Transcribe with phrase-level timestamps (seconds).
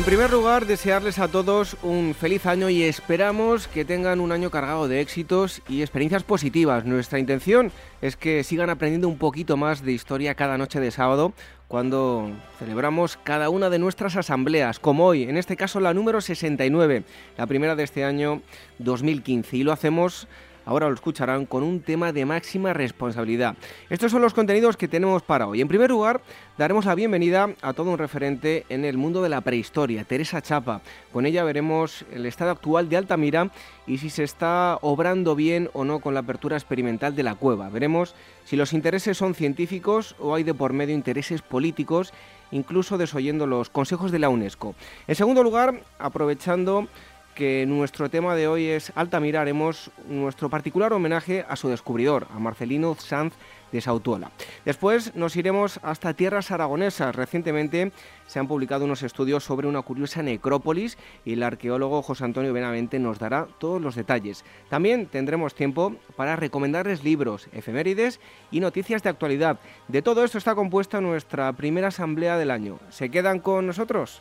[0.00, 4.50] En primer lugar, desearles a todos un feliz año y esperamos que tengan un año
[4.50, 6.86] cargado de éxitos y experiencias positivas.
[6.86, 7.70] Nuestra intención
[8.00, 11.34] es que sigan aprendiendo un poquito más de historia cada noche de sábado
[11.68, 17.04] cuando celebramos cada una de nuestras asambleas, como hoy, en este caso la número 69,
[17.36, 18.40] la primera de este año
[18.78, 19.58] 2015.
[19.58, 20.28] Y lo hacemos
[20.70, 23.56] ahora lo escucharán con un tema de máxima responsabilidad.
[23.88, 25.60] Estos son los contenidos que tenemos para hoy.
[25.60, 26.20] En primer lugar,
[26.56, 30.80] daremos la bienvenida a todo un referente en el mundo de la prehistoria, Teresa Chapa.
[31.12, 33.50] Con ella veremos el estado actual de Altamira
[33.88, 37.68] y si se está obrando bien o no con la apertura experimental de la cueva.
[37.68, 42.12] Veremos si los intereses son científicos o hay de por medio intereses políticos
[42.52, 44.74] incluso desoyendo los consejos de la UNESCO.
[45.06, 46.88] En segundo lugar, aprovechando
[47.34, 52.38] que nuestro tema de hoy es Altamira, haremos nuestro particular homenaje a su descubridor, a
[52.38, 53.34] Marcelino Sanz
[53.72, 54.30] de Sautuola.
[54.64, 57.14] Después nos iremos hasta tierras aragonesas.
[57.14, 57.92] Recientemente
[58.26, 62.98] se han publicado unos estudios sobre una curiosa necrópolis y el arqueólogo José Antonio Benavente
[62.98, 64.44] nos dará todos los detalles.
[64.68, 68.20] También tendremos tiempo para recomendarles libros, efemérides
[68.50, 69.60] y noticias de actualidad.
[69.88, 72.78] De todo esto está compuesta nuestra primera asamblea del año.
[72.90, 74.20] ¿Se quedan con nosotros?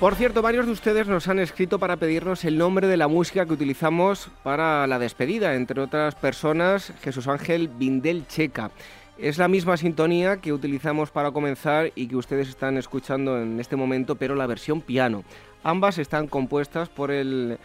[0.00, 3.44] Por cierto, varios de ustedes nos han escrito para pedirnos el nombre de la música
[3.44, 8.70] que utilizamos para la despedida, entre otras personas Jesús Ángel Vindel Checa.
[9.18, 13.76] Es la misma sintonía que utilizamos para comenzar y que ustedes están escuchando en este
[13.76, 15.22] momento, pero la versión piano.
[15.64, 17.58] Ambas están compuestas por el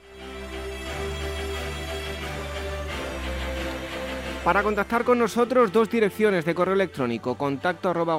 [4.44, 8.18] Para contactar con nosotros, dos direcciones de correo electrónico, contacto arroba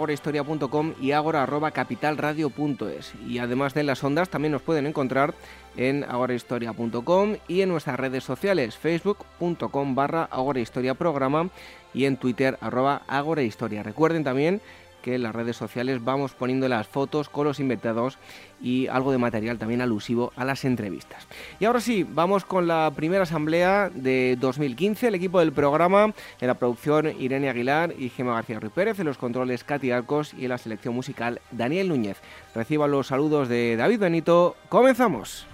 [1.00, 3.14] y agora arroba capitalradio.es.
[3.28, 5.36] Y además de las ondas, también nos pueden encontrar
[5.78, 11.52] en agorahistoria.com y en nuestras redes sociales, facebook.com barra agorahistoriaprograma
[11.94, 13.84] y en twitter arroba agorahistoria.
[13.84, 14.62] Recuerden también
[15.06, 18.18] que en las redes sociales vamos poniendo las fotos con los invitados
[18.60, 21.28] y algo de material también alusivo a las entrevistas.
[21.60, 26.12] Y ahora sí, vamos con la primera asamblea de 2015, el equipo del programa,
[26.42, 30.34] en la producción Irene Aguilar y Gemma García Ruiz Pérez, en los controles Katy Arcos
[30.34, 32.18] y en la selección musical Daniel Núñez.
[32.56, 34.56] Reciban los saludos de David Benito.
[34.70, 35.46] ¡Comenzamos!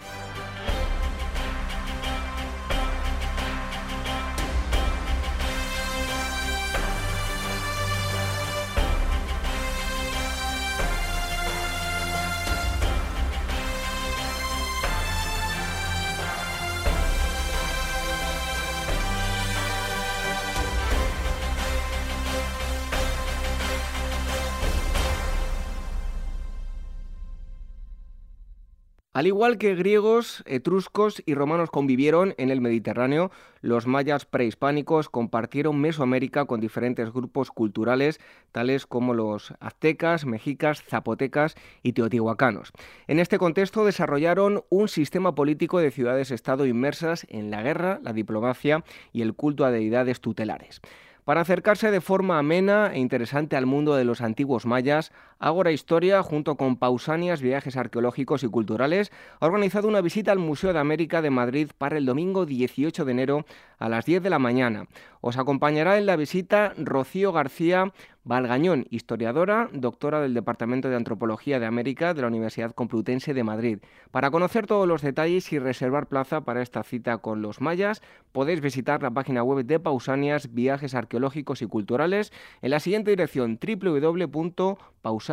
[29.21, 33.29] Al igual que griegos, etruscos y romanos convivieron en el Mediterráneo,
[33.61, 38.19] los mayas prehispánicos compartieron Mesoamérica con diferentes grupos culturales
[38.51, 42.71] tales como los aztecas, mexicas, zapotecas y teotihuacanos.
[43.05, 48.83] En este contexto desarrollaron un sistema político de ciudades-estado inmersas en la guerra, la diplomacia
[49.13, 50.81] y el culto a deidades tutelares.
[51.23, 56.21] Para acercarse de forma amena e interesante al mundo de los antiguos mayas, Ágora Historia,
[56.21, 61.23] junto con Pausanias Viajes Arqueológicos y Culturales, ha organizado una visita al Museo de América
[61.23, 63.45] de Madrid para el domingo 18 de enero
[63.79, 64.85] a las 10 de la mañana.
[65.19, 67.91] Os acompañará en la visita Rocío García
[68.23, 73.79] Valgañón, historiadora, doctora del Departamento de Antropología de América de la Universidad Complutense de Madrid.
[74.11, 78.61] Para conocer todos los detalles y reservar plaza para esta cita con los mayas, podéis
[78.61, 85.30] visitar la página web de Pausanias Viajes Arqueológicos y Culturales en la siguiente dirección www.pausanias.com.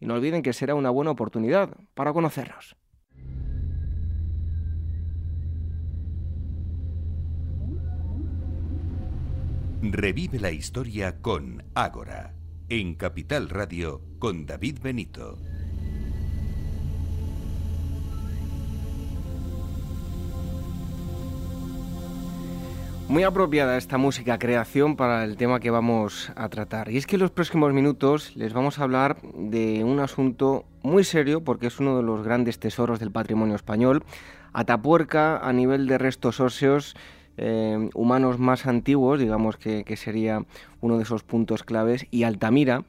[0.00, 2.76] Y no olviden que será una buena oportunidad para conocernos.
[9.80, 12.34] Revive la historia con Ágora,
[12.68, 15.38] en Capital Radio con David Benito.
[23.08, 26.90] Muy apropiada esta música creación para el tema que vamos a tratar.
[26.90, 31.04] Y es que en los próximos minutos les vamos a hablar de un asunto muy
[31.04, 34.04] serio porque es uno de los grandes tesoros del patrimonio español.
[34.52, 36.96] Atapuerca a nivel de restos óseos
[37.38, 40.44] eh, humanos más antiguos, digamos que, sería
[40.82, 42.84] uno de esos puntos claves, y Altamira,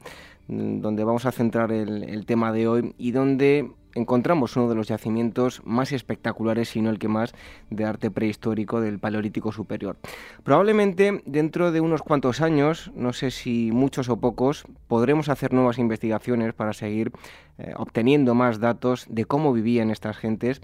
[0.48, 4.88] mm, donde vamos a centrar el tema de hoy y donde encontramos uno de los
[4.88, 7.34] yacimientos más espectaculares, si no el que más,
[7.70, 9.96] de arte prehistórico del Paleolítico Superior.
[10.42, 15.78] Probablemente dentro de unos cuantos años, no sé si muchos o pocos, podremos hacer nuevas
[15.78, 17.12] investigaciones para seguir
[17.58, 20.60] eh, obteniendo más datos de cómo vivían estas gentes.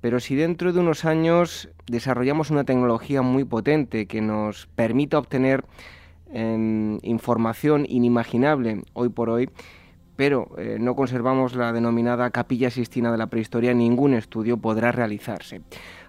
[0.00, 5.64] Pero si dentro de unos años desarrollamos una tecnología muy potente que nos permita obtener
[6.30, 9.50] em, información inimaginable hoy por hoy,
[10.16, 15.60] pero eh, no conservamos la denominada capilla sistina de la prehistoria, ningún estudio podrá realizarse.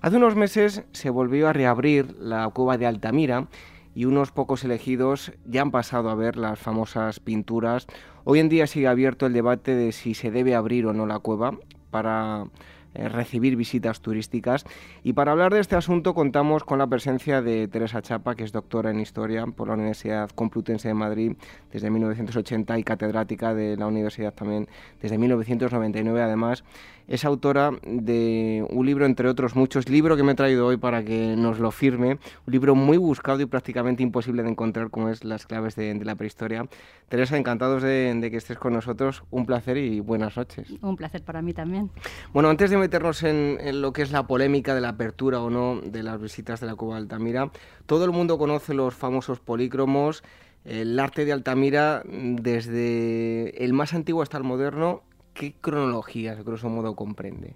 [0.01, 3.47] Hace unos meses se volvió a reabrir la cueva de Altamira
[3.93, 7.87] y unos pocos elegidos ya han pasado a ver las famosas pinturas.
[8.23, 11.19] Hoy en día sigue abierto el debate de si se debe abrir o no la
[11.19, 11.57] cueva
[11.89, 12.45] para
[12.93, 14.65] eh, recibir visitas turísticas.
[15.03, 18.51] Y para hablar de este asunto contamos con la presencia de Teresa Chapa, que es
[18.51, 21.33] doctora en Historia por la Universidad Complutense de Madrid
[21.71, 24.67] desde 1980 y catedrática de la universidad también
[25.01, 26.21] desde 1999.
[26.21, 26.63] Además,
[27.07, 31.03] es autora de un libro, entre otros muchos, libro que me he traído hoy para
[31.03, 35.23] que nos lo firme, un libro muy buscado y prácticamente imposible de encontrar, como es
[35.23, 36.67] Las claves de, la prehistoria.
[37.07, 40.69] Teresa, encantados de, que estés con nosotros, un placer y buenas noches.
[40.81, 41.89] Un placer para mí también.
[42.33, 45.79] Bueno, antes de meternos en, lo que es la polémica de la apertura o no
[45.81, 47.51] de las visitas de la Cueva de Altamira,
[47.85, 50.23] todo el mundo conoce los famosos polícromos,
[50.65, 55.03] el arte de Altamira desde el más antiguo hasta el moderno
[55.37, 57.53] ¿qué cronologías, grosso modo, comprende?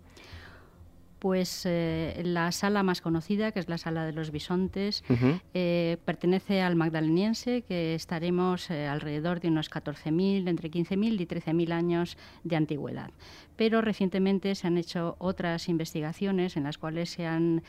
[1.19, 5.03] Pues eh, la sala más conocida, que es la sala de los bisontes,
[5.53, 11.73] eh, pertenece al magdaleniense, que estaremos eh, alrededor de unos 14.000, entre 15.000 y 13.000
[11.73, 13.11] años de antigüedad.
[13.55, 17.61] Pero recientemente se han hecho otras investigaciones en las cuales se han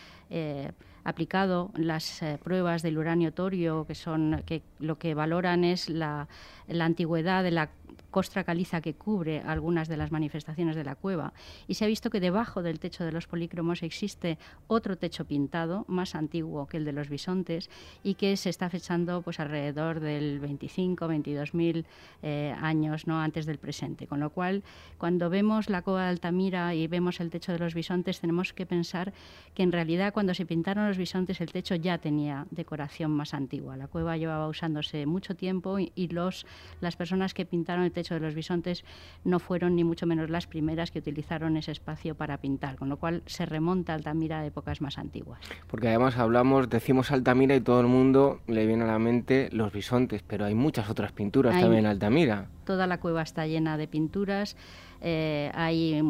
[1.04, 6.26] aplicado las pruebas del uranio torio, que son que lo que valoran es la,
[6.68, 7.68] la antigüedad de la
[8.12, 11.32] costra caliza que cubre algunas de las manifestaciones de la cueva
[11.66, 14.38] y se ha visto que debajo del techo de los polícromos existe
[14.68, 17.70] otro techo pintado más antiguo que el de los bisontes
[18.04, 21.86] y que se está fechando pues alrededor del 25 22 mil
[22.22, 24.06] eh, años no antes del presente.
[24.06, 24.62] Con lo cual
[24.98, 28.66] cuando vemos la cueva de Altamira y vemos el techo de los bisontes tenemos que
[28.66, 29.12] pensar
[29.54, 33.76] que en realidad cuando se pintaron los bisontes el techo ya tenía decoración más antigua.
[33.76, 36.44] La cueva llevaba usándose mucho tiempo y, los
[36.82, 38.84] las personas que pintaron el techo de los bisontes
[39.24, 42.96] no fueron ni mucho menos las primeras que utilizaron ese espacio para pintar, con lo
[42.96, 45.40] cual se remonta a Altamira a épocas más antiguas.
[45.66, 49.72] Porque además hablamos, decimos Altamira y todo el mundo le viene a la mente los
[49.72, 52.48] bisontes, pero hay muchas otras pinturas también en Altamira.
[52.64, 54.56] Toda la cueva está llena de pinturas,
[55.00, 56.00] eh, hay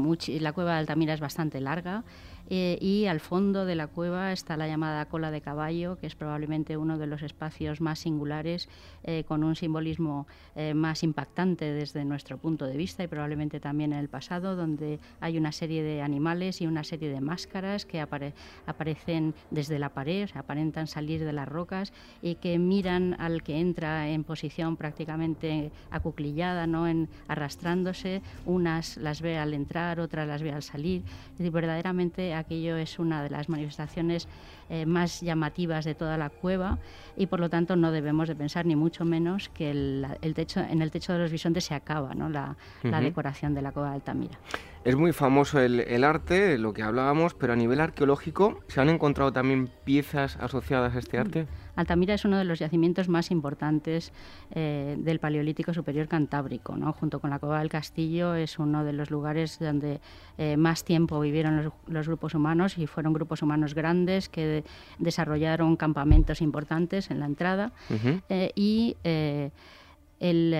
[0.40, 2.04] la cueva de Altamira es bastante larga.
[2.50, 6.14] Eh, y al fondo de la cueva está la llamada cola de caballo, que es
[6.14, 8.68] probablemente uno de los espacios más singulares,
[9.04, 13.92] eh, con un simbolismo eh, más impactante desde nuestro punto de vista y probablemente también
[13.92, 18.00] en el pasado, donde hay una serie de animales y una serie de máscaras que
[18.00, 24.08] aparecen desde la pared, aparentan salir de las rocas y que miran al que entra
[24.08, 26.86] en posición prácticamente acuclillada, ¿no?
[26.86, 31.02] en, arrastrándose, unas las ve al entrar, otras las ve al salir,
[31.38, 34.28] y verdaderamente aquello es una de las manifestaciones
[34.74, 36.78] eh, más llamativas de toda la cueva
[37.14, 40.80] y por lo tanto no debemos de pensar ni mucho menos que el, techo, en
[40.80, 42.30] el techo de los bisontes se acaba ¿no?
[42.30, 44.38] la, decoración de la cueva de Altamira.
[44.84, 49.30] Es muy famoso el, arte, lo que hablábamos, pero a nivel arqueológico, ¿se han encontrado
[49.30, 51.46] también piezas asociadas a este arte?
[51.76, 54.12] Altamira es uno de los yacimientos más importantes
[54.50, 56.92] eh, del Paleolítico Superior Cantábrico, ¿no?
[56.92, 60.00] junto con la Cueva del Castillo es uno de los lugares donde
[60.36, 64.61] eh, más tiempo vivieron los, grupos humanos y fueron grupos humanos grandes que
[64.98, 67.72] desarrollaron campamentos importantes en la entrada
[68.28, 70.54] eh, y el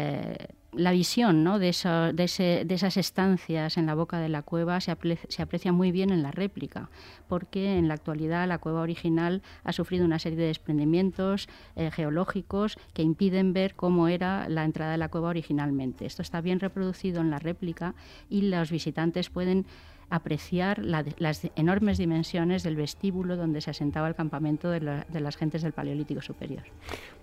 [0.73, 1.59] la visión ¿no?
[1.59, 1.67] de,
[2.15, 6.31] de, esas estancias en la boca de la cueva se, aprecia muy bien en la
[6.31, 6.89] réplica,
[7.29, 12.79] porque en la actualidad la cueva original ha sufrido una serie de desprendimientos eh, geológicos
[12.95, 16.07] que impiden ver cómo era la entrada de la cueva originalmente.
[16.07, 17.95] Esto está bien reproducido en la réplica
[18.31, 19.67] y los visitantes pueden
[20.13, 25.73] apreciar las enormes dimensiones del vestíbulo donde se asentaba el campamento de, las gentes del
[25.73, 26.65] Paleolítico Superior.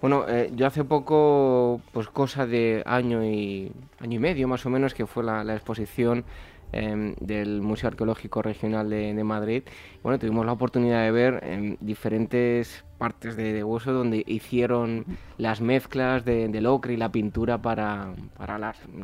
[0.01, 4.71] Bueno, eh, yo hace poco, pues cosa de año y, año y medio más o
[4.71, 6.25] menos, que fue la, exposición
[6.71, 9.63] em, del Museo Arqueológico Regional de, Madrid.
[10.01, 15.05] Bueno, tuvimos la oportunidad de ver en diferentes partes de, hueso donde hicieron
[15.37, 18.15] las mezclas del ocre y la pintura para,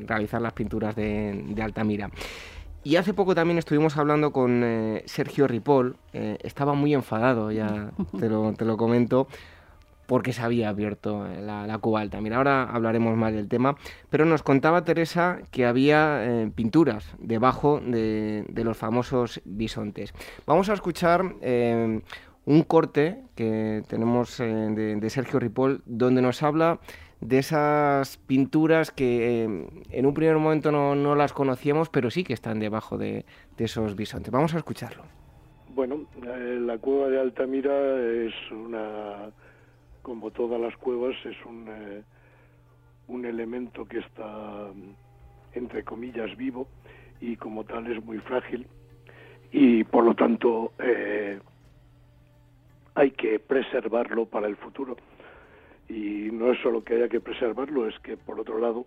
[0.08, 2.10] realizar las pinturas de, Altamira.
[2.86, 7.92] Y hace poco también estuvimos hablando con eh, Sergio Ripoll, eh, estaba muy enfadado, ya
[8.20, 9.28] te lo, te lo comento,
[10.06, 12.38] porque se había abierto eh, la, la, cuba Altamira.
[12.38, 13.76] Ahora hablaremos más del tema,
[14.10, 20.14] pero nos contaba Teresa que había eh, pinturas debajo de, los famosos bisontes.
[20.46, 22.02] Vamos a escuchar eh,
[22.46, 26.80] un corte que tenemos de, Sergio Ripoll, donde nos habla
[27.22, 29.44] de esas pinturas que
[29.90, 33.26] en un primer momento no, las conocíamos, pero sí que están debajo de,
[33.58, 34.32] de esos bisontes.
[34.32, 35.04] Vamos a escucharlo.
[35.70, 39.32] Bueno, la cueva de Altamira es una
[40.02, 42.04] como todas las cuevas, es un, eh,
[43.08, 44.70] un elemento que está,
[45.54, 46.68] entre comillas, vivo
[47.20, 48.68] y como tal es muy frágil
[49.52, 51.40] y por lo tanto eh,
[52.94, 54.96] hay que preservarlo para el futuro.
[55.90, 58.86] Y no es solo que haya que preservarlo, es que por otro lado,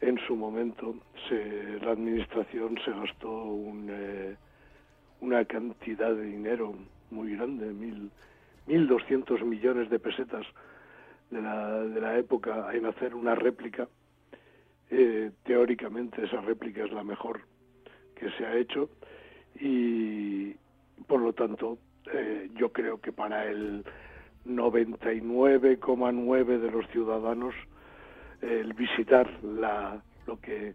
[0.00, 0.96] en su momento
[1.28, 4.36] se, la administración se gastó un, eh,
[5.20, 6.74] una cantidad de dinero
[7.10, 8.10] muy grande, mil
[8.66, 10.46] 1.200 millones de pesetas
[11.30, 13.88] de la, de la época en hacer una réplica.
[14.90, 17.40] Eh, teóricamente esa réplica es la mejor
[18.14, 18.90] que se ha hecho
[19.58, 20.52] y
[21.06, 21.78] por lo tanto
[22.12, 23.84] eh, yo creo que para el
[24.46, 27.54] 99,9 de los ciudadanos
[28.42, 30.74] el visitar la, lo que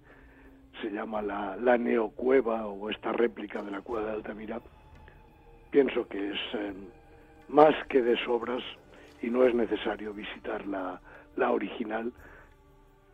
[0.81, 4.61] se llama la, la neocueva o esta réplica de la cueva de Altamira,
[5.69, 6.73] pienso que es eh,
[7.47, 8.63] más que de sobras
[9.21, 10.99] y no es necesario visitar la,
[11.35, 12.11] la original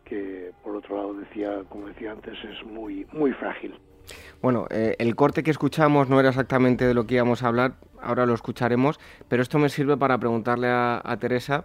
[0.04, 3.74] que por otro lado decía como decía antes es muy muy frágil
[4.42, 7.74] bueno, eh, el corte que escuchamos no era exactamente de lo que íbamos a hablar,
[8.00, 11.64] ahora lo escucharemos, pero esto me sirve para preguntarle a, Teresa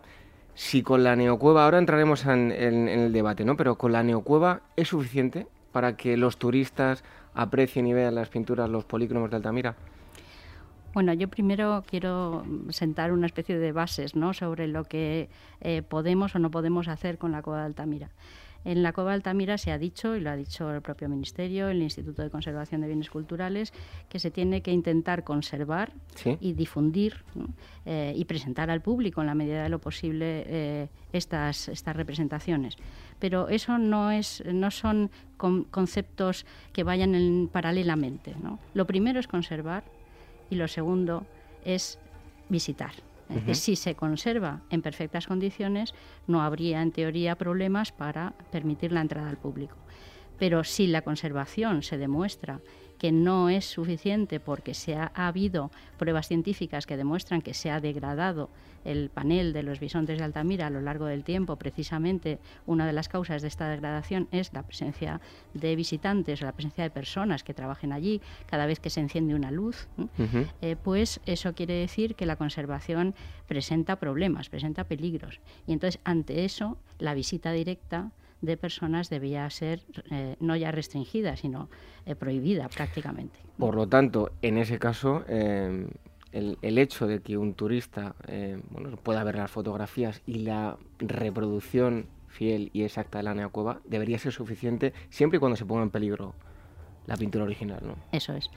[0.53, 3.55] si con la neocueva, ahora entraremos en, el debate, ¿no?
[3.55, 8.69] Pero con la neocueva es suficiente para que los turistas aprecien y vean las pinturas,
[8.69, 9.75] los polícromos de Altamira.
[10.93, 14.33] Bueno, yo primero quiero sentar una especie de bases ¿no?
[14.33, 15.29] sobre lo que
[15.61, 18.09] eh, podemos o no podemos hacer con la Cueva de Altamira.
[18.63, 21.69] En la Cueva de Altamira se ha dicho, y lo ha dicho el propio Ministerio,
[21.69, 23.73] el Instituto de Conservación de Bienes Culturales,
[24.07, 25.93] que se tiene que intentar conservar
[26.39, 27.23] y difundir
[27.85, 32.77] eh, y presentar al público en la medida de lo posible eh, estas, estas representaciones.
[33.19, 38.35] Pero eso no, es, no son conceptos que vayan en, paralelamente.
[38.41, 38.59] ¿no?
[38.73, 39.83] Lo primero es conservar
[40.49, 41.25] y lo segundo
[41.65, 41.97] es
[42.49, 42.93] visitar.
[43.53, 45.93] Si se conserva en perfectas condiciones,
[46.27, 49.75] no habría en teoría problemas para permitir la entrada al público.
[50.37, 52.61] Pero si la conservación se demuestra
[53.01, 57.81] que no es suficiente porque se ha, habido pruebas científicas que demuestran que se ha
[57.81, 58.51] degradado
[58.85, 62.93] el panel de los bisontes de Altamira a lo largo del tiempo, precisamente una de
[62.93, 65.19] las causas de esta degradación es la presencia
[65.55, 69.49] de visitantes la presencia de personas que trabajen allí cada vez que se enciende una
[69.49, 69.87] luz,
[70.61, 73.15] eh, pues eso quiere decir que la conservación
[73.47, 75.41] presenta problemas, presenta peligros.
[75.65, 81.35] Y entonces, ante eso, la visita directa de personas debía ser eh, no ya restringida,
[81.35, 81.69] sino
[82.05, 83.39] eh, prohibida prácticamente.
[83.57, 85.87] Por lo tanto, en ese caso, em,
[86.31, 90.77] el, el, hecho de que un turista em, bueno, pueda ver las fotografías y la
[90.99, 95.83] reproducción fiel y exacta de la neocueva debería ser suficiente siempre y cuando se ponga
[95.83, 96.33] en peligro
[97.07, 97.95] la pintura original, ¿no?
[98.11, 98.49] Eso es.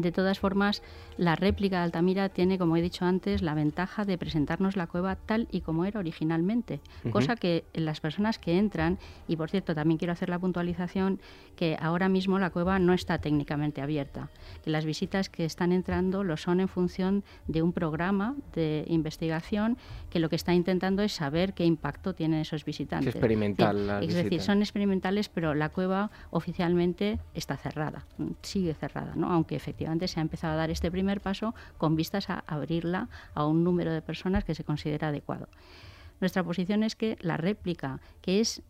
[0.00, 0.82] De todas formas,
[1.16, 5.16] la réplica de Altamira tiene, como he dicho antes, la ventaja de presentarnos la cueva
[5.16, 6.80] tal y como era originalmente,
[7.10, 11.20] cosa que las personas que entran, y por cierto, también quiero hacer la puntualización
[11.56, 14.30] que ahora mismo la cueva no está técnicamente abierta,
[14.64, 19.76] que las visitas que están entrando lo son en función de un programa de investigación
[20.08, 23.08] que lo que está intentando es saber qué impacto tienen esos visitantes.
[23.08, 24.02] Es experimental.
[24.02, 28.06] es decir, son experimentales, pero la cueva oficialmente está cerrada
[28.42, 29.30] sigue cerrada, ¿no?
[29.30, 33.46] aunque efectivamente se ha empezado a dar este primer paso con vistas a abrirla a
[33.46, 35.48] un número de personas que se considera adecuado.
[36.20, 38.62] Nuestra posición es que la réplica, que es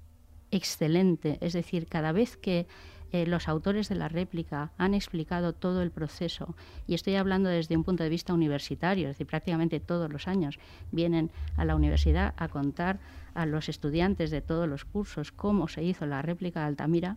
[0.50, 2.66] excelente, es decir, cada vez que
[3.12, 6.54] eh, los autores de la réplica han explicado todo el proceso,
[6.86, 10.58] y estoy hablando desde un punto de vista universitario, es decir, prácticamente todos los años
[10.92, 13.00] vienen a la universidad a contar
[13.34, 17.16] a los estudiantes de todos los cursos cómo se hizo la réplica de Altamira,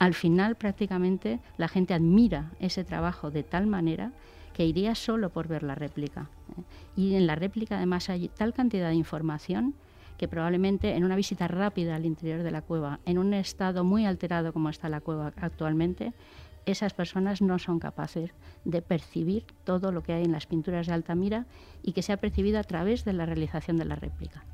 [0.00, 4.12] al final prácticamente la gente admira ese trabajo de tal manera
[4.54, 6.30] que iría solo por ver la réplica.
[6.56, 6.62] ¿eh?
[6.96, 9.74] Y en la réplica además hay tal cantidad de información
[10.16, 14.06] que probablemente en una visita rápida al interior de la cueva, en un estado muy
[14.06, 16.14] alterado como está la cueva actualmente,
[16.64, 18.30] esas personas no son capaces
[18.64, 21.46] de percibir todo lo que hay en las pinturas de Altamira
[21.82, 24.44] y que se ha percibido a través de la realización de la réplica.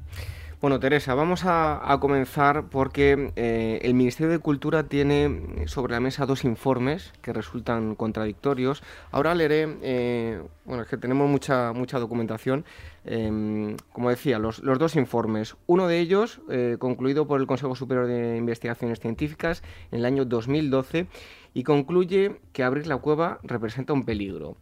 [0.58, 6.24] Bueno, Teresa, vamos a, comenzar porque eh, el Ministerio de Cultura tiene sobre la mesa
[6.24, 8.82] dos informes que resultan contradictorios.
[9.10, 12.64] Ahora leeré, eh, bueno, es que tenemos mucha, mucha documentación.
[13.04, 15.56] Em, como decía, los, los, dos informes.
[15.66, 20.24] Uno de ellos, eh, concluido por el Consejo Superior de Investigaciones Científicas en el año
[20.24, 21.06] 2012,
[21.52, 24.56] y concluye que abrir la cueva representa un peligro.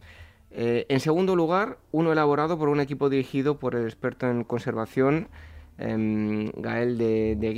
[0.51, 5.27] en segundo lugar, uno elaborado por un equipo dirigido por el experto en conservación
[5.77, 7.53] Gael de, de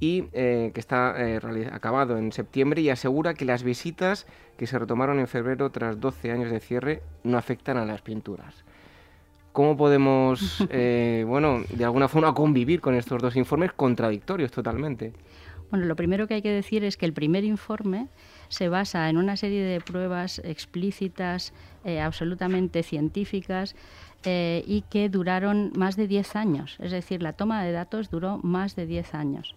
[0.00, 1.38] y eh, que está eh,
[1.70, 6.32] acabado en septiembre y asegura que las visitas que se retomaron en febrero tras 12
[6.32, 8.64] años de cierre no afectan a las pinturas.
[9.52, 15.12] ¿Cómo podemos, eh, bueno, de alguna forma convivir con estos dos informes contradictorios totalmente?
[15.70, 18.08] Bueno, lo primero que hay que decir es que el primer informe
[18.48, 21.52] se basa en una serie de pruebas explícitas,
[22.02, 23.76] absolutamente científicas,
[24.24, 26.76] eh, y que duraron más de 10 años.
[26.80, 29.54] Es decir, la toma de datos duró más de 10 años.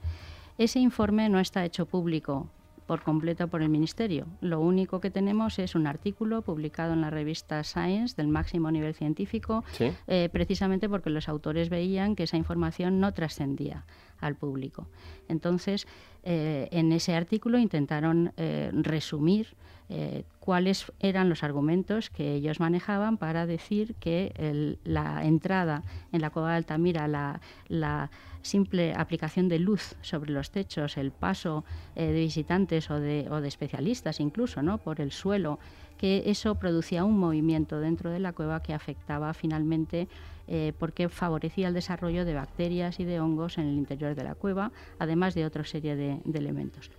[0.57, 2.47] Ese informe no está hecho público
[2.87, 4.25] por completo por el Ministerio.
[4.41, 8.93] Lo único que tenemos es un artículo publicado en la revista Science del máximo nivel
[8.93, 9.63] científico,
[10.07, 13.85] eh, precisamente porque los autores veían que esa información no trascendía
[14.19, 14.87] al público.
[15.29, 15.87] Entonces,
[16.23, 18.33] eh, en ese artículo intentaron
[18.73, 19.55] resumir
[19.89, 26.29] eh, cuáles eran los argumentos que ellos manejaban para decir que la entrada en la
[26.29, 28.09] cueva de Altamira, la,
[28.41, 31.63] simple aplicación de luz sobre los techos, el paso
[31.95, 34.79] eh, de visitantes o de, especialistas incluso ¿no?
[34.79, 35.59] por el suelo,
[35.97, 40.09] que eso producía un movimiento dentro de la cueva que afectaba finalmente
[40.49, 44.35] eh, porque favorecía el desarrollo de bacterias y de hongos en el interior de la
[44.35, 46.91] cueva, además de otra serie de elementos.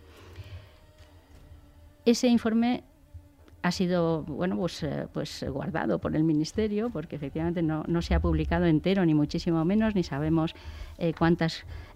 [2.05, 2.85] Ese informe
[3.65, 8.21] ha sido bueno pues, eh, pues guardado por el ministerio porque efectivamente no, se ha
[8.21, 10.55] publicado entero ni muchísimo menos ni sabemos
[10.99, 11.15] eh,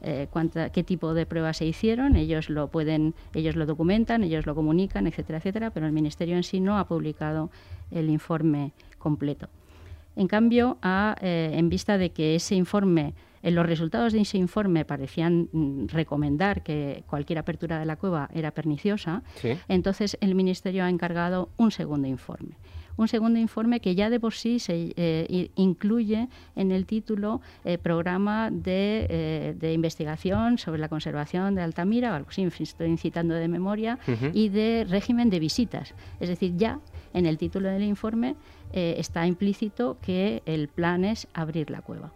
[0.00, 0.28] eh,
[0.72, 2.16] qué tipo de pruebas se hicieron.
[2.16, 6.42] Ellos lo pueden ellos lo documentan ellos lo comunican etcétera etcétera pero el ministerio en
[6.42, 7.50] sí no ha publicado
[7.90, 9.50] el informe completo.
[10.16, 15.48] En cambio en vista de que ese informe en los resultados de ese informe parecían
[15.52, 19.22] mm, recomendar que cualquier apertura de la cueva era perniciosa,
[19.68, 22.56] entonces el Ministerio ha encargado un segundo informe
[22.98, 27.78] un segundo informe que ya de por sí se eh, incluye en el título eh,
[27.78, 33.98] programa de, eh, investigación sobre la conservación de Altamira, algo así, estoy incitando de memoria,
[34.32, 35.94] y de régimen de visitas.
[36.18, 36.80] Es decir, ya
[37.14, 38.34] en el título del informe
[38.72, 42.12] está implícito que el plan es abrir la cueva.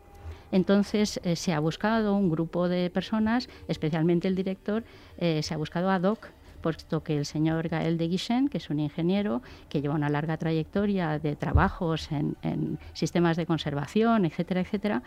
[0.53, 4.85] Entonces eh, se ha buscado un grupo de personas, especialmente el director,
[5.19, 6.29] eh, se ha buscado ad hoc
[6.63, 10.37] puesto que el señor Gael de Guichen, que es un ingeniero que lleva una larga
[10.37, 15.03] trayectoria de trabajos en, sistemas de conservación, etcétera, etcétera,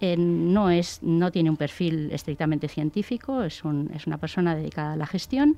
[0.00, 3.62] eh, no, es, no tiene un perfil estrictamente científico, es,
[3.94, 5.56] es una persona dedicada a la gestión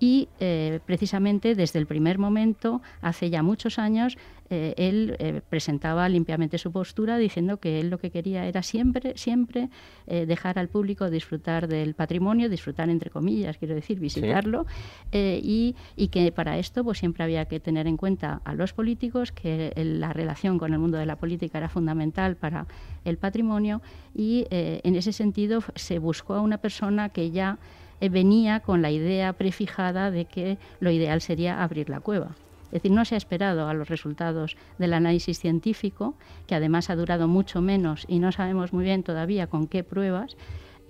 [0.00, 4.16] y eh, precisamente desde el primer momento, hace ya muchos años,
[4.50, 9.12] eh, él eh, presentaba limpiamente su postura diciendo que él lo que quería era siempre,
[9.16, 9.68] siempre
[10.06, 14.64] dejar al público disfrutar del patrimonio, disfrutar entre comillas, quiero decir, visitarlo,
[15.12, 19.32] y, y, que para esto pues siempre había que tener en cuenta a los políticos,
[19.32, 22.66] que la relación con el mundo de la política era fundamental para
[23.04, 23.82] el patrimonio
[24.14, 27.58] y en ese sentido se buscó a una persona que ya
[28.00, 32.36] eh, venía con la idea prefijada de que lo ideal sería abrir la cueva.
[32.66, 36.14] Es decir, no se ha esperado a los resultados del análisis científico,
[36.46, 40.36] que además ha durado mucho menos y no sabemos muy bien todavía con qué pruebas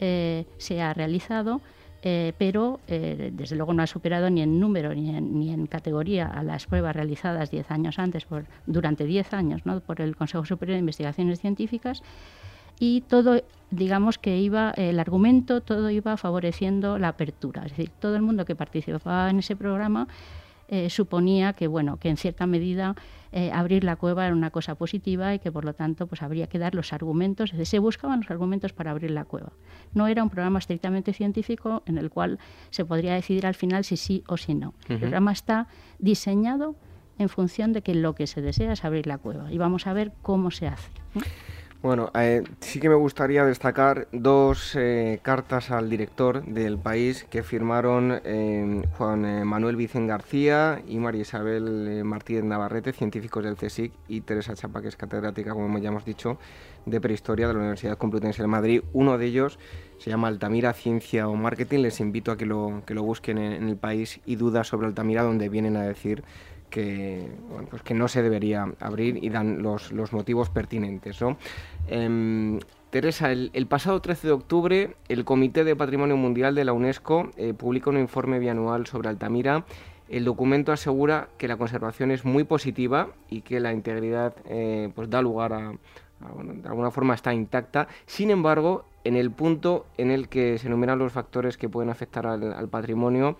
[0.00, 1.60] eh, se ha realizado,
[2.02, 6.26] eh, pero desde luego no ha superado ni en número ni en, ni en categoría
[6.26, 9.80] a las pruebas realizadas diez años antes, por, durante diez años, ¿no?
[9.80, 12.02] por el Consejo Superior de Investigaciones Científicas,
[12.80, 17.62] y todo, digamos que iba, el argumento, todo iba favoreciendo la apertura.
[17.64, 20.08] Es decir, todo el mundo que participaba en ese programa
[20.68, 22.94] eh, suponía que, bueno, que en cierta medida
[23.32, 26.46] eh, abrir la cueva era una cosa positiva y que por lo tanto pues habría
[26.46, 29.52] que dar los argumentos, se buscaban los argumentos para abrir la cueva.
[29.94, 32.38] No era un programa estrictamente científico en el cual
[32.70, 34.74] se podría decidir al final si sí o si no.
[34.88, 36.74] El programa está diseñado
[37.18, 39.92] en función de que lo que se desea es abrir la cueva y vamos a
[39.92, 40.90] ver cómo se hace.
[41.80, 47.44] Bueno, eh, sí que me gustaría destacar dos eh, cartas al director del país que
[47.44, 54.22] firmaron eh, Juan Manuel Vicen García y María Isabel Martínez Navarrete, científicos del CSIC, y
[54.22, 56.36] Teresa Chapa, que es catedrática, como ya hemos dicho,
[56.84, 58.82] de Prehistoria de la Universidad Complutense de Madrid.
[58.92, 59.60] Uno de ellos
[59.98, 61.78] se llama Altamira Ciencia o Marketing.
[61.78, 64.88] Les invito a que lo, que lo busquen en, en el país y dudas sobre
[64.88, 66.24] Altamira, donde vienen a decir
[66.70, 67.28] que,
[67.70, 71.20] pues que no se debería abrir y dan los, los motivos pertinentes.
[71.20, 71.36] ¿no?
[71.88, 72.58] Em,
[72.90, 77.52] Teresa, el, pasado 13 de octubre el Comité de Patrimonio Mundial de la UNESCO eh,
[77.52, 79.64] publica un informe bianual sobre Altamira.
[80.08, 85.10] El documento asegura que la conservación es muy positiva y que la integridad eh, pues
[85.10, 87.88] da lugar a, de alguna forma está intacta.
[88.06, 92.26] Sin embargo, en el punto en el que se enumeran los factores que pueden afectar
[92.26, 93.36] al patrimonio,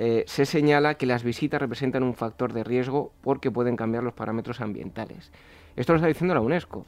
[0.00, 4.14] eh, se señala que las visitas representan un factor de riesgo porque pueden cambiar los
[4.14, 5.32] parámetros ambientales.
[5.74, 6.86] Esto lo está diciendo la UNESCO.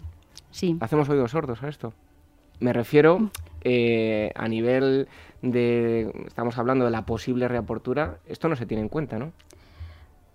[0.52, 0.76] Sí.
[0.80, 1.92] Hacemos oídos sordos a esto.
[2.60, 3.30] Me refiero
[3.62, 5.08] eh, a nivel
[5.42, 9.32] de, estamos hablando de la posible reapertura, esto no se tiene en cuenta, ¿no?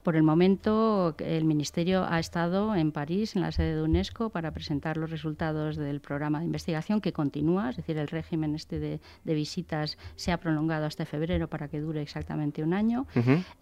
[0.05, 4.51] Por el momento, el Ministerio ha estado en París, en la sede de UNESCO, para
[4.51, 8.99] presentar los resultados del programa de investigación que continúa, es decir, el régimen este de,
[9.23, 13.07] visitas se ha prolongado hasta febrero para que dure exactamente un año.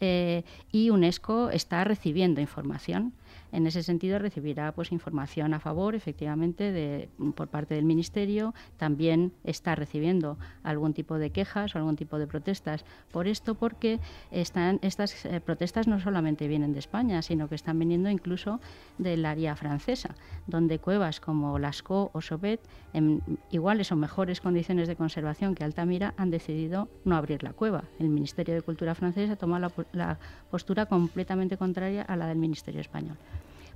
[0.02, 3.14] Eh, y UNESCO está recibiendo información
[3.54, 8.54] en ese sentido recibirá pues información a favor, efectivamente, de, por parte del Ministerio.
[8.78, 14.00] También está recibiendo algún tipo de quejas o algún tipo de protestas por esto, porque
[14.32, 18.60] están, estas eh, protestas no solamente vienen de España, sino que están viniendo incluso
[18.98, 20.16] del área francesa,
[20.48, 22.60] donde cuevas como Lascaux o Chauvet,
[22.94, 27.84] en iguales o mejores condiciones de conservación que Altamira, han decidido no abrir la cueva.
[28.00, 30.18] El Ministerio de Cultura francés ha tomado la
[30.50, 33.18] postura completamente contraria a la del Ministerio español.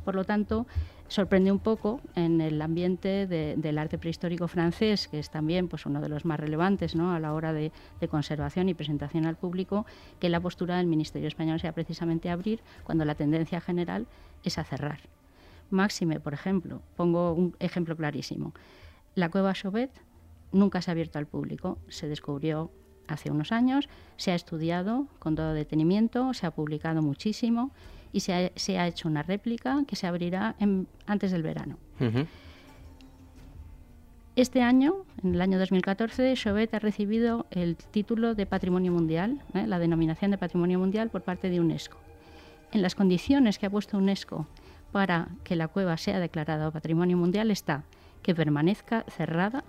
[0.08, 0.68] Por lo tanto,
[1.10, 6.00] sorprende un poco en el ambiente del arte prehistórico francés, que es también pues, uno
[6.00, 7.12] de los más relevantes ¿no?
[7.12, 7.74] a la hora de,
[8.10, 9.86] conservación y presentación al público,
[10.22, 14.08] que la postura del Ministerio español sea precisamente abrir cuando la tendencia general
[14.46, 15.02] es a cerrar.
[15.72, 18.54] Máxime, por ejemplo, pongo un ejemplo clarísimo.
[19.14, 19.92] La cueva Chauvet
[20.54, 22.72] nunca se ha abierto al público, se descubrió
[23.10, 27.74] hace unos años, se ha estudiado con todo detenimiento, se ha publicado muchísimo
[28.12, 30.56] y se ha, hecho una réplica que se abrirá
[31.06, 31.78] antes del verano.
[34.38, 39.66] Este año, en el año 2014, Chauvet ha recibido el título de Patrimonio Mundial, ¿eh?
[39.66, 41.98] la denominación de Patrimonio Mundial por parte de UNESCO.
[42.72, 44.46] En las condiciones que ha puesto UNESCO
[44.92, 47.84] para que la cueva sea declarada Patrimonio Mundial está
[48.22, 49.64] que permanezca cerrada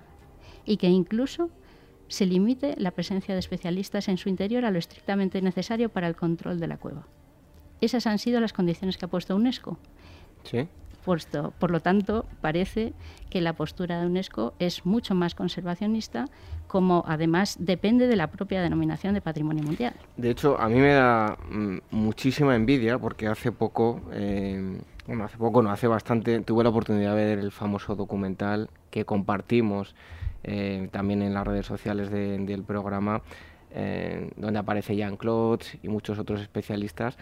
[0.67, 1.49] y que incluso
[2.09, 6.17] se limite la presencia de especialistas en su interior a lo estrictamente necesario para el
[6.17, 7.07] control de la cueva.
[7.81, 9.79] Esas han sido las condiciones que ha puesto UNESCO.
[10.45, 10.69] Sí.
[11.05, 12.93] Puesto, por lo tanto, parece
[13.31, 16.27] que la postura de UNESCO es mucho más conservacionista,
[16.67, 19.95] como además depende de la propia denominación de patrimonio mundial.
[20.17, 25.39] De hecho, a mí me da mm, muchísima envidia porque hace poco, eh, bueno, hace
[25.39, 29.95] poco no, hace bastante, tuve la oportunidad de ver el famoso documental que compartimos
[30.45, 33.23] eh, también en las redes sociales del programa,
[33.71, 37.19] eh, donde aparece Jean-Claude y muchos otros especialistas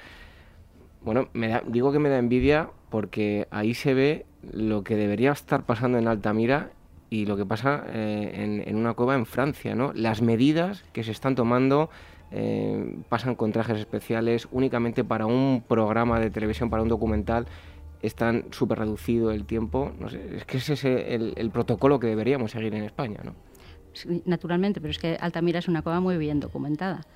[1.06, 5.64] bueno, me digo que me da envidia porque ahí se ve lo que debería estar
[5.64, 6.72] pasando en Altamira
[7.10, 9.92] y lo que pasa eh, en, una cueva en Francia, ¿no?
[9.94, 11.90] Las medidas que se están tomando
[12.32, 17.46] eh, pasan con trajes especiales únicamente para un programa de televisión, para un documental,
[18.02, 19.92] están súper reducido el tiempo.
[20.00, 23.32] No sé, es que ese es el, el protocolo que deberíamos seguir en España, ¿no?
[24.26, 27.06] naturalmente, pero es que Altamira es una cueva muy bien documentada.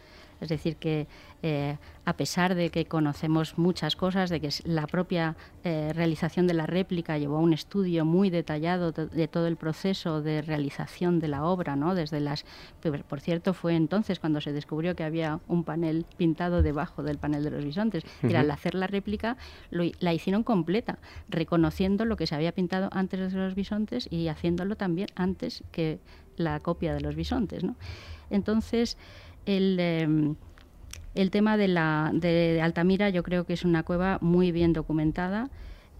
[0.41, 1.07] Es decir, que
[1.43, 6.55] eh, a pesar de que conocemos muchas cosas, de que la propia eh, realización de
[6.55, 11.29] la réplica llevó a un estudio muy detallado de, todo el proceso de realización de
[11.29, 11.95] la obra, ¿no?
[11.95, 12.45] Desde las,
[13.09, 17.45] por cierto, fue entonces cuando se descubrió que había un panel pintado debajo del panel
[17.45, 18.05] de los bisontes.
[18.23, 19.37] Y al hacer la réplica
[19.71, 20.99] la hicieron completa,
[21.29, 26.01] reconociendo lo que se había pintado antes de los bisontes y haciéndolo también antes que
[26.37, 27.77] la copia de los bisontes, ¿no?
[28.31, 28.97] Entonces
[29.57, 30.35] el, em,
[31.15, 35.51] el tema de, la, de Altamira yo creo que es una cueva muy bien documentada.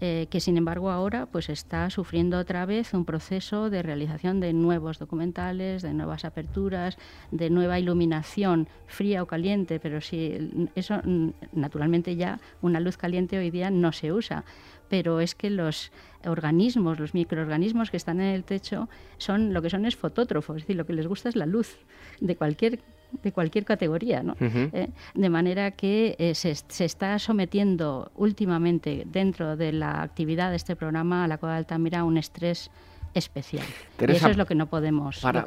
[0.03, 4.51] Eh, que sin embargo ahora pues está sufriendo otra vez un proceso de realización de
[4.51, 6.97] nuevos documentales, de nuevas aperturas,
[7.29, 10.99] de nueva iluminación fría o caliente, pero sí eso
[11.53, 14.43] naturalmente ya una luz caliente hoy día no se usa,
[14.91, 15.89] pero es que los
[16.25, 20.63] organismos, los microorganismos que están en el techo son lo que son es fotótrofos, es
[20.63, 21.77] decir, lo que les gusta es la luz
[22.19, 22.79] de cualquier
[23.23, 24.35] de cualquier categoría, ¿no?
[24.39, 30.57] Eh, de manera que eh, se, se, está sometiendo últimamente dentro de la actividad de
[30.57, 32.69] este programa a la de Altamira un estrés
[33.13, 33.65] especial.
[33.99, 35.43] y eso es lo que no podemos, para,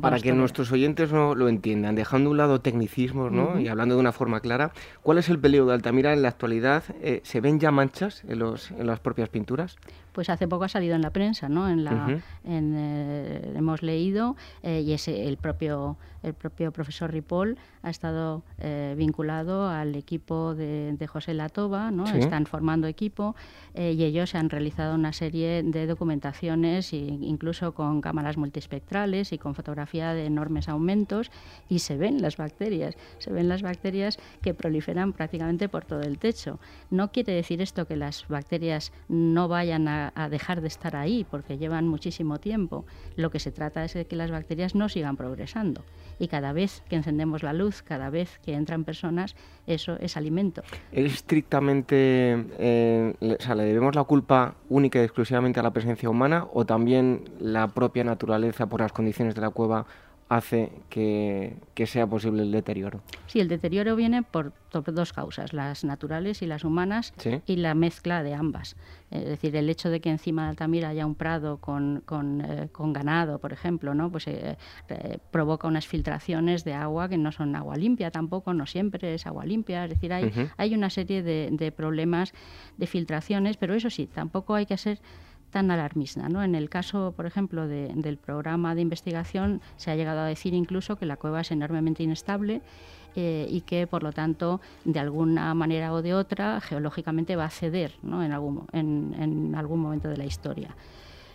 [0.00, 3.58] para que nuestros oyentes no lo entiendan, dejando a un lado tecnicismos ¿no?
[3.58, 6.84] y hablando de una forma clara, ¿cuál es el peligro de Altamira en la actualidad?
[7.02, 9.76] Eh, ¿Se ven ya manchas en, los, en las propias pinturas?
[10.16, 11.68] Pues hace poco ha salido en la prensa, ¿no?
[11.68, 17.90] En la, eh, hemos leído eh, y ese, el propio el propio profesor Ripoll ha
[17.90, 22.04] estado eh, vinculado al equipo de, José Latoba, ¿no?
[22.06, 23.36] Están formando equipo
[23.76, 30.14] y ellos han realizado una serie de documentaciones, incluso con cámaras multispectrales y con fotografía
[30.14, 31.30] de enormes aumentos
[31.68, 36.18] y se ven las bacterias, se ven las bacterias que proliferan prácticamente por todo el
[36.18, 36.58] techo.
[36.90, 41.26] No quiere decir esto que las bacterias no vayan a a, dejar de estar ahí
[41.30, 42.84] porque llevan muchísimo tiempo.
[43.16, 45.84] Lo que se trata es de que las bacterias no sigan progresando.
[46.18, 50.62] Y cada vez que encendemos la luz, cada vez que entran personas, eso es alimento.
[50.92, 56.08] ¿Es estrictamente, eh, o sea, le debemos la culpa única y exclusivamente a la presencia
[56.08, 59.86] humana o también la propia naturaleza por las condiciones de la cueva
[60.28, 63.00] hace que, sea posible el deterioro.
[63.26, 67.14] Sí, el deterioro viene por, dos causas, las naturales y las humanas,
[67.46, 68.76] y la mezcla de ambas.
[69.10, 72.68] Es decir, el hecho de que encima de Altamira haya un prado con, con, eh,
[72.92, 74.10] ganado, por ejemplo, ¿no?
[74.10, 78.66] pues eh, eh, provoca unas filtraciones de agua que no son agua limpia tampoco, no
[78.66, 79.84] siempre es agua limpia.
[79.84, 82.32] Es decir, hay, hay una serie de, de problemas
[82.76, 84.98] de filtraciones, pero eso sí, tampoco hay que ser
[85.56, 86.28] tan alarmista.
[86.28, 86.42] ¿no?
[86.42, 90.96] En el caso, por ejemplo, del programa de investigación, se ha llegado a decir incluso
[90.96, 92.60] que la cueva es enormemente inestable
[93.14, 97.50] eh, y que, por lo tanto, de alguna manera o de otra, geológicamente va a
[97.50, 98.22] ceder ¿no?
[98.22, 100.76] en, algún, en algún momento de la historia.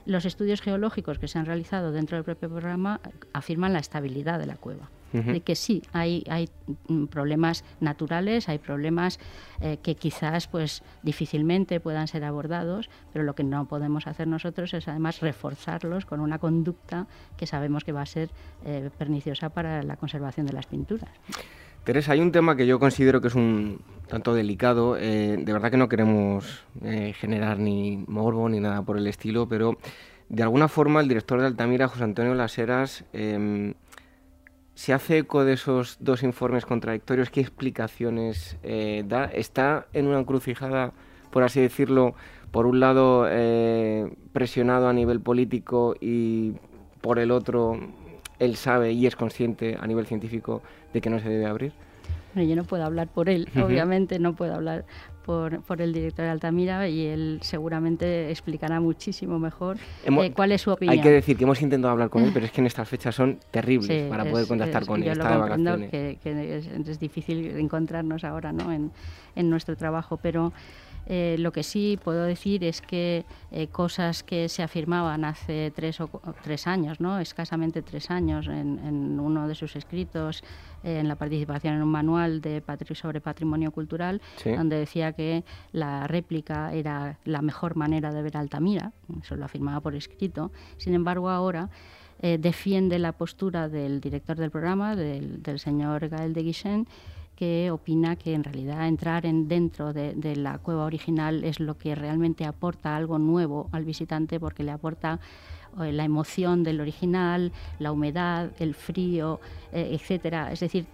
[0.05, 2.99] Los estudios geológicos que se han realizado dentro del propio programa
[3.33, 6.49] afirman la estabilidad de la cueva de que sí, hay, hay
[6.87, 9.19] mm, problemas naturales, hay problemas
[9.59, 14.73] eh, que quizás pues difícilmente puedan ser abordados, pero lo que no podemos hacer nosotros
[14.73, 18.29] es además reforzarlos con una conducta que sabemos que va a ser
[18.65, 21.11] eh, perniciosa para la conservación de las pinturas.
[21.83, 24.97] Teresa, hay un tema que yo considero que es un tanto delicado.
[24.97, 26.63] Eh, de verdad que no queremos
[27.19, 29.77] generar ni morbo ni nada por el estilo, pero
[30.31, 33.73] de alguna forma el director de Altamira, José Antonio Laseras, em,
[34.75, 37.29] se hace eco de esos dos informes contradictorios.
[37.29, 39.25] ¿Qué explicaciones eh, da?
[39.25, 40.93] ¿Está en una encrucijada,
[41.31, 42.15] por así decirlo,
[42.51, 46.53] por un lado eh, presionado a nivel político y
[47.01, 47.77] por el otro
[48.41, 50.61] él sabe y es consciente a nivel científico
[50.93, 51.71] de que no se debe abrir?
[52.33, 54.85] yo no puedo hablar por él, obviamente no puedo hablar
[55.25, 60.61] por, por, el director de Altamira y él seguramente explicará muchísimo mejor eh, cuál es
[60.61, 60.97] su opinión.
[60.97, 63.15] Hay que decir que hemos intentado hablar con él, pero es que en estas fechas
[63.15, 65.09] son terribles para poder contactar con él.
[65.09, 68.71] Yo lo comprendo que, que es, es, difícil encontrarnos ahora ¿no?
[68.71, 68.91] en,
[69.35, 70.53] en nuestro trabajo, pero
[71.13, 75.99] eh, lo que sí puedo decir es que eh, cosas que se afirmaban hace tres,
[75.99, 76.09] o,
[76.41, 77.19] tres años, ¿no?
[77.19, 80.41] escasamente tres años, en, uno de sus escritos,
[80.85, 85.43] eh, en la participación en un manual de sobre patrimonio cultural, donde decía que
[85.73, 90.53] la réplica era la mejor manera de ver Altamira, eso lo afirmaba por escrito.
[90.77, 91.69] Sin embargo, ahora
[92.21, 96.87] defiende la postura del director del programa, del, del señor Gael de Guichen,
[97.41, 101.95] que opina que en realidad entrar en, dentro de, la cueva original es lo que
[101.95, 105.19] realmente aporta algo nuevo al visitante porque le aporta
[105.81, 109.39] eh, la emoción del original, la humedad, el frío,
[109.71, 110.51] eh, etcétera.
[110.51, 110.85] Es decir,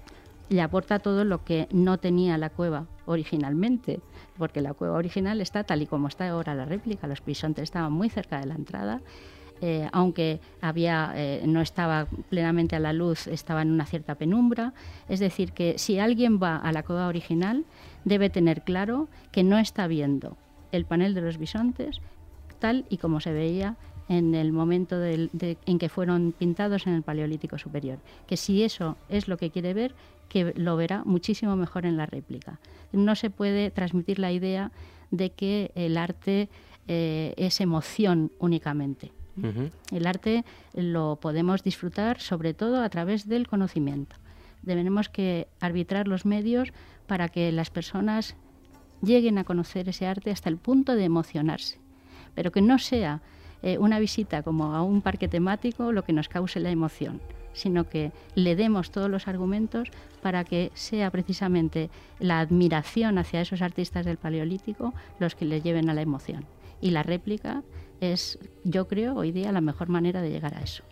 [0.48, 4.00] le aporta todo lo que no tenía la cueva originalmente,
[4.38, 7.08] porque la cueva original está tal y como está ahora la réplica.
[7.08, 9.02] Los bisontes estaban muy cerca de la entrada
[9.62, 14.74] eh, aunque había, eh, no estaba plenamente a la luz, estaba en una cierta penumbra.
[15.10, 17.66] Es decir, que si alguien va a la cueva original,
[18.06, 20.38] debe tener claro que no está viendo
[20.72, 22.02] el panel de los bisontes
[22.60, 23.76] tal y como se veía
[24.10, 28.00] en el momento en que fueron pintados en el Paleolítico Superior.
[28.26, 29.96] Que si eso es lo que quiere ver,
[30.30, 32.60] que lo verá muchísimo mejor en la réplica.
[32.94, 34.72] No se puede transmitir la idea
[35.12, 36.50] de que el arte
[36.88, 39.12] eh, es emoción únicamente.
[39.92, 44.16] El arte lo podemos disfrutar sobre todo a través del conocimiento.
[44.64, 46.74] Debemos que arbitrar los medios
[47.06, 48.36] para que las personas
[49.02, 51.80] lleguen a conocer ese arte hasta el punto de emocionarse,
[52.34, 53.22] pero que no sea
[53.62, 57.22] eh, una visita como a un parque temático lo que nos cause la emoción,
[57.54, 59.90] sino que le demos todos los argumentos
[60.22, 65.90] para que sea precisamente la admiración hacia esos artistas del Paleolítico los que le lleven
[65.90, 66.46] a la emoción.
[66.80, 67.64] Y la réplica
[68.02, 70.84] es, yo creo, hoy día la mejor manera de llegar a eso.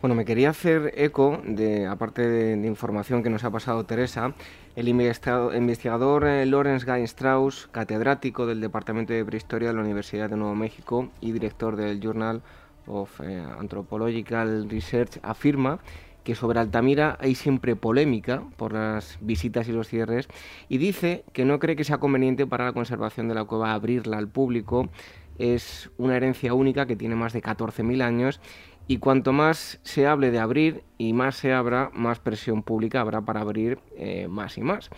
[0.00, 4.32] Bueno, me quería hacer eco, de, aparte de, información que nos ha pasado Teresa,
[4.76, 10.54] el investigador eh, Lawrence Strauss, catedrático del Departamento de Prehistoria de la Universidad de Nuevo
[10.54, 12.42] México y director del journal
[12.86, 15.80] of eh, Anthropological Research afirma
[16.28, 20.28] que sobre Altamira hay siempre polémica por las visitas y los cierres
[20.68, 24.18] y dice que no cree que sea conveniente para la conservación de la cueva abrirla
[24.18, 24.90] al público.
[25.38, 28.40] Es una herencia única que tiene más de 14.000 años
[28.86, 33.20] y cuanto más se hable de abrir y más se abra, más presión pública habrá
[33.20, 34.90] para abrir eh, más y más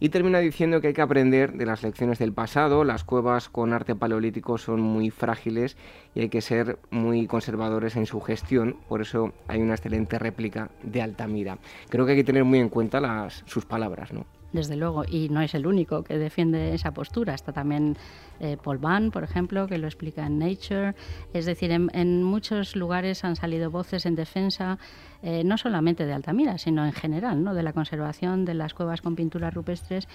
[0.00, 2.84] y termina diciendo que hay que aprender de las lecciones del pasado.
[2.84, 5.76] Las cuevas con arte paleolítico son muy frágiles
[6.14, 8.76] y hay que ser muy conservadores en su gestión.
[8.88, 11.58] Por eso hay una excelente réplica de Altamira.
[11.88, 14.26] Creo que hay que tener muy en cuenta las, sus palabras, ¿no?
[14.52, 17.34] Desde luego, y no es el único que defiende esa postura.
[17.34, 17.96] Está también
[18.40, 20.94] eh, Paul Van, por ejemplo, que lo explica en Nature.
[21.32, 24.78] Es decir, en, muchos lugares han salido voces en defensa
[25.22, 27.54] eh, no solamente de Altamira, sino en general, ¿no?
[27.54, 30.08] de la conservación de las cuevas con pinturas rupestres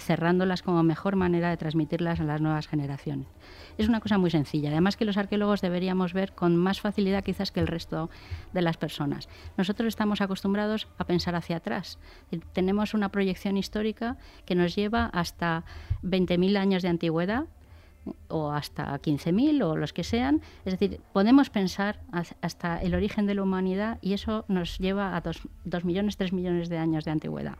[0.00, 3.26] cerrándolas como mejor manera de transmitirlas a las nuevas generaciones.
[3.78, 7.52] Es una cosa muy sencilla, además que los arqueólogos deberíamos ver con más facilidad quizás
[7.52, 8.10] que el resto
[8.52, 9.28] de las personas.
[9.56, 11.98] Nosotros estamos acostumbrados a pensar hacia atrás.
[12.52, 15.64] Tenemos una proyección histórica que nos lleva hasta
[16.02, 17.46] 20.000 años de antigüedad
[18.28, 20.40] o hasta 15.000 o los que sean.
[20.64, 22.00] Es decir, podemos pensar
[22.40, 26.68] hasta el origen de la humanidad y eso nos lleva a 2 millones, 3 millones
[26.68, 27.56] de años de antigüedad.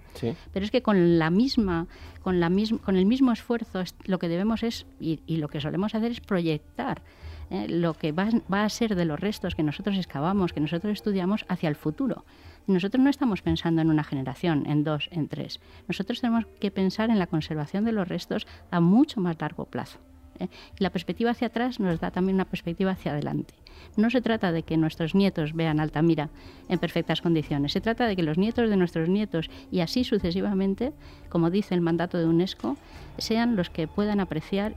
[0.53, 1.87] Pero es que con la misma,
[2.23, 2.51] con, la
[2.85, 7.03] con el mismo esfuerzo lo que debemos es, y, lo que solemos hacer es proyectar
[7.51, 7.67] ¿eh?
[7.69, 11.45] lo que va, va, a ser de los restos que nosotros excavamos, que nosotros estudiamos
[11.49, 12.25] hacia el futuro.
[12.67, 15.61] Nosotros no estamos pensando en una generación, en dos, en tres.
[15.89, 19.99] Nosotros tenemos que pensar en la conservación de los restos a mucho más largo plazo.
[20.39, 20.49] ¿Eh?
[20.79, 23.55] Y la perspectiva hacia atrás nos da también una perspectiva hacia adelante.
[23.97, 26.31] No se trata de que nuestros nietos vean Altamira
[26.69, 30.93] en perfectas condiciones, se trata de que los nietos de nuestros nietos y así sucesivamente,
[31.29, 32.77] como dice el mandato de UNESCO,
[33.19, 34.75] sean los que puedan apreciar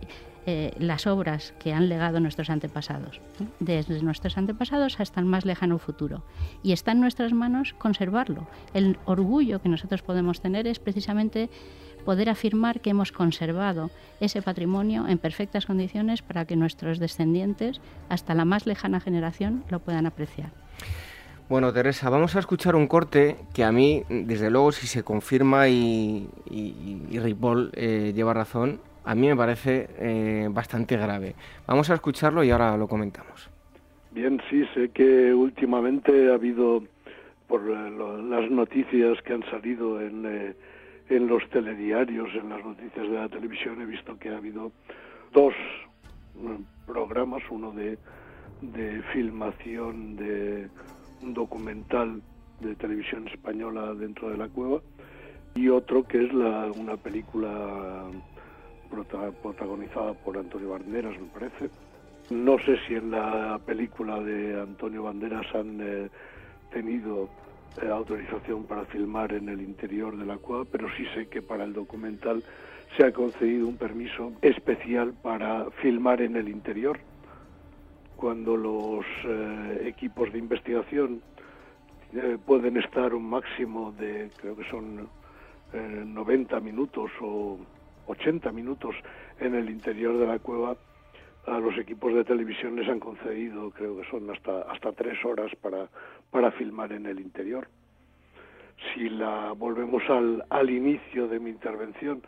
[0.47, 3.19] eh, las obras que han legado nuestros antepasados,
[3.59, 6.23] desde nuestros antepasados hasta el más lejano futuro.
[6.61, 8.47] Y está en nuestras manos conservarlo.
[8.75, 11.49] El orgullo que nosotros podemos tener es precisamente
[12.05, 13.89] poder afirmar que hemos conservado
[14.21, 19.79] ese patrimonio en perfectas condiciones para que nuestros descendientes, hasta la más lejana generación, lo
[19.79, 20.51] puedan apreciar.
[21.47, 25.67] Bueno, Teresa, vamos a escuchar un corte que a mí, desde luego, si se confirma
[25.67, 31.35] y, y, Ripoll eh, lleva razón, a mí me parece eh, bastante grave.
[31.67, 33.49] Vamos a escucharlo y ahora lo comentamos.
[34.11, 36.81] Bien, sí, sé que últimamente ha habido,
[37.47, 40.53] por las noticias que han salido en, eh,
[41.09, 44.71] en los telediarios, en las noticias de la televisión, he visto que ha habido
[45.33, 45.53] dos
[46.35, 47.97] mm, programas, uno de,
[48.61, 50.69] de filmación de
[51.21, 52.21] un documental
[52.59, 54.81] de televisión española dentro de la cueva
[55.55, 58.05] y otro que es la, una película
[59.41, 61.69] protagonizada por Antonio Banderas, me parece.
[62.29, 66.09] No sé si en la película de Antonio Banderas han eh,
[66.71, 67.29] tenido
[67.81, 71.63] eh, autorización para filmar en el interior de la cueva, pero sí sé que para
[71.63, 72.43] el documental
[72.95, 76.99] se ha concedido un permiso especial para filmar en el interior.
[78.15, 81.21] Cuando los eh, equipos de investigación
[82.13, 85.09] eh, pueden estar un máximo de, creo que son
[85.73, 87.59] 90 minutos o
[88.07, 88.95] 80 minutos
[89.41, 90.77] en el interior de la cueva,
[91.47, 95.51] a los equipos de televisión les han concedido, creo que son hasta, hasta tres horas
[95.61, 95.87] para,
[96.35, 97.65] para filmar en el interior.
[98.93, 102.21] Si la volvemos al, al inicio de mi intervención,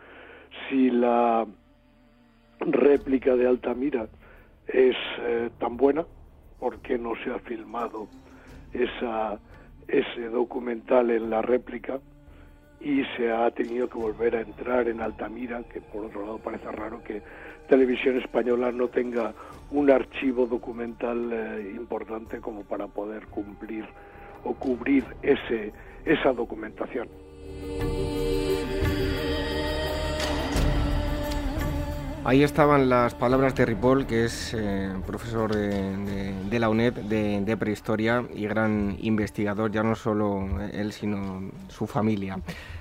[0.66, 1.46] si la
[2.58, 4.08] réplica de Altamira
[4.66, 6.06] es eh, tan buena,
[6.58, 8.08] ¿por qué no se ha filmado
[8.72, 9.38] esa,
[9.88, 12.00] ese documental en la réplica?
[12.80, 16.70] y se ha tenido que volver a entrar en Altamira, que por otro lado parece
[16.70, 17.22] raro que
[17.68, 19.34] Televisión Española no tenga
[19.70, 23.84] un archivo documental eh, importante como para poder cumplir
[24.44, 25.72] o cubrir ese,
[26.04, 27.08] esa documentación.
[32.24, 38.24] Ahí estaban las palabras de Ripoll, que es eh, profesor de, la UNED de, prehistoria
[38.34, 42.38] y gran investigador, ya no solo él, sino su familia.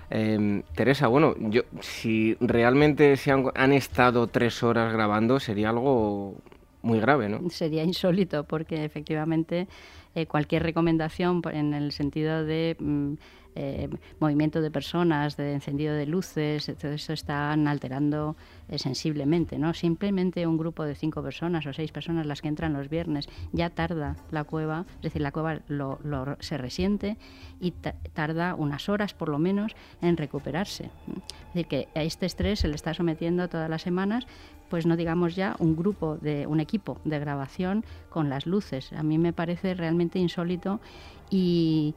[0.10, 6.36] Em, Teresa, bueno, yo si realmente se han, estado tres horas grabando sería algo
[6.82, 7.50] muy grave, ¿no?
[7.50, 9.67] Sería insólito porque efectivamente
[10.15, 13.13] eh, cualquier recomendación en el sentido de mm,
[13.60, 13.89] eh,
[14.20, 18.36] movimiento de personas, de encendido de luces, todo eso están alterando
[18.70, 19.74] eh, sensiblemente, ¿no?
[19.74, 23.72] Simplemente un grupo de cinco personas o seis personas las que entran los viernes, ya
[23.72, 25.97] tarda la cueva, es decir, la cueva lo,
[26.39, 27.18] se resiente
[27.60, 27.72] y
[28.14, 30.91] tarda unas horas por lo menos en recuperarse.
[31.08, 34.28] Es decir, que a este estrés se le está sometiendo todas las semanas
[34.70, 38.91] pues no digamos ya un grupo de un equipo de grabación con las luces.
[38.91, 40.82] A mí me parece realmente insólito
[41.30, 41.95] y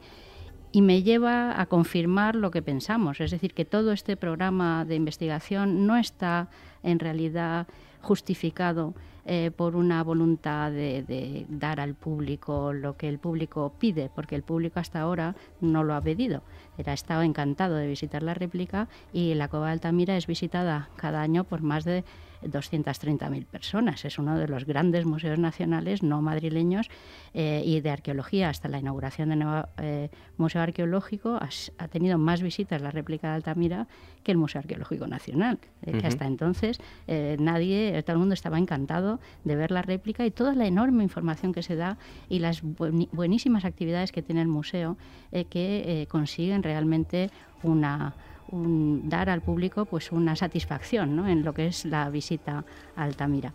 [0.71, 4.95] y me lleva a confirmar lo que pensamos, es decir, que todo este programa de
[4.95, 6.49] investigación no está
[6.83, 7.67] en realidad
[8.01, 8.93] justificado
[9.25, 14.41] eh, por una voluntad de, dar al público lo que el público pide, porque el
[14.41, 16.41] público hasta ahora no lo ha pedido.
[16.77, 21.21] Era estado encantado de visitar la réplica y la Cova de Altamira es visitada cada
[21.21, 22.03] año por más de
[22.43, 24.05] 230.000 personas.
[24.05, 26.89] Es uno de los grandes museos nacionales no madrileños
[27.33, 28.49] eh, y de arqueología.
[28.49, 31.39] Hasta la inauguración del nuevo eh, Museo Arqueológico
[31.77, 33.87] ha, tenido más visitas la réplica de Altamira
[34.23, 35.59] que el Museo Arqueológico Nacional.
[35.83, 40.31] Eh, que hasta entonces nadie, todo el mundo estaba encantado de ver la réplica y
[40.31, 41.97] toda la enorme información que se da
[42.29, 44.97] y las buenísimas actividades que tiene el museo
[45.31, 47.29] que consiguen realmente
[47.63, 48.15] una
[48.51, 53.53] dar al público pues una satisfacción en lo que es la visita a Altamira.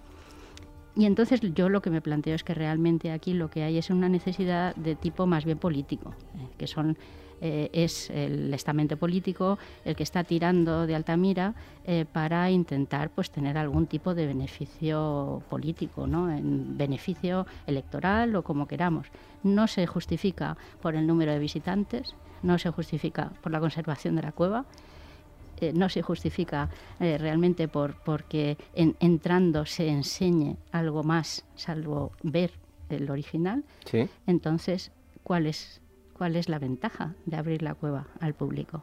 [0.97, 3.91] Y entonces yo lo que me planteo es que realmente aquí lo que hay es
[3.91, 6.97] una necesidad de tipo más bien político, eh, que son
[7.43, 13.31] eh, es el estamento político el que está tirando de Altamira eh, para intentar pues
[13.31, 16.31] tener algún tipo de beneficio político, ¿no?
[16.31, 19.09] en beneficio electoral o como queramos.
[19.43, 22.15] No se justifica por el número de visitantes,
[22.47, 24.65] no se justifica por la conservación de la cueva,
[25.61, 26.69] eh, no se justifica
[27.01, 32.53] eh, realmente por porque entrando se enseñe algo más salvo ver
[32.89, 33.65] el original.
[34.27, 34.93] Entonces,
[35.23, 35.81] ¿cuál es
[36.13, 38.83] cuál es la ventaja de abrir la cueva al público?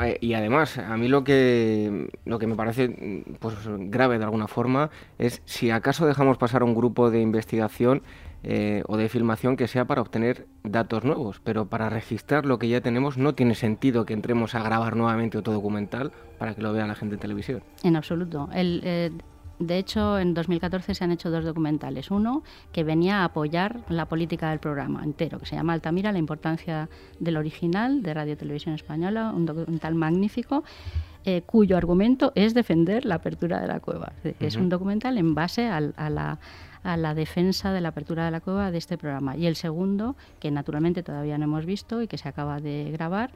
[0.00, 4.48] Eh, y además, a mí lo que, lo que me parece pues, grave de alguna
[4.48, 8.02] forma es si acaso dejamos pasar a un grupo de investigación
[8.42, 12.68] eh, o de filmación que sea para obtener datos nuevos, pero para registrar lo que
[12.68, 16.72] ya tenemos no tiene sentido que entremos a grabar nuevamente otro documental para que lo
[16.72, 17.62] vea la gente en televisión.
[17.82, 18.48] En absoluto.
[18.52, 19.10] El, eh,
[19.58, 22.10] de hecho, en 2014 se han hecho dos documentales.
[22.10, 26.18] Uno que venía a apoyar la política del programa entero, que se llama Altamira, la
[26.18, 30.62] importancia del original de Radio Televisión Española, un documental magnífico.
[31.28, 34.12] Eh, cuyo argumento es defender la apertura de la cueva.
[34.38, 36.38] Es un documental en base a la
[36.86, 39.36] a la defensa de la apertura de la cueva de este programa.
[39.36, 43.32] Y el segundo, que naturalmente todavía no hemos visto y que se acaba de grabar,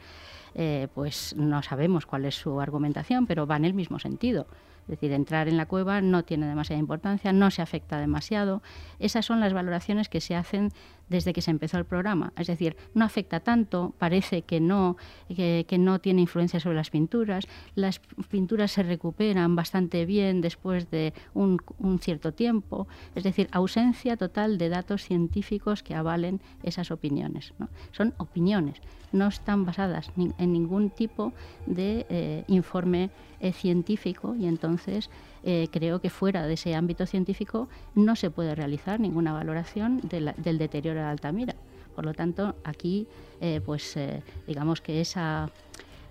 [0.55, 4.47] eh, pues no sabemos cuál es su argumentación, pero va en el mismo sentido.
[4.83, 8.63] Es decir, entrar en la cueva no tiene demasiada importancia, no se afecta demasiado.
[8.99, 10.71] Esas son las valoraciones que se hacen
[11.11, 12.33] desde que se empezó el programa.
[12.39, 14.97] Es decir, no afecta tanto, parece que no,
[15.29, 17.47] que, no tiene influencia sobre las pinturas.
[17.75, 17.99] Las
[18.31, 21.61] pinturas se recuperan bastante bien después de un,
[22.01, 22.87] cierto tiempo.
[23.15, 27.53] Es decir, ausencia total de datos científicos que avalen esas opiniones.
[27.91, 28.81] Son opiniones,
[29.13, 31.33] no están basadas en ningún tipo
[31.67, 35.11] de eh, informe eh, científico y entonces
[35.45, 40.59] eh, creo que fuera de ese ámbito científico no se puede realizar ninguna valoración del
[40.59, 41.55] deterioro de Altamira.
[41.95, 43.07] Por lo tanto, aquí,
[43.41, 43.99] eh, pues
[44.47, 45.51] digamos que esa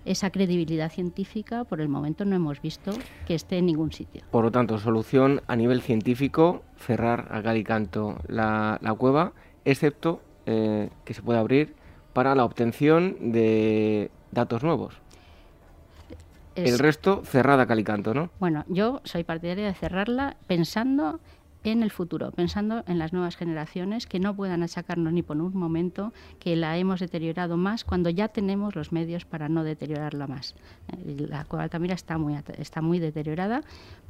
[0.06, 2.90] esa credibilidad científica por el momento no hemos visto
[3.26, 4.22] que esté en ningún sitio.
[4.30, 9.34] Por lo tanto, solución a nivel científico, cerrar a Galicanto la, la cueva,
[9.66, 11.74] excepto que se pueda abrir
[12.12, 14.94] para la obtención de datos nuevos.
[16.68, 18.30] El resto cerrada calicanto, ¿no?
[18.40, 21.20] Bueno, yo soy partidaria de cerrarla pensando
[21.64, 25.56] en el futuro, pensando en las nuevas generaciones que no puedan achacarnos ni por un
[25.56, 30.54] momento que la hemos deteriorado más cuando ya tenemos los medios para no deteriorarla más.
[30.88, 33.62] Eh, la Altamira está muy, está muy deteriorada,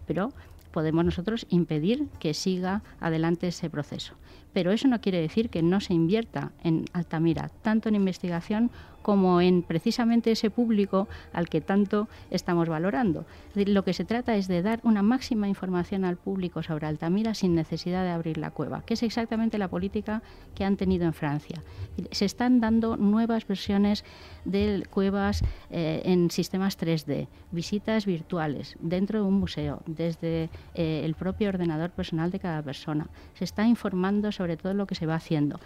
[0.06, 0.32] pero
[0.70, 4.14] podemos nosotros impedir que siga adelante ese proceso.
[4.52, 8.70] Pero eso no quiere decir que no se invierta en Altamira, tanto en investigación
[9.02, 13.24] como en precisamente ese público al que tanto estamos valorando.
[13.54, 17.54] Lo que se trata es de dar una máxima información al público sobre Altamira sin
[17.54, 20.22] necesidad de abrir la cueva, que es exactamente la política
[20.54, 21.62] que han tenido en Francia.
[22.10, 24.04] Se están dando nuevas versiones
[24.44, 31.14] de cuevas eh, en sistemas 3D, visitas virtuales dentro de un museo, desde eh, el
[31.14, 33.08] propio ordenador personal de cada persona.
[33.34, 35.60] Se está informando sobre todo lo que se va haciendo.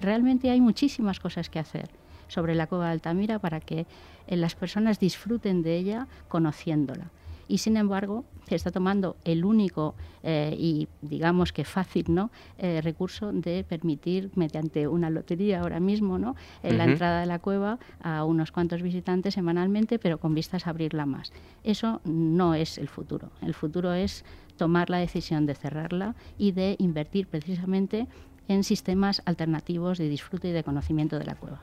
[0.00, 2.01] realmente hay muchísimas cosas que hacer
[2.32, 3.86] sobre la cueva de Altamira para que
[4.26, 7.10] eh, las personas disfruten de ella conociéndola.
[7.48, 12.30] Y sin embargo, se está tomando el único eh, y digamos que fácil ¿no?
[12.56, 16.34] Eh, recurso de permitir, mediante una lotería ahora mismo, ¿no?
[16.62, 21.04] la entrada de la cueva a unos cuantos visitantes semanalmente, pero con vistas a abrirla
[21.04, 21.32] más.
[21.62, 23.30] Eso no es el futuro.
[23.42, 24.24] El futuro es
[24.56, 28.06] tomar la decisión de cerrarla y de invertir precisamente
[28.48, 31.60] en sistemas alternativos de disfrute y de conocimiento de la cueva.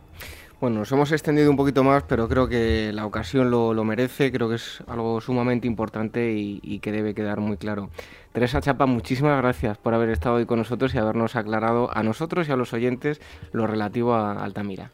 [0.61, 4.49] Bueno, nos hemos extendido un poquito más, pero creo que la ocasión lo, merece, creo
[4.49, 7.89] que es algo sumamente importante y, que debe quedar muy claro.
[8.33, 12.49] Teresa Chapa, muchísimas gracias por haber estado hoy con nosotros y habernos aclarado a nosotros
[12.49, 13.21] y a los oyentes
[13.53, 14.91] lo relativo a Altamira.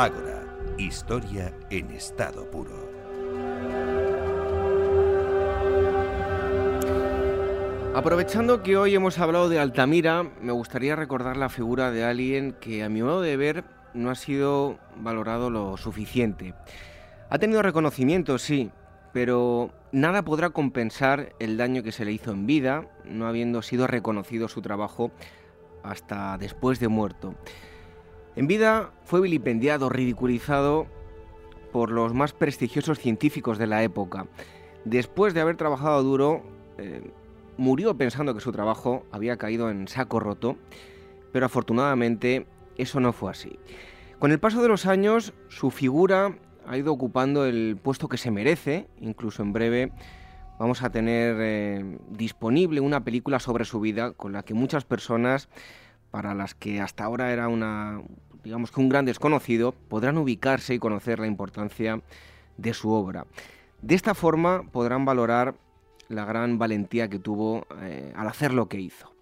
[0.00, 0.46] Ágora,
[0.78, 2.79] historia en estado puro.
[7.92, 12.84] Aprovechando que hoy hemos hablado de Altamira, me gustaría recordar la figura de alguien que
[12.84, 13.64] a mi modo de ver
[13.94, 16.54] no ha sido valorado lo suficiente.
[17.30, 18.70] Ha tenido reconocimiento, sí,
[19.12, 23.88] pero nada podrá compensar el daño que se le hizo en vida, no habiendo sido
[23.88, 25.10] reconocido su trabajo
[25.82, 27.34] hasta después de muerto.
[28.36, 30.86] En vida fue vilipendiado, ridiculizado
[31.72, 34.26] por los más prestigiosos científicos de la época.
[34.84, 36.44] Después de haber trabajado duro,
[36.78, 37.10] eh,
[37.60, 40.56] murió pensando que su trabajo había caído en saco roto,
[41.30, 42.46] pero afortunadamente
[42.78, 43.58] eso no fue así.
[44.18, 48.30] Con el paso de los años, su figura ha ido ocupando el puesto que se
[48.30, 49.92] merece, incluso en breve
[50.58, 55.50] vamos a tener eh, disponible una película sobre su vida con la que muchas personas,
[56.10, 58.00] para las que hasta ahora era una,
[58.42, 62.00] digamos que un gran desconocido, podrán ubicarse y conocer la importancia
[62.56, 63.26] de su obra.
[63.82, 65.56] De esta forma podrán valorar
[66.10, 69.14] la gran valentía que tuvo eh, al hacer lo que hizo.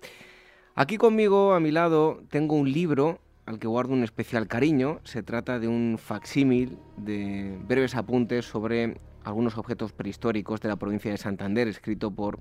[0.75, 5.01] Aquí conmigo, a mi lado, tengo un libro al que guardo un especial cariño.
[5.05, 11.11] Se trata de un facsímil de breves apuntes sobre algunos objetos prehistóricos de la provincia
[11.11, 12.41] de Santander, escrito por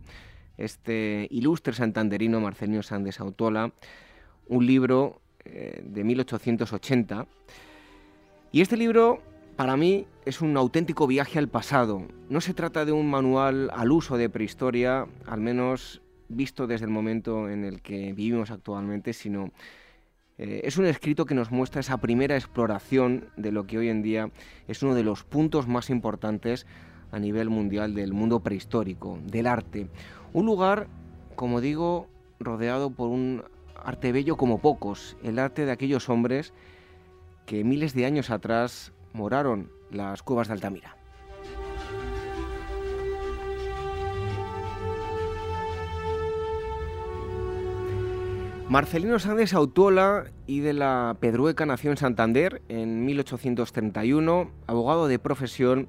[0.58, 3.72] este ilustre santanderino Marcelino Sández Autola,
[4.48, 7.28] un libro eh, de 1880.
[8.52, 9.22] Y este libro
[9.58, 12.08] para mí es un auténtico viaje al pasado.
[12.30, 16.92] No se trata de un manual al uso de prehistoria, al menos visto desde el
[16.92, 19.52] momento en el que vivimos actualmente, sino
[20.38, 24.04] eh, es un escrito que nos muestra esa primera exploración de lo que hoy en
[24.04, 24.30] día
[24.68, 26.68] es uno de los puntos más importantes
[27.12, 29.90] a nivel mundial del mundo prehistórico, del arte.
[30.34, 30.88] Un lugar,
[31.36, 32.08] como digo,
[32.40, 33.44] rodeado por un
[33.84, 36.54] arte bello como pocos, el arte de aquellos hombres
[37.48, 40.96] que miles de años atrás moraron las cuevas de Altamira.
[48.70, 55.88] Marcelino Sánchez Autuola y de la Pedrueca nació en Santander en 1831, abogado de profesión,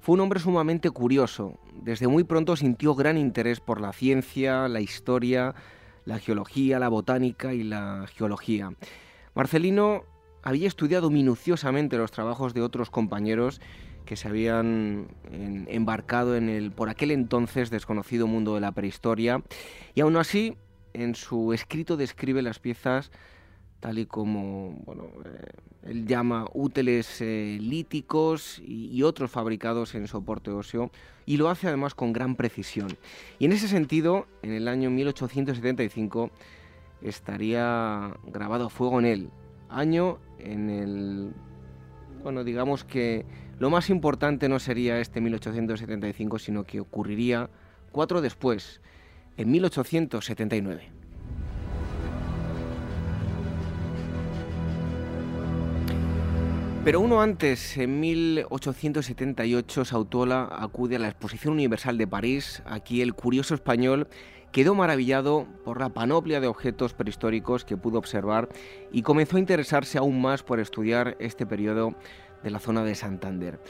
[0.00, 1.60] fue un hombre sumamente curioso.
[1.74, 5.54] Desde muy pronto sintió gran interés por la ciencia, la historia,
[6.06, 8.72] la geología, la botánica y la geología.
[9.34, 10.02] Marcelino
[10.48, 13.60] había estudiado minuciosamente los trabajos de otros compañeros
[14.06, 15.08] que se habían
[15.68, 19.42] embarcado en el por aquel entonces desconocido mundo de la prehistoria
[19.94, 20.56] y aún así
[20.94, 23.10] en su escrito describe las piezas
[23.80, 25.50] tal y como bueno, eh,
[25.82, 30.90] él llama útiles eh, líticos y, y, otros fabricados en soporte óseo,
[31.26, 32.96] y lo hace además con gran precisión.
[33.38, 36.32] Y en ese sentido, en el año 1875
[37.00, 39.30] estaría grabado fuego en él,
[39.68, 41.32] año en el...
[42.22, 43.24] Bueno, digamos que
[43.58, 47.50] lo más importante no sería este 1875, sino que ocurriría
[47.92, 48.80] cuatro después,
[49.36, 50.98] en 1879.
[56.84, 62.62] Pero uno antes, en 1878, Sautola acude a la Exposición Universal de París.
[62.64, 64.08] Aquí el curioso español
[64.52, 68.48] quedó maravillado por la panoplia de objetos prehistóricos que pudo observar
[68.92, 71.94] y comenzó a interesarse aún más por estudiar este periodo
[72.42, 73.60] de la zona de Santander.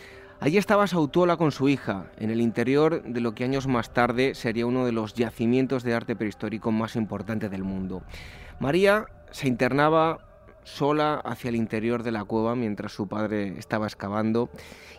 [0.40, 4.36] Allí estaba Sautuola con su hija, en el interior de lo que años más tarde
[4.36, 8.02] sería uno de los yacimientos de arte prehistórico más importantes del mundo.
[8.60, 10.18] María se internaba
[10.62, 14.48] sola hacia el interior de la cueva mientras su padre estaba excavando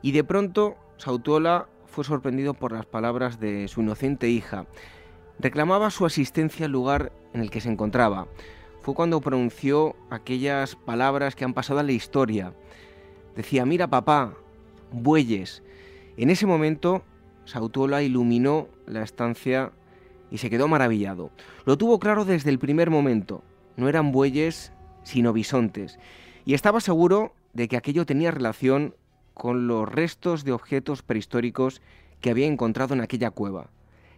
[0.02, 4.66] y de pronto Sautuola fue sorprendido por las palabras de su inocente hija.
[5.40, 8.28] Reclamaba su asistencia al lugar en el que se encontraba.
[8.82, 12.54] Fue cuando pronunció aquellas palabras que han pasado a la historia.
[13.36, 14.34] Decía, mira papá,
[14.92, 15.64] bueyes.
[16.18, 17.04] En ese momento,
[17.46, 19.72] Sautuola iluminó la estancia
[20.30, 21.32] y se quedó maravillado.
[21.66, 23.42] Lo tuvo claro desde el primer momento.
[23.78, 24.74] No eran bueyes,
[25.04, 26.00] sino bisontes.
[26.46, 28.94] Y estaba seguro de que aquello tenía relación
[29.34, 31.82] con los restos de objetos prehistóricos
[32.20, 33.70] que había encontrado en aquella cueva.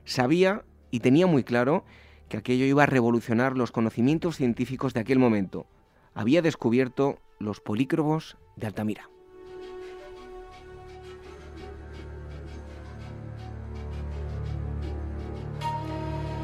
[0.03, 1.83] Sabía y tenía muy claro
[2.29, 5.65] que aquello iba a revolucionar los conocimientos científicos de aquel momento.
[6.13, 9.09] Había descubierto los polícrobos de Altamira.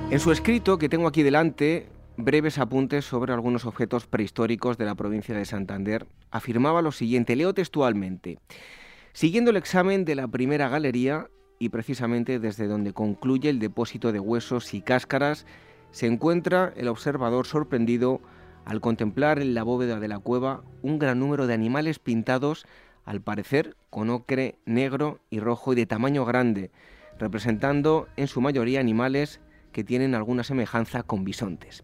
[0.10, 4.96] En su escrito que tengo aquí delante, breves apuntes sobre algunos objetos prehistóricos de la
[4.96, 8.40] provincia de Santander, afirmaba lo siguiente, leo textualmente.
[9.12, 11.28] Siguiendo el examen de la primera galería,
[11.60, 15.46] y precisamente desde donde concluye el depósito de huesos y cáscaras,
[15.92, 18.22] se encuentra el observador sorprendido
[18.66, 22.66] al contemplar en la bóveda de la cueva un gran número de animales pintados,
[23.06, 26.72] al parecer con ocre negro y rojo y de tamaño grande,
[27.18, 29.40] representando en su mayoría animales
[29.72, 31.84] que tienen alguna semejanza con bisontes.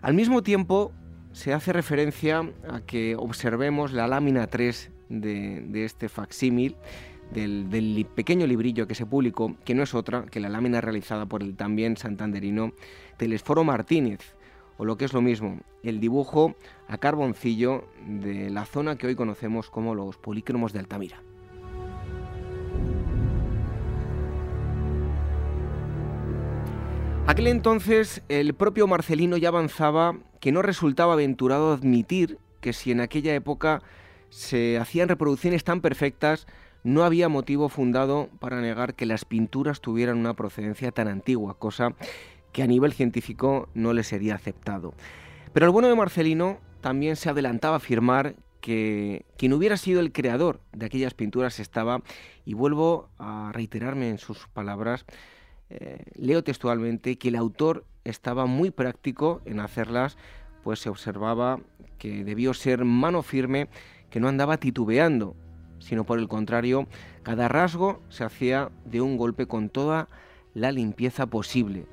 [0.00, 0.92] Al mismo tiempo,
[1.32, 6.76] se hace referencia a que observemos la lámina 3 de, este facsímil,
[7.32, 11.42] del, pequeño librillo que se publicó, que no es otra que la lámina realizada por
[11.42, 12.72] el también santanderino
[13.16, 14.36] Telesforo Martínez,
[14.78, 16.54] o lo que es lo mismo, el dibujo
[16.88, 21.22] a carboncillo de la zona que hoy conocemos como los polícromos de Altamira.
[27.26, 33.00] Aquel entonces el propio Marcelino ya avanzaba que no resultaba aventurado admitir que si en
[33.00, 33.82] aquella época
[34.30, 36.46] se hacían reproducciones tan perfectas,
[36.86, 41.96] no había motivo fundado para negar que las pinturas tuvieran una procedencia tan antigua, cosa
[42.52, 44.94] que a nivel científico no le sería aceptado.
[45.52, 50.12] Pero el bueno de Marcelino también se adelantaba a afirmar que quien hubiera sido el
[50.12, 52.02] creador de aquellas pinturas estaba,
[52.44, 55.06] y vuelvo a reiterarme en sus palabras,
[55.70, 60.16] eh, leo textualmente que el autor estaba muy práctico en hacerlas,
[60.62, 61.58] pues se observaba
[61.98, 63.68] que debió ser mano firme,
[64.08, 65.34] que no andaba titubeando,
[65.78, 66.86] sino por el contrario,
[67.22, 70.08] cada rasgo se hacía de un golpe con toda
[70.54, 71.86] la limpieza posible,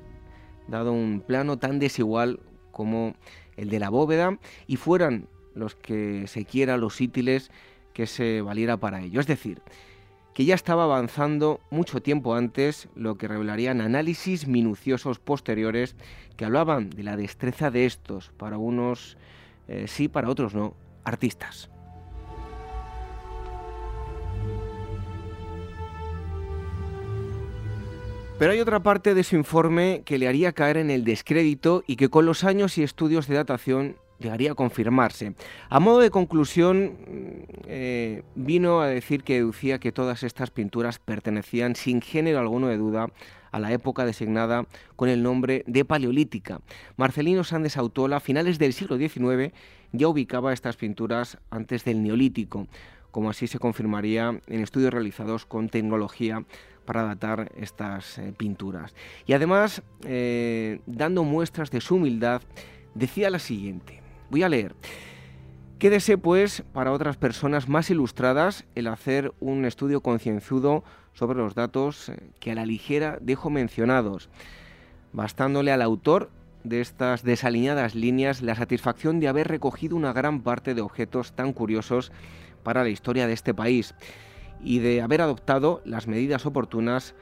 [0.68, 3.14] dado un plano tan desigual como
[3.56, 7.50] el de la bóveda, y fueran los que se quiera los ítiles
[7.92, 9.20] que se valiera para ello.
[9.20, 9.62] Es decir,
[10.34, 15.94] que ya estaba avanzando mucho tiempo antes, lo que revelarían análisis minuciosos posteriores
[16.36, 19.16] que hablaban de la destreza de estos, para unos
[19.68, 20.74] eh, sí, para otros no,
[21.04, 21.70] artistas.
[28.36, 31.94] Pero hay otra parte de su informe que le haría caer en el descrédito y
[31.94, 35.34] que con los años y estudios de datación llegaría a confirmarse.
[35.68, 36.96] A modo de conclusión,
[37.66, 42.76] eh, vino a decir que deducía que todas estas pinturas pertenecían sin género alguno de
[42.76, 43.06] duda
[43.52, 44.66] a la época designada
[44.96, 46.60] con el nombre de Paleolítica.
[46.96, 49.54] Marcelino Sández Autola, a finales del siglo XIX,
[49.92, 52.66] ya ubicaba estas pinturas antes del Neolítico,
[53.12, 56.44] como así se confirmaría en estudios realizados con tecnología
[56.84, 58.94] para datar estas eh, pinturas.
[59.26, 62.42] Y además, eh, dando muestras de su humildad,
[62.94, 64.00] decía la siguiente.
[64.30, 64.74] Voy a leer.
[65.78, 72.08] Quédese, pues, para otras personas más ilustradas el hacer un estudio concienzudo sobre los datos
[72.08, 74.28] eh, que a la ligera dejo mencionados,
[75.12, 76.30] bastándole al autor
[76.62, 81.52] de estas desalineadas líneas la satisfacción de haber recogido una gran parte de objetos tan
[81.52, 82.10] curiosos
[82.62, 83.94] para la historia de este país
[84.62, 87.14] y de haber adoptado las medidas oportunas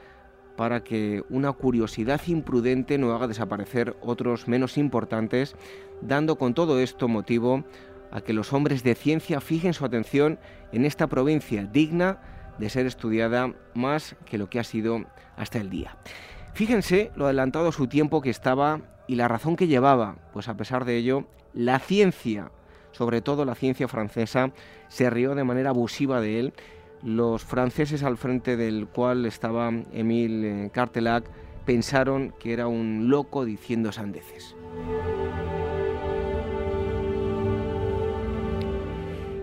[0.55, 5.55] para que una curiosidad imprudente no haga desaparecer otros menos importantes,
[6.01, 7.63] dando con todo esto motivo
[8.11, 10.39] a que los hombres de ciencia fijen su atención
[10.71, 12.19] en esta provincia digna
[12.59, 15.05] de ser estudiada más que lo que ha sido
[15.35, 15.97] hasta el día.
[16.53, 20.85] Fíjense lo adelantado su tiempo que estaba y la razón que llevaba, pues a pesar
[20.85, 22.51] de ello, la ciencia,
[22.91, 24.51] sobre todo la ciencia francesa,
[24.87, 26.53] se rió de manera abusiva de él
[27.03, 31.25] los franceses al frente del cual estaba Émile Cartelac
[31.65, 34.55] pensaron que era un loco diciendo sandeces.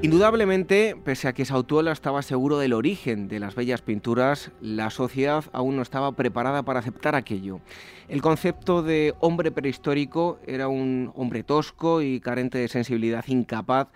[0.03, 5.45] Indudablemente, pese a que Sautuola estaba seguro del origen de las bellas pinturas, la sociedad
[5.53, 7.61] aún no estaba preparada para aceptar aquello.
[8.09, 13.89] El concepto de hombre prehistórico era un hombre tosco y carente de sensibilidad, incapaz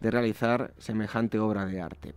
[0.00, 2.14] de realizar semejante obra de arte.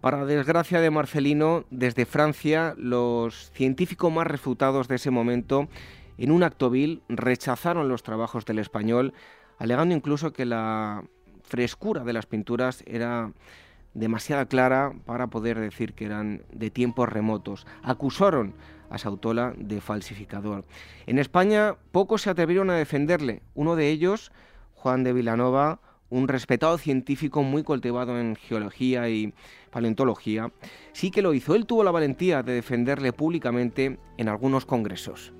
[0.00, 5.68] Para desgracia de Marcelino, desde Francia, los científicos más refutados de ese momento,
[6.16, 9.12] en un acto vil, rechazaron los trabajos del español,
[9.58, 11.04] alegando incluso que la
[11.42, 13.32] frescura de las pinturas era
[13.92, 17.66] demasiado clara para poder decir que eran de tiempos remotos.
[17.82, 18.54] Acusaron
[18.88, 20.64] a Sautola de falsificador.
[21.06, 23.42] En España pocos se atrevieron a defenderle.
[23.54, 24.32] Uno de ellos,
[24.72, 25.80] Juan de Vilanova,
[26.10, 29.32] un respetado científico muy cultivado en geología y
[29.70, 30.52] paleontología,
[30.92, 31.54] sí que lo hizo.
[31.54, 35.32] Él tuvo la valentía de defenderle públicamente en algunos congresos.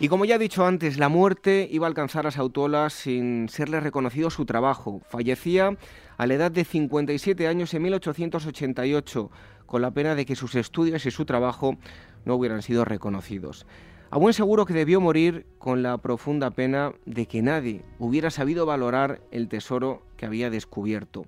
[0.00, 3.80] Y como ya he dicho antes, la muerte iba a alcanzar a Sautola sin serle
[3.80, 5.00] reconocido su trabajo.
[5.08, 5.76] Fallecía
[6.18, 9.30] a la edad de 57 años en 1888,
[9.66, 11.78] con la pena de que sus estudios y su trabajo
[12.24, 13.66] no hubieran sido reconocidos.
[14.14, 18.64] A buen seguro que debió morir con la profunda pena de que nadie hubiera sabido
[18.64, 21.26] valorar el tesoro que había descubierto.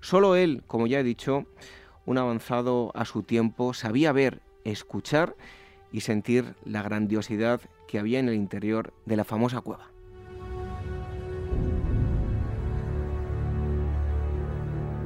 [0.00, 1.46] Solo él, como ya he dicho,
[2.06, 5.34] un avanzado a su tiempo, sabía ver, escuchar
[5.90, 9.90] y sentir la grandiosidad que había en el interior de la famosa cueva.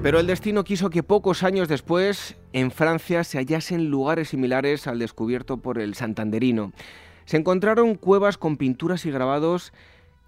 [0.02, 4.98] Pero el destino quiso que pocos años después en Francia se hallasen lugares similares al
[4.98, 6.72] descubierto por el santanderino.
[7.24, 9.72] Se encontraron cuevas con pinturas y grabados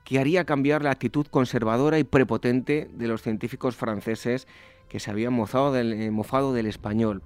[0.04, 4.46] que haría cambiar la actitud conservadora y prepotente de los científicos franceses
[4.88, 7.22] que se habían mofado del, eh, mofado del español.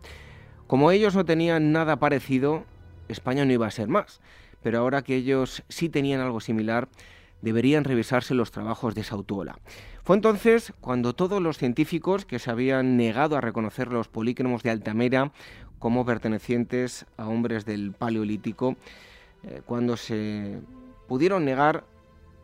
[0.66, 2.64] Como ellos no tenían nada parecido,
[3.08, 4.20] España no iba a ser más
[4.62, 6.88] pero ahora que ellos sí tenían algo similar,
[7.42, 9.58] deberían revisarse los trabajos de Sautuola.
[10.04, 14.70] Fue entonces cuando todos los científicos que se habían negado a reconocer los polícromos de
[14.70, 15.32] Altamira
[15.78, 18.76] como pertenecientes a hombres del Paleolítico,
[19.44, 20.60] eh, cuando se
[21.06, 21.84] pudieron negar,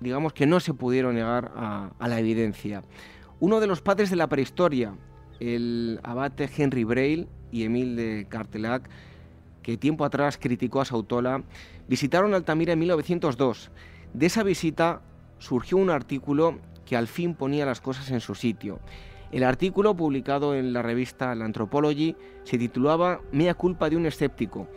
[0.01, 2.83] digamos que no se pudieron negar a, a la evidencia.
[3.41, 4.95] Uno de los padres de la prehistoria,
[5.41, 8.89] el abate Henry Braille y Emile de Cartelac,
[9.63, 11.43] que tiempo atrás criticó a Sautola,
[11.89, 13.71] visitaron Altamira en 1902.
[14.13, 15.03] De esa visita
[15.39, 18.79] surgió un artículo que al fin ponía las cosas en su sitio.
[19.33, 22.15] El artículo, publicado en la revista La Anthropology,
[22.45, 24.69] se titulaba Mea culpa de un escéptico.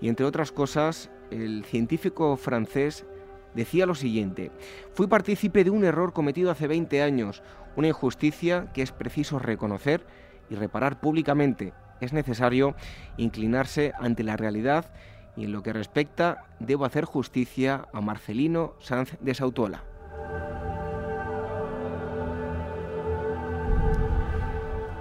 [0.00, 3.06] Y entre otras cosas, el científico francés
[3.54, 4.50] decía lo siguiente,
[4.94, 7.42] fui partícipe de un error cometido hace 20 años,
[7.76, 10.06] una injusticia que es preciso reconocer
[10.50, 12.74] y reparar públicamente es necesario
[13.16, 14.86] inclinarse ante la realidad
[15.36, 19.84] y en lo que respecta debo hacer justicia a Marcelino Sanz de Sautola.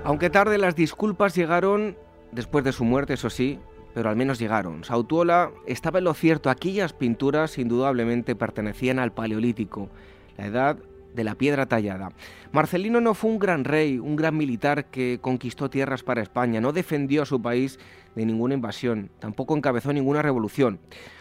[0.04, 1.98] Aunque tarde las disculpas llegaron
[2.32, 3.60] después de su muerte, eso sí,
[4.00, 4.86] pero al menos llegaron.
[4.86, 9.90] Sautuola estaba en lo cierto, aquellas pinturas indudablemente pertenecían al Paleolítico,
[10.38, 10.78] la edad
[11.14, 12.14] de la piedra tallada.
[12.54, 16.72] Marcelino no fue un gran rey, un gran militar que conquistó tierras para España, no
[16.72, 17.78] defendió a su país
[18.16, 20.80] de ninguna invasión, tampoco encabezó ninguna revolución.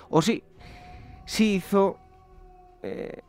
[0.09, 0.45] O sí,
[1.27, 1.99] sí hizo
[2.85, 3.23] eh,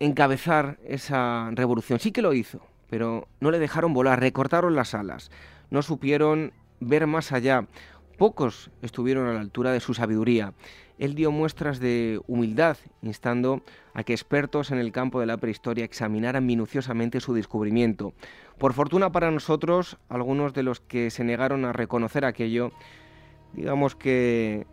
[0.00, 5.30] encabezar esa revolución, sí que lo hizo, pero no le dejaron volar, recortaron las alas,
[5.68, 7.66] no supieron ver más allá.
[8.18, 10.54] Pocos estuvieron a la altura de su sabiduría
[10.98, 13.62] él dio muestras de humildad, instando
[13.94, 18.12] a que expertos en el campo de la prehistoria examinaran minuciosamente su descubrimiento.
[18.58, 22.72] Por fortuna para nosotros, algunos de los que se negaron a reconocer aquello,
[23.54, 24.66] digamos que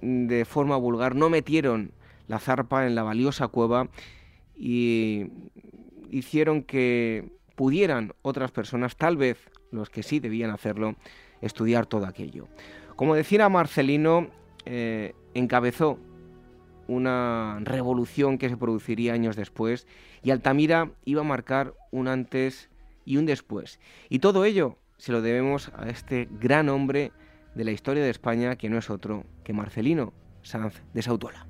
[0.00, 1.92] de forma vulgar, no metieron
[2.28, 3.88] la zarpa en la valiosa cueva
[4.54, 5.26] y
[6.10, 9.38] hicieron que pudieran otras personas, tal vez
[9.72, 10.94] los que sí debían hacerlo,
[11.40, 12.46] estudiar todo aquello.
[12.96, 14.28] Como decía Marcelino,
[14.66, 15.98] eh, encabezó
[16.86, 19.86] una revolución que se produciría años después
[20.22, 22.70] y Altamira iba a marcar un antes
[23.04, 23.80] y un después.
[24.08, 27.12] Y todo ello se lo debemos a este gran hombre
[27.54, 31.46] de la historia de España que no es otro que Marcelino Sanz de Sautola.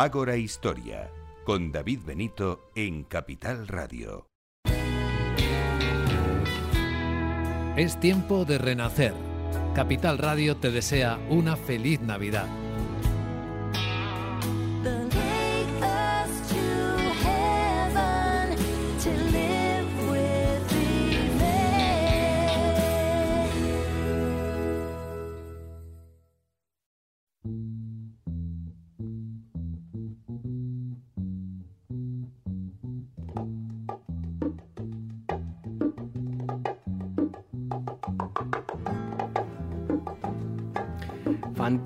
[0.00, 1.10] Ágora Historia,
[1.42, 4.28] con David Benito en Capital Radio.
[7.74, 9.12] Es tiempo de renacer.
[9.74, 12.46] Capital Radio te desea una feliz Navidad.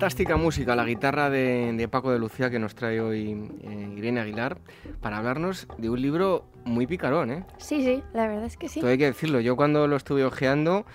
[0.03, 4.57] Fantástica música, la guitarra de, Paco de Lucía que nos trae hoy eh, Irene Aguilar
[4.99, 7.45] para hablarnos de un libro muy picarón, ¿eh?
[7.55, 8.81] Sí, sí, la verdad es que sí.
[8.81, 10.85] Todo hay que decirlo, yo cuando lo estuve ojeando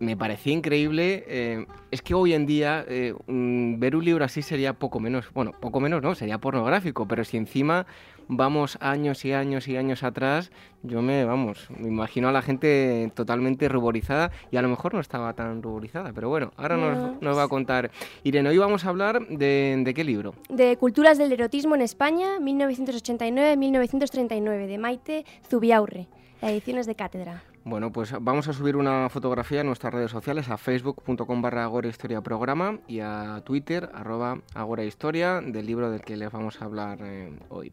[0.00, 1.24] me parecía increíble.
[1.28, 5.52] Eh, es que hoy en día eh, ver un libro así sería poco menos, bueno,
[5.52, 7.86] poco menos no, sería pornográfico, pero si encima
[8.26, 10.50] vamos años y años y años atrás,
[10.82, 15.00] yo me, vamos, me imagino a la gente totalmente ruborizada y a lo mejor no
[15.00, 16.78] estaba tan ruborizada, pero bueno, ahora
[17.20, 17.90] nos, va a contar
[18.24, 18.48] Irene.
[18.48, 20.34] Hoy vamos a hablar de, de qué libro?
[20.48, 26.08] De Culturas del Erotismo en España, 1989-1939, de Maite Zubiaurre,
[26.40, 27.42] ediciones de cátedra.
[27.64, 31.88] Bueno, pues vamos a subir una fotografía en nuestras redes sociales, a facebook.com barra Agora
[31.88, 36.64] Historia Programa y a Twitter, arroba Agora Historia, del libro del que les vamos a
[36.64, 37.70] hablar eh, hoy.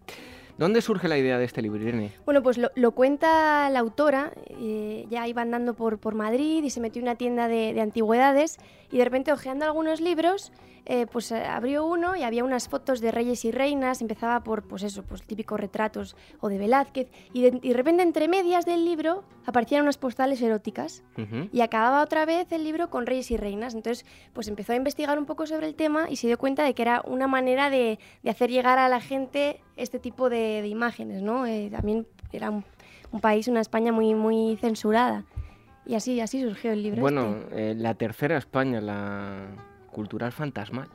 [0.57, 2.11] ¿Dónde surge la idea de este libro, Irene?
[2.25, 6.81] Bueno, pues lo, cuenta la autora, eh, ya iba andando por, por Madrid y se
[6.81, 8.57] metió en una tienda de, de antigüedades
[8.91, 10.51] y de repente ojeando algunos libros
[10.89, 14.63] eh, pues eh, abrió uno y había unas fotos de reyes y reinas, empezaba por,
[14.63, 19.25] pues eso, pues típicos retratos o de Velázquez, y de, repente entre medias del libro
[19.45, 21.03] aparecían unas postales eróticas
[21.51, 23.75] y acababa otra vez el libro con reyes y reinas.
[23.75, 26.73] Entonces, pues empezó a investigar un poco sobre el tema y se dio cuenta de
[26.73, 31.45] que era una manera de, hacer llegar a la gente este tipo de, imágenes, ¿no?
[31.45, 32.63] Eh, también era un,
[33.19, 35.25] país, una España muy, muy censurada.
[35.85, 37.01] Y así, así surgió el libro.
[37.01, 37.75] Bueno, este.
[37.75, 39.47] la tercera España, la
[39.97, 40.89] cultural fantasmal.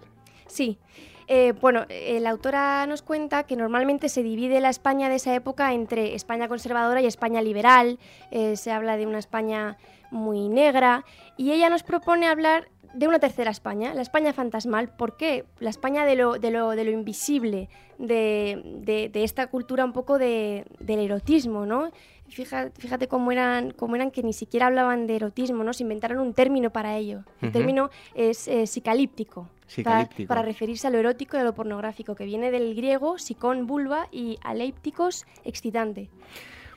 [0.47, 0.79] Sí.
[1.27, 5.35] Eh, bueno, eh, la autora nos cuenta que normalmente se divide la España de esa
[5.35, 7.99] época entre España conservadora y España liberal.
[8.31, 9.77] Eh, se habla de una España
[10.13, 11.05] muy negra
[11.37, 14.89] y ella nos propone hablar de una tercera España, la España fantasmal.
[14.89, 15.45] ¿Por qué?
[15.59, 17.69] La España de lo, de lo, de lo invisible,
[17.99, 21.91] de, de, esta cultura un poco de, del erotismo, ¿no?
[22.29, 25.73] Fíjate, fíjate cómo, eran, cómo eran que ni siquiera hablaban de erotismo, ¿no?
[25.73, 27.25] Se inventaron un término para ello.
[27.43, 29.49] El término es eh, psicalíptico.
[29.83, 34.09] Para, referirse a lo erótico y a lo pornográfico, que viene del griego psicón, vulva
[34.13, 36.11] y aleípticos, excitante.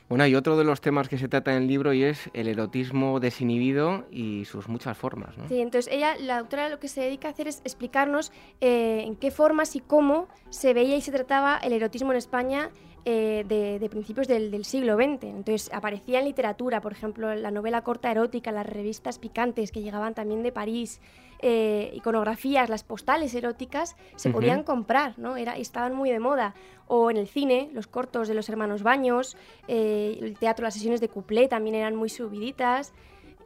[0.07, 2.47] Bueno, hay otro de los temas que se trata en el libro y es el
[2.47, 5.35] erotismo desinhibido y sus muchas formas.
[5.37, 5.47] ¿no?
[5.47, 8.31] Sí, entonces ella, la autora, lo que se dedica a hacer es explicarnos
[8.61, 12.69] eh, en qué formas y cómo se veía y se trataba el erotismo en España
[13.07, 15.25] eh, de, principios del, siglo XX.
[15.25, 20.13] Entonces aparecía en literatura, por ejemplo, la novela corta erótica, las revistas picantes que llegaban
[20.13, 21.01] también de París,
[21.47, 25.37] eh, iconografías, las postales eróticas se podían comprar, ¿no?
[25.37, 26.55] Era, estaban muy de moda.
[26.87, 29.37] O en el cine, los cortos de los hermanos Baños,
[29.67, 32.93] eh, el teatro, las sesiones de cuplé también eran muy subiditas.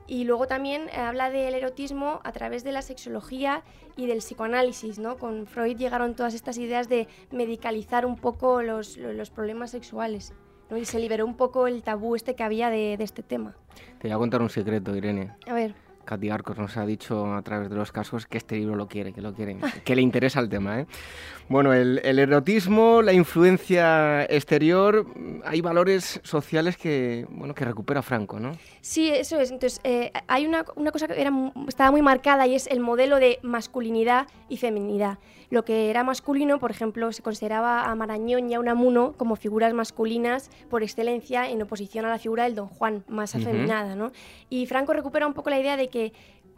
[0.08, 3.64] Y luego también habla del erotismo a través de la sexología
[3.98, 5.18] y del psicoanálisis, ¿no?
[5.18, 10.34] Con Freud llegaron todas estas ideas de medicalizar un poco los, los problemas sexuales.
[10.70, 10.78] ¿no?
[10.78, 13.58] Y se liberó un poco el tabú este que había de, de este tema.
[14.00, 15.36] Te voy a contar un secreto, Irene.
[15.46, 15.89] A ver.
[16.10, 19.14] Katy Arcos nos ha dicho a través de los casos que este libro lo quiere,
[19.14, 20.80] que lo quiere, que le interesa el tema.
[20.80, 20.88] ¿eh?
[21.50, 25.06] Bueno, el, erotismo, la influencia exterior,
[25.46, 28.54] hay valores sociales que, bueno, que recupera Franco, ¿no?
[28.90, 29.52] Sí, eso es.
[29.52, 31.32] Entonces, eh, hay una, una, cosa que era,
[31.68, 35.20] estaba muy marcada y es el modelo de masculinidad y feminidad.
[35.52, 39.76] Lo que era masculino, por ejemplo, se consideraba a Marañón y a Unamuno como figuras
[39.76, 44.12] masculinas por excelencia en oposición a la figura del Don Juan, más afeminada, ¿no?
[44.50, 46.12] Y Franco recupera un poco la idea de que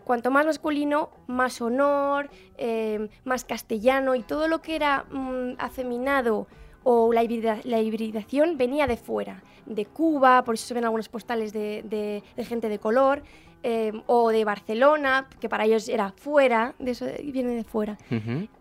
[0.06, 6.48] cuanto más masculino, más honor, eh, más castellano y todo lo que era mm, afeminado
[6.84, 12.24] o la, hibridación venía de fuera, de Cuba, por eso se ven algunos postales de,
[12.38, 13.24] gente de color,
[13.64, 17.98] eh, o de Barcelona, que para ellos era fuera, de eso viene de fuera.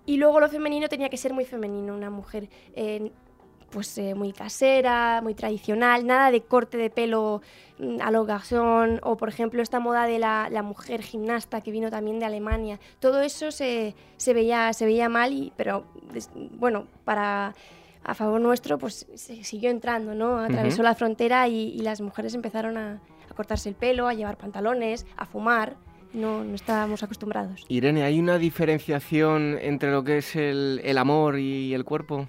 [0.06, 3.10] Y luego lo femenino tenía que ser muy femenino, una mujer eh,
[3.70, 7.40] pues eh, muy casera, muy tradicional, nada de corte de pelo
[7.78, 8.26] mm, a lo
[9.02, 12.78] o por ejemplo esta moda de la, mujer gimnasta que vino también de Alemania.
[12.98, 13.94] Todo eso se,
[14.26, 15.84] veía, se veía mal, y, pero
[16.58, 17.54] bueno, para
[18.02, 20.38] a favor nuestro pues se siguió entrando, ¿no?
[20.38, 25.06] Atravesó la frontera y, las mujeres empezaron a, a cortarse el pelo, a llevar pantalones,
[25.16, 25.76] a fumar
[26.12, 27.64] no, no estábamos acostumbrados.
[27.68, 32.28] Irene, ¿hay una diferenciación entre lo que es el, el amor y el cuerpo?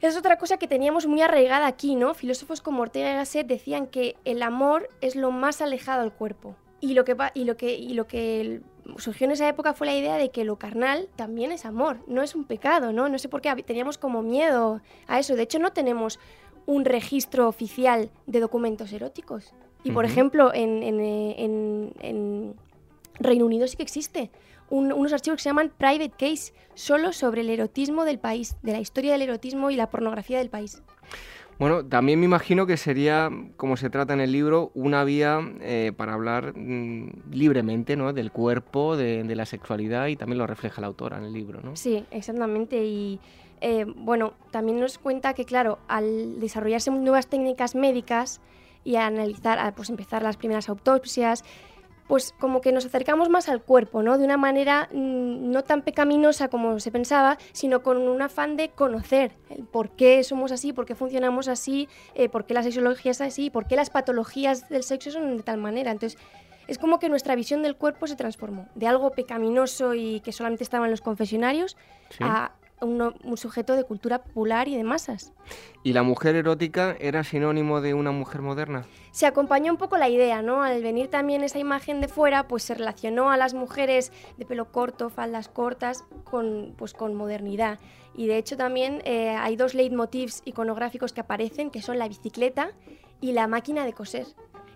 [0.00, 2.12] Es otra cosa que teníamos muy arraigada aquí, ¿no?
[2.14, 6.56] Filósofos como Ortega y Gasset decían que el amor es lo más alejado del cuerpo.
[6.80, 8.60] Y lo que, y lo que, y lo que
[8.98, 12.22] surgió en esa época fue la idea de que lo carnal también es amor, no
[12.22, 13.08] es un pecado, ¿no?
[13.08, 15.36] No sé por qué teníamos como miedo a eso.
[15.36, 16.18] De hecho, no tenemos
[16.66, 19.52] un registro oficial de documentos eróticos.
[19.82, 22.54] Y, por ejemplo, en, en,
[23.20, 24.30] Reino Unido sí que existe
[24.70, 28.80] unos archivos que se llaman Private Case, solo sobre el erotismo del país, de la
[28.80, 30.82] historia del erotismo y la pornografía del país.
[31.58, 35.92] Bueno, también me imagino que sería, como se trata en el libro, una vía eh,
[35.96, 38.12] para hablar mm, libremente ¿no?
[38.12, 41.76] del cuerpo, de, la sexualidad y también lo refleja la autora en el libro, ¿no?
[41.76, 42.84] Sí, exactamente.
[42.84, 43.20] Y
[43.60, 48.40] eh, bueno, también nos cuenta que, claro, al desarrollarse nuevas técnicas médicas
[48.84, 51.44] y a analizar, a, pues empezar las primeras autopsias,
[52.06, 54.18] pues como que nos acercamos más al cuerpo, ¿no?
[54.18, 58.70] De una manera mm, no tan pecaminosa como se pensaba, sino con un afán de
[58.70, 63.12] conocer el por qué somos así, por qué funcionamos así, eh, por qué la sexología
[63.12, 65.90] es así, por qué las patologías del sexo son de tal manera.
[65.90, 66.18] Entonces,
[66.66, 70.64] es como que nuestra visión del cuerpo se transformó de algo pecaminoso y que solamente
[70.64, 71.76] estaba en los confesionarios
[72.20, 72.52] a
[72.84, 75.32] un, sujeto de cultura popular y de masas.
[75.82, 78.86] ¿Y la mujer erótica era sinónimo de una mujer moderna?
[79.10, 80.62] Se acompañó un poco la idea, ¿no?
[80.62, 84.70] Al venir también esa imagen de fuera, pues se relacionó a las mujeres de pelo
[84.70, 87.78] corto, faldas cortas, con, pues, con modernidad.
[88.16, 92.70] Y de hecho también eh, hay dos leitmotivs iconográficos que aparecen, que son la bicicleta
[93.20, 94.26] y la máquina de coser.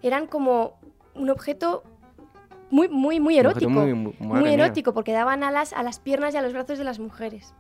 [0.03, 0.79] Eran como
[1.15, 1.85] un objeto
[2.71, 3.71] muy, muy, muy erótico.
[3.71, 7.55] Muy, erótico, porque daban alas a las piernas y a los brazos de las mujeres.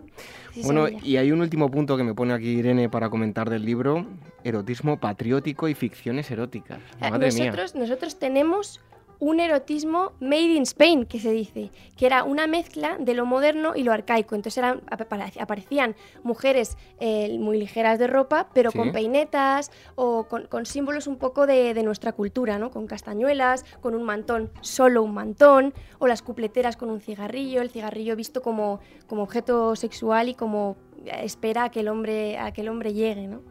[0.64, 4.06] bueno, y hay un último punto que me pone aquí Irene para comentar del libro,
[4.44, 6.78] erotismo patriótico y ficciones eróticas.
[7.00, 7.82] Madre nosotros, mía.
[7.82, 8.80] nosotros tenemos
[9.20, 13.74] un erotismo made in Spain, que se dice, que era una mezcla de lo moderno
[13.74, 14.34] y lo arcaico.
[14.34, 21.06] Entonces eran, aparecían mujeres eh, muy ligeras de ropa, pero con peinetas o con, símbolos
[21.06, 22.70] un poco de, nuestra cultura, ¿no?
[22.70, 27.70] Con castañuelas, con un mantón, solo un mantón, o las cupleteras con un cigarrillo, el
[27.70, 32.60] cigarrillo visto como, como objeto sexual y como espera a que el hombre, a que
[32.60, 33.42] el hombre llegue, ¿no?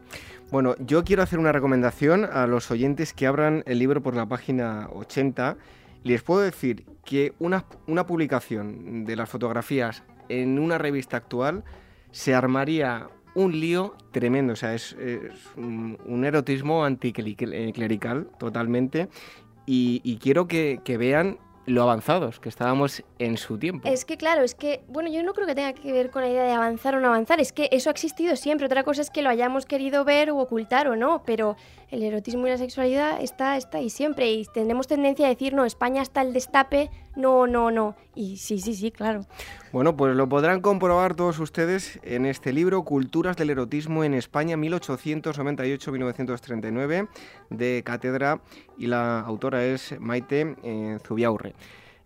[0.50, 4.24] Bueno, yo quiero hacer una recomendación a los oyentes que abran el libro por la
[4.24, 5.58] página 80.
[6.04, 7.66] Les puedo decir que una,
[8.06, 11.64] publicación de las fotografías en una revista actual
[12.12, 14.96] se armaría un lío tremendo, o sea, es,
[15.56, 19.10] un, erotismo anticlerical totalmente.
[19.66, 21.38] Y, quiero que, que, vean
[21.68, 23.88] lo avanzados que estábamos en su tiempo.
[23.88, 26.28] Es que claro, es que, bueno, yo no creo que tenga que ver con la
[26.28, 29.10] idea de avanzar o no avanzar, es que eso ha existido siempre, otra cosa es
[29.10, 31.56] que lo hayamos querido ver o ocultar o no, pero
[31.90, 34.30] el erotismo y la sexualidad está, está ahí siempre.
[34.30, 38.58] Y tenemos tendencia a decir, no, España está el destape, no, no, no, y sí,
[38.58, 39.24] sí, sí, claro.
[39.72, 44.56] Bueno, pues lo podrán comprobar todos ustedes en este libro, Culturas del Erotismo en España,
[44.56, 47.06] 1898-1939,
[47.50, 48.40] de Cátedra,
[48.76, 51.54] y la autora es Maite eh, Zubiaurre.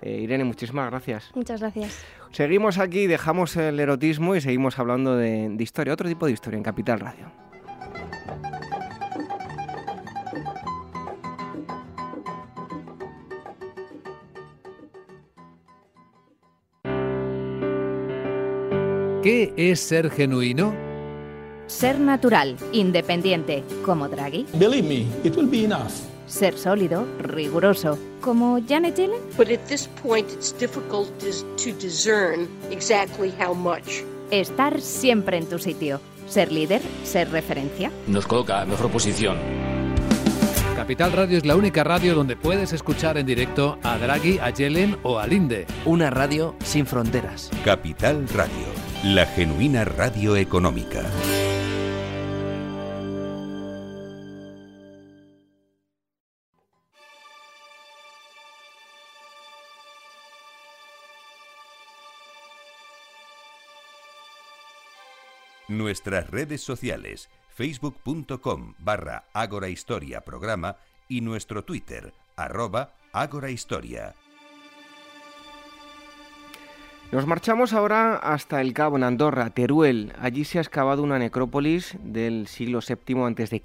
[0.02, 1.30] Eh, Irene, muchísimas gracias.
[1.34, 2.04] Muchas gracias.
[2.30, 6.62] Seguimos aquí, dejamos el erotismo y seguimos hablando de historia, otro tipo de historia en
[6.62, 7.32] Capital Radio.
[19.22, 20.74] ¿Qué es ser genuino?
[21.68, 24.46] Ser natural, independiente, como Draghi.
[24.54, 25.92] Believe me, it will be enough.
[26.26, 29.20] Ser sólido, riguroso, como Janet Yellen.
[29.36, 34.02] But at this point it's difficult to discern exactly how much.
[34.32, 36.00] Estar siempre en tu sitio.
[36.26, 37.92] Ser líder, ser referencia.
[38.08, 39.36] Nos coloca en mejor posición.
[40.74, 44.96] Capital Radio es la única radio donde puedes escuchar en directo a Draghi, a Yellen
[45.04, 45.66] o a Linde.
[45.84, 47.50] Una radio sin fronteras.
[47.64, 51.03] Capital Radio la genuina radio económica.
[65.66, 69.24] Nuestras redes sociales, facebook.com barra
[70.20, 70.76] Programa
[71.09, 72.94] y nuestro Twitter, arroba
[73.50, 74.14] Historia.
[77.12, 80.14] Nos marchamos ahora hasta el Cabo, en Andorra, Teruel.
[80.18, 83.60] Allí se ha excavado una necrópolis del siglo VII a.C.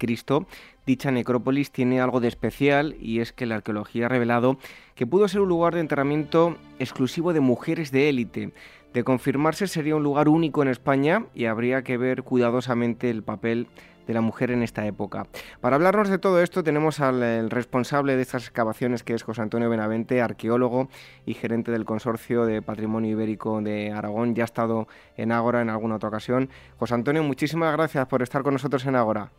[0.84, 4.58] Dicha necrópolis tiene algo de especial y es que la arqueología ha revelado
[4.94, 8.52] que pudo ser un lugar de enterramiento exclusivo de mujeres de élite.
[8.92, 13.66] De confirmarse sería un lugar único en España y habría que ver cuidadosamente el papel
[14.08, 15.26] de la mujer en esta época.
[15.60, 19.70] Para hablarnos de todo esto tenemos al responsable de estas excavaciones, que es José Antonio
[19.70, 20.88] Benavente, arqueólogo
[21.26, 24.34] y gerente del Consorcio de Patrimonio Ibérico de Aragón.
[24.34, 26.48] Ya ha estado en Ágora en alguna otra ocasión.
[26.78, 29.30] José Antonio, muchísimas gracias por estar con nosotros en Ágora.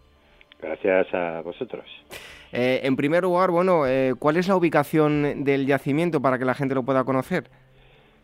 [0.62, 1.86] Gracias a vosotros.
[2.52, 6.54] Eh, en primer lugar, bueno, eh, ¿cuál es la ubicación del yacimiento para que la
[6.54, 7.50] gente lo pueda conocer?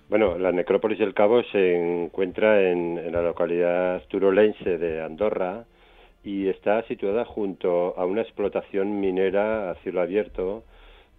[0.09, 5.65] Bueno, la necrópolis del Cabo se encuentra en, en la localidad turolense de Andorra,
[6.26, 10.63] y está situada junto a una explotación minera a cielo abierto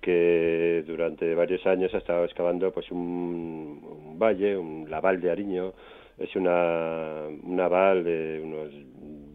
[0.00, 5.72] que durante varios años ha estado excavando pues un, valle, un laval de Ariño,
[6.18, 8.70] es una, una val de unos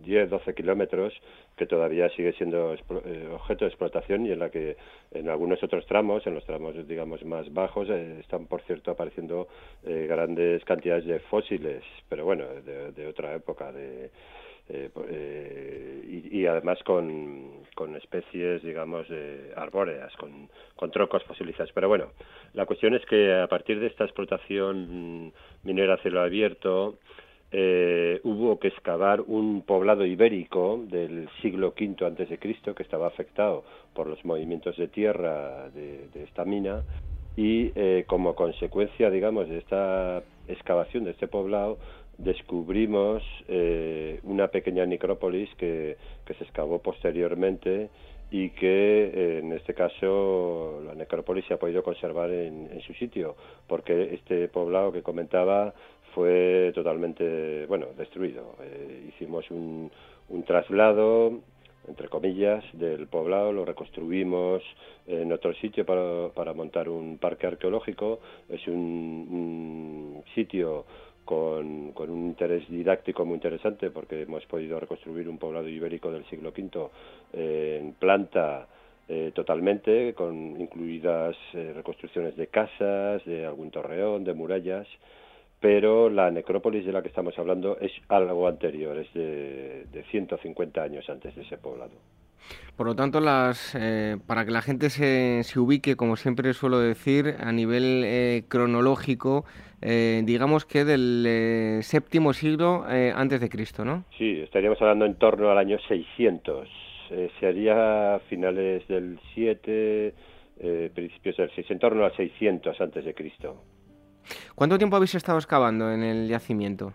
[0.03, 1.13] 10-12 kilómetros
[1.57, 4.77] que todavía sigue siendo eh, objeto de explotación y en la que
[5.11, 9.47] en algunos otros tramos, en los tramos digamos más bajos, eh, están por cierto apareciendo
[9.85, 14.09] eh, grandes cantidades de fósiles, pero bueno, de otra época, de,
[14.73, 21.71] eh, eh, y, además con, con, especies, digamos, de arbóreas, con, con troncos fosilizados.
[21.73, 22.11] Pero bueno,
[22.53, 25.33] la cuestión es que a partir de esta explotación
[25.63, 26.99] minera a cielo abierto,
[27.51, 33.07] eh, hubo que excavar un poblado ibérico del siglo V antes de Cristo que estaba
[33.07, 36.83] afectado por los movimientos de tierra de, esta mina
[37.35, 41.77] y eh, como consecuencia, digamos, de esta excavación de este poblado
[42.17, 47.89] descubrimos eh, una pequeña necrópolis que, que, se excavó posteriormente
[48.29, 52.93] y que eh, en este caso la necrópolis se ha podido conservar en, en, su
[52.93, 53.35] sitio
[53.67, 55.73] porque este poblado que comentaba
[56.13, 59.91] fue totalmente bueno destruido eh, hicimos un,
[60.45, 61.39] traslado
[61.87, 64.61] entre comillas, del poblado, lo reconstruimos
[65.07, 68.19] en otro sitio para, para montar un parque arqueológico.
[68.47, 70.85] Es un, un sitio
[71.25, 76.25] con, con, un interés didáctico muy interesante porque hemos podido reconstruir un poblado ibérico del
[76.25, 76.89] siglo V
[77.33, 78.67] eh, en planta
[79.07, 84.87] eh, totalmente, con incluidas eh, reconstrucciones de casas, de algún torreón, de murallas,
[85.61, 90.81] pero la necrópolis de la que estamos hablando es algo anterior, es de, de 150
[90.81, 91.93] años antes de ese poblado.
[92.75, 96.79] Por lo tanto, las, eh, para que la gente se, se, ubique, como siempre suelo
[96.79, 99.45] decir, a nivel eh, cronológico,
[99.81, 104.05] eh, digamos que del eh, séptimo siglo eh, antes de Cristo, ¿no?
[104.17, 106.67] Sí, estaríamos hablando en torno al año 600.
[107.11, 110.13] Eh, sería finales del 7,
[110.93, 113.57] principios del 6, en torno al 600 antes de Cristo.
[114.55, 116.93] ¿Cuánto tiempo habéis estado excavando en el yacimiento?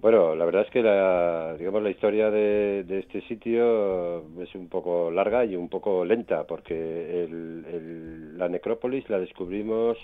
[0.00, 5.12] Bueno, la verdad es que la, digamos, la historia de, este sitio es un poco
[5.12, 9.96] larga y un poco lenta, porque el, la necrópolis la descubrimos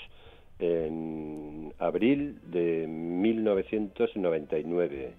[0.61, 5.15] en abril de 1999.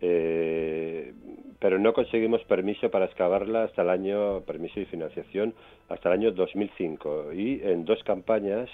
[0.00, 1.12] Eh,
[1.58, 5.54] pero no conseguimos permiso para excavarla hasta el año, permiso y financiación,
[5.88, 7.32] hasta el año 2005.
[7.32, 8.68] Y en dos campañas,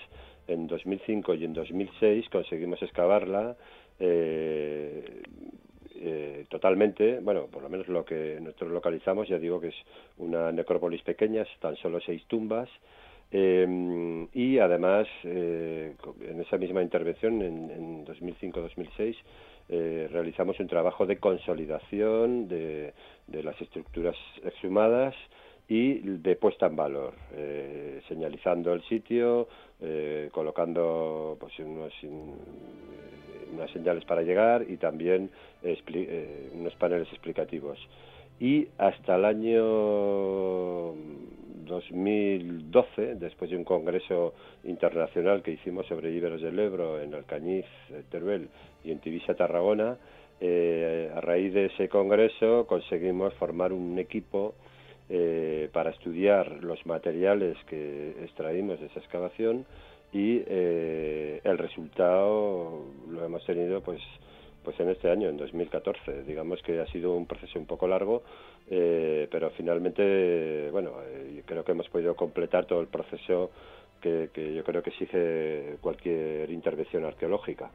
[0.51, 3.57] en 2005 y en 2006, conseguimos excavarla
[3.99, 5.23] eh,
[5.97, 9.77] eh, totalmente, bueno, por lo menos lo que nosotros localizamos, ya digo que es
[10.19, 12.69] una necrópolis pequeña, tan solo seis tumbas,
[13.33, 15.95] eh, y además, eh,
[16.29, 19.17] en esa misma intervención, en, en 2005-2006,
[19.69, 22.93] eh, realizamos un trabajo de consolidación de,
[23.29, 25.15] de, las estructuras exhumadas
[25.71, 29.47] y de puesta en valor, eh, señalizando el sitio,
[29.81, 31.95] eh, colocando pues, unos,
[33.53, 35.31] unas señales para llegar y también
[35.63, 37.79] eh, unos paneles explicativos.
[38.41, 39.63] Y hasta el año
[41.67, 47.67] 2012, después de un congreso internacional que hicimos sobre íberos del Ebro en Alcañiz,
[48.11, 48.49] Teruel
[48.83, 49.99] y en Tibisa, Tarragona,
[50.43, 54.55] eh, a raíz de ese congreso conseguimos formar un equipo
[55.11, 59.67] eh, para estudiar los materiales que extraímos de esa excavación
[60.13, 64.01] y eh, el resultado lo hemos tenido pues
[64.63, 66.25] pues en este año, en 2014.
[66.25, 68.23] Digamos que ha sido un proceso un poco largo,
[68.69, 73.51] eh, pero finalmente, bueno, eh, creo que hemos podido completar todo el proceso
[74.01, 77.71] que, que yo creo que exige cualquier intervención arqueológica.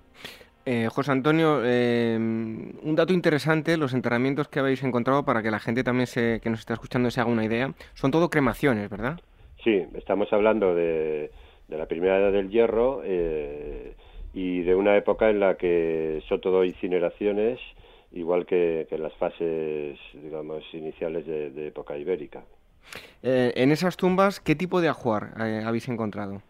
[0.67, 5.59] Eh, José Antonio, eh, un dato interesante, los enterramientos que habéis encontrado para que la
[5.59, 9.19] gente también se, que nos está escuchando se haga una idea, son todo cremaciones, ¿verdad?
[9.63, 11.29] Sí, estamos hablando de,
[11.67, 13.93] de la primera edad del hierro, eh,
[14.33, 17.59] y de una época en la que son todo incineraciones,
[18.11, 22.43] igual que, que en las fases, digamos, iniciales de, de época ibérica.
[23.21, 26.41] En esas tumbas, ¿qué tipo de ajuar habéis encontrado?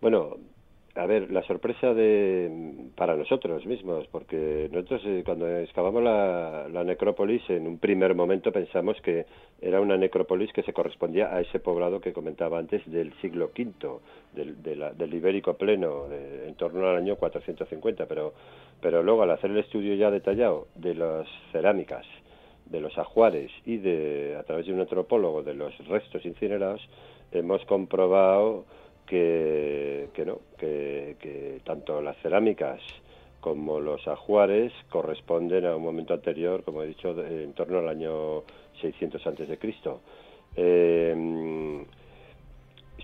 [0.00, 0.36] Bueno,
[0.98, 7.42] a ver, la sorpresa de para nosotros mismos, porque nosotros eh, cuando excavamos la, necrópolis,
[7.50, 9.24] en un primer momento pensamos que
[9.60, 14.00] era una necrópolis que se correspondía a ese poblado que comentaba antes del siglo V,
[14.34, 18.34] del, del ibérico pleno, en torno al año 450, pero,
[18.80, 22.06] pero luego al hacer el estudio ya detallado de las cerámicas,
[22.66, 26.86] de los ajuares y de a través de un antropólogo de los restos incinerados,
[27.32, 28.64] hemos comprobado
[29.08, 32.80] que, no, que, tanto las cerámicas
[33.40, 38.42] como los ajuares corresponden a un momento anterior, como he dicho, en torno al año
[38.80, 40.00] 600 antes de Cristo.
[40.56, 41.84] Eh,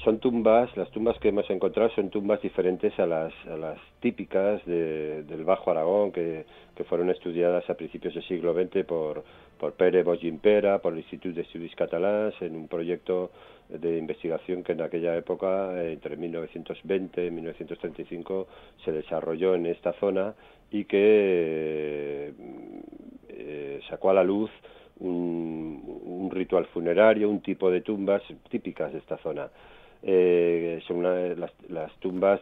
[0.03, 4.65] son tumbas, las tumbas que hemos encontrado son tumbas diferentes a las, a las típicas
[4.67, 6.45] del Bajo Aragón, que,
[6.75, 9.25] que, fueron estudiadas a principios del siglo XX por,
[9.59, 13.31] por Pere Bogimpera, por el Instituto de Estudios Catalans, en un proyecto
[13.69, 18.47] de investigación que en aquella época, entre 1920 y 1935,
[18.85, 20.35] se desarrolló en esta zona
[20.71, 22.33] y que
[23.29, 24.51] eh, sacó a la luz
[25.01, 29.49] un, ritual funerario, un tipo de tumbas típicas de esta zona.
[30.03, 32.41] Eh, son las, tumbas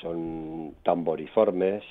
[0.00, 1.84] son tamboriformes,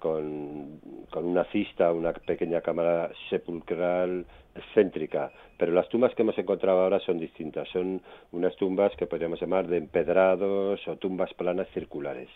[0.00, 6.80] con, con una cista, una pequeña cámara sepulcral excéntrica, pero las tumbas que hemos encontrado
[6.80, 8.02] ahora son distintas, son
[8.32, 12.28] unas tumbas que podríamos llamar de empedrados o tumbas planas circulares.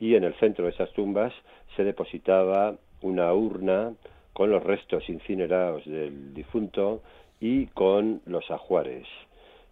[0.00, 1.32] Y en el centro de esas tumbas
[1.76, 3.92] se depositaba una urna
[4.32, 7.02] con los restos incinerados del difunto
[7.40, 9.06] y con los ajuares.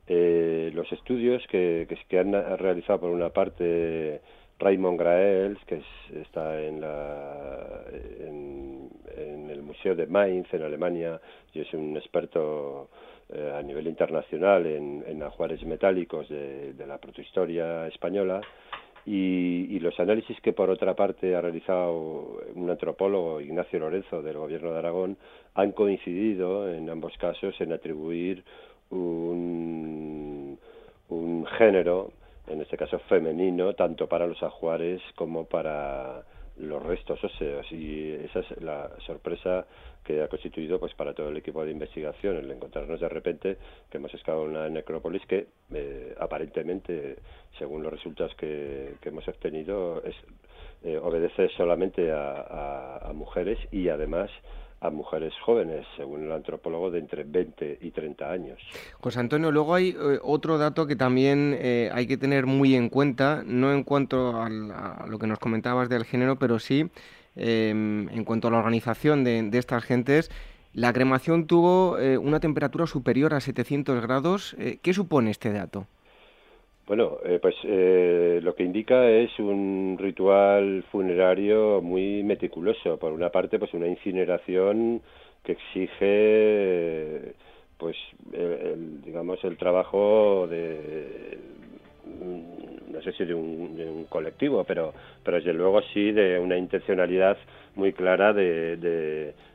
[0.07, 4.21] Eh, los estudios que, que, han realizado por una parte
[4.59, 5.83] Raymond Graels, que
[6.21, 7.85] está en, la,
[8.21, 11.21] en, el Museo de Mainz, en Alemania,
[11.55, 12.89] y es un experto
[13.31, 18.41] eh, a nivel internacional en, en ajuares metálicos de, la protohistoria española,
[19.07, 24.73] y, los análisis que por otra parte ha realizado un antropólogo, Ignacio Lorenzo, del Gobierno
[24.73, 25.17] de Aragón,
[25.55, 28.45] han coincidido en ambos casos en atribuir
[28.91, 30.59] un,
[31.09, 32.11] un género
[32.49, 36.25] en este caso femenino, tanto para los ajuares como para
[36.59, 37.23] los restos.
[37.23, 39.67] Óseos y esa es la sorpresa
[40.05, 43.59] que ha constituido pues para todo el equipo de investigación el encontrarnos de repente
[43.91, 47.17] que hemos excavado una necrópolis que eh, aparentemente
[47.59, 50.17] según los resultados que, hemos obtenido es,
[50.83, 54.31] eh, obedece solamente a mujeres y además
[54.81, 58.61] a mujeres jóvenes, según el antropólogo, de entre 20 y 30 años.
[59.01, 62.89] José Antonio, luego hay eh, otro dato que también eh, hay que tener muy en
[62.89, 66.91] cuenta, no en cuanto a lo que nos comentabas del género, pero sí
[67.35, 70.31] em, en cuanto a la organización de, estas gentes.
[70.75, 74.57] La cremación tuvo eh, una temperatura superior a 700 grados.
[74.83, 75.87] ¿Qué supone este dato?
[76.89, 82.99] Bueno, eh, pues eh, lo que indica es un ritual funerario muy meticuloso.
[82.99, 85.03] Por una parte, pues una incineración
[85.45, 87.35] que exige,
[87.77, 87.95] pues,
[88.33, 91.37] el, digamos, el trabajo de,
[92.91, 97.37] no sé si de un, colectivo, pero, pero desde luego sí de una intencionalidad
[97.75, 98.79] muy clara de,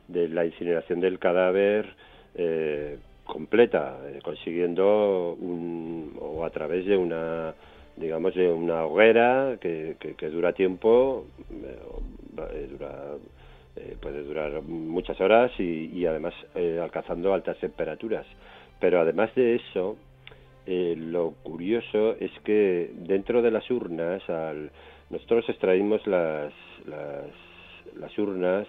[0.06, 1.96] de, la incineración del cadáver.
[2.36, 7.54] Eh, completa, eh, consiguiendo un, o a través de una
[7.96, 11.78] digamos de una hoguera que, que, dura tiempo, eh,
[12.52, 13.14] eh, dura,
[14.00, 16.34] puede durar muchas horas y, y además
[16.82, 18.26] alcanzando altas temperaturas.
[18.80, 19.96] Pero además de eso,
[20.66, 24.72] lo curioso es que dentro de las urnas, al,
[25.10, 26.52] nosotros extraímos las,
[26.86, 27.26] las,
[27.96, 28.66] las urnas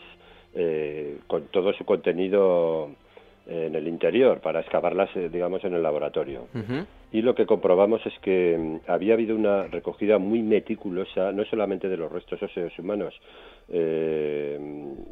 [1.26, 2.92] con todo su contenido
[3.48, 6.48] en el interior para excavarlas, eh, digamos, en el laboratorio.
[7.12, 11.88] Y lo que comprobamos es que mm, había habido una recogida muy meticulosa, no solamente
[11.88, 13.14] de los restos óseos humanos,
[13.70, 14.60] eh,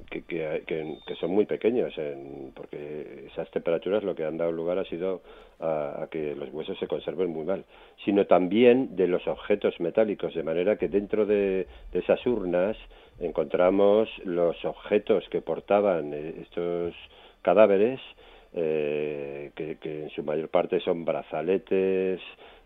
[0.09, 1.93] que, que, son muy pequeños,
[2.55, 5.21] porque esas temperaturas lo que han dado lugar ha sido
[5.59, 7.65] a, que los huesos se conserven muy mal,
[8.03, 12.77] sino también de los objetos metálicos, de manera que dentro de, de esas urnas
[13.19, 16.93] encontramos los objetos que portaban eh, estos
[17.41, 17.99] cadáveres,
[18.55, 22.19] eh, que, en su mayor parte son brazaletes,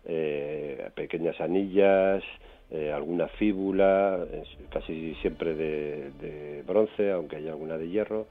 [0.04, 2.22] eh, pequeñas anillas,
[2.70, 4.24] eh, alguna fíbula,
[4.70, 8.26] casi siempre de, bronce, aunque haya alguna de hierro,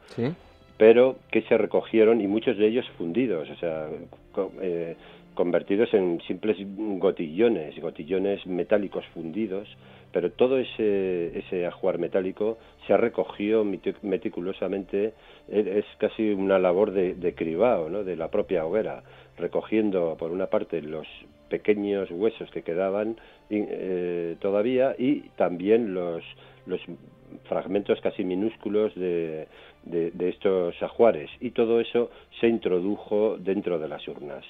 [0.77, 3.87] pero que se recogieron y muchos de ellos fundidos, o sea,
[5.33, 6.57] convertidos en simples
[6.99, 9.67] gotillones, gotillones metálicos fundidos,
[10.11, 13.65] pero todo ese, ese ajuar metálico se ha recogido
[14.01, 15.13] meticulosamente,
[15.49, 18.03] es casi una labor de, de cribado, ¿no?
[18.03, 19.03] de la propia hoguera,
[19.37, 21.07] recogiendo por una parte los
[21.49, 23.17] pequeños huesos que quedaban
[23.49, 26.23] eh, todavía y también los,
[26.65, 26.81] los
[27.47, 29.47] fragmentos casi minúsculos de,
[29.83, 31.29] de, estos ajuares.
[31.39, 32.09] Y todo eso
[32.39, 34.43] se introdujo dentro de las urnas.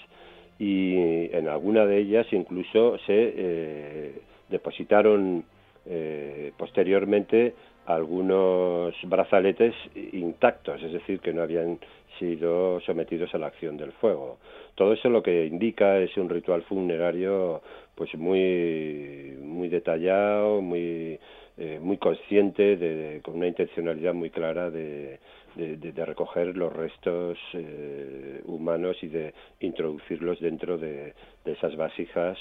[0.60, 0.96] Y
[1.32, 5.44] en alguna de ellas incluso se eh, depositaron
[5.86, 7.54] eh, posteriormente
[7.86, 9.74] algunos brazaletes
[10.12, 11.80] intactos, es decir, que no habían
[12.20, 14.40] sido sometidos a la acción del fuego.
[14.76, 17.62] Todo eso lo que indica es un ritual funerario
[17.96, 21.20] pues muy muy detallado, muy
[21.60, 25.20] eh, muy consciente, de, con una intencionalidad muy clara de,
[25.56, 31.16] recoger los restos eh, humanos y de introducirlos dentro de,
[31.46, 32.38] esas vasijas,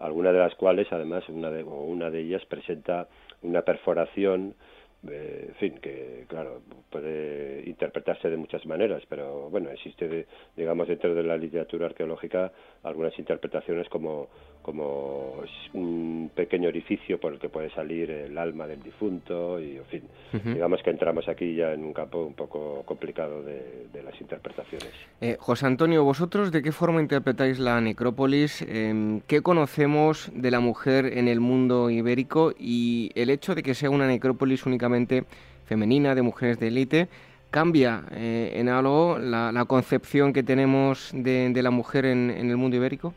[0.00, 3.08] algunas de las cuales, además, una de, una de ellas presenta
[3.42, 4.54] una perforación
[5.02, 6.60] en fin, que claro,
[6.90, 12.52] puede interpretarse de muchas maneras, pero bueno, existe, digamos, dentro de la literatura arqueológica
[12.82, 14.28] algunas interpretaciones como,
[14.62, 15.42] como
[15.74, 20.02] un pequeño orificio por el que puede salir el alma del difunto y, en fin,
[20.44, 24.88] digamos que entramos aquí ya en un campo un poco complicado de, las interpretaciones.
[25.20, 28.62] Eh, José Antonio, ¿vosotros de qué forma interpretáis la necrópolis?
[28.62, 33.74] Em, ¿Qué conocemos de la mujer en el mundo ibérico y el hecho de que
[33.74, 35.24] sea una necrópolis únicamente
[35.66, 37.08] femenina, de mujeres de élite,
[37.50, 43.14] cambia eh, en algo la, concepción que tenemos de, la mujer en el mundo ibérico?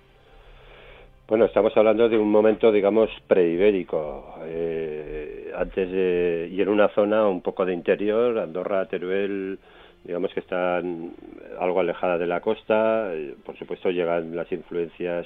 [1.25, 4.35] Bueno, estamos hablando de un momento, digamos, preibérico.
[4.43, 9.57] Eh, antes de, y en una zona un poco de interior, Andorra, Teruel,
[10.03, 11.13] digamos que están
[11.59, 13.15] algo alejada de la costa.
[13.15, 15.25] Eh, por supuesto, llegan las influencias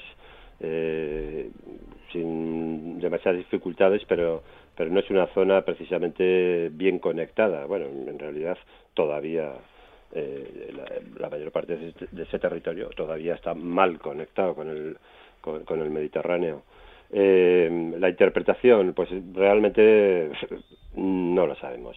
[0.60, 1.50] eh,
[2.12, 4.42] sin demasiadas dificultades, pero,
[4.78, 7.66] pero no es una zona precisamente bien conectada.
[7.66, 8.56] Bueno, en realidad
[8.94, 9.52] todavía
[10.14, 10.86] eh, la,
[11.20, 14.96] la, mayor parte de, de ese territorio todavía está mal conectado con el
[15.40, 16.62] con, el Mediterráneo.
[17.10, 20.30] Eh, la interpretación, pues realmente
[20.96, 21.96] no lo sabemos.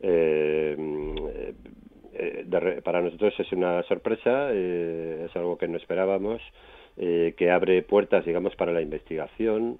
[0.00, 0.76] Eh,
[2.14, 6.40] eh, para nosotros es una sorpresa, es algo que no esperábamos,
[6.96, 9.78] que abre puertas, digamos, para la investigación.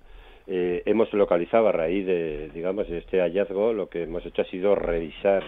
[0.51, 4.75] Hemos localizado a raíz de, digamos, de este hallazgo, lo que hemos hecho ha sido
[4.75, 5.43] revisar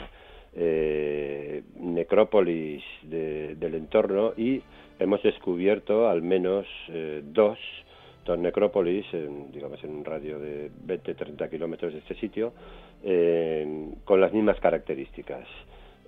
[1.81, 4.63] necrópolis del entorno y
[5.01, 7.59] hemos descubierto al menos eh, dos,
[8.25, 12.53] dos necrópolis, en, digamos en un radio de 20-30 kilómetros de este sitio,
[14.05, 15.47] con las mismas características.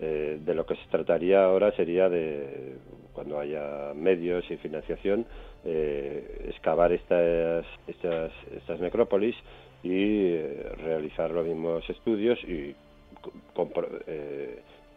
[0.01, 2.74] Eh, de lo que se trataría ahora sería de,
[3.12, 5.24] cuando haya medios y financiación,
[5.64, 9.36] eh, excavar estas, estas, estas necrópolis
[9.82, 10.36] y
[10.84, 12.74] realizar los mismos estudios y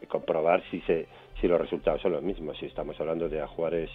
[0.07, 1.07] comprobar si se
[1.39, 3.89] si los resultados son los mismos, si estamos hablando de ajuares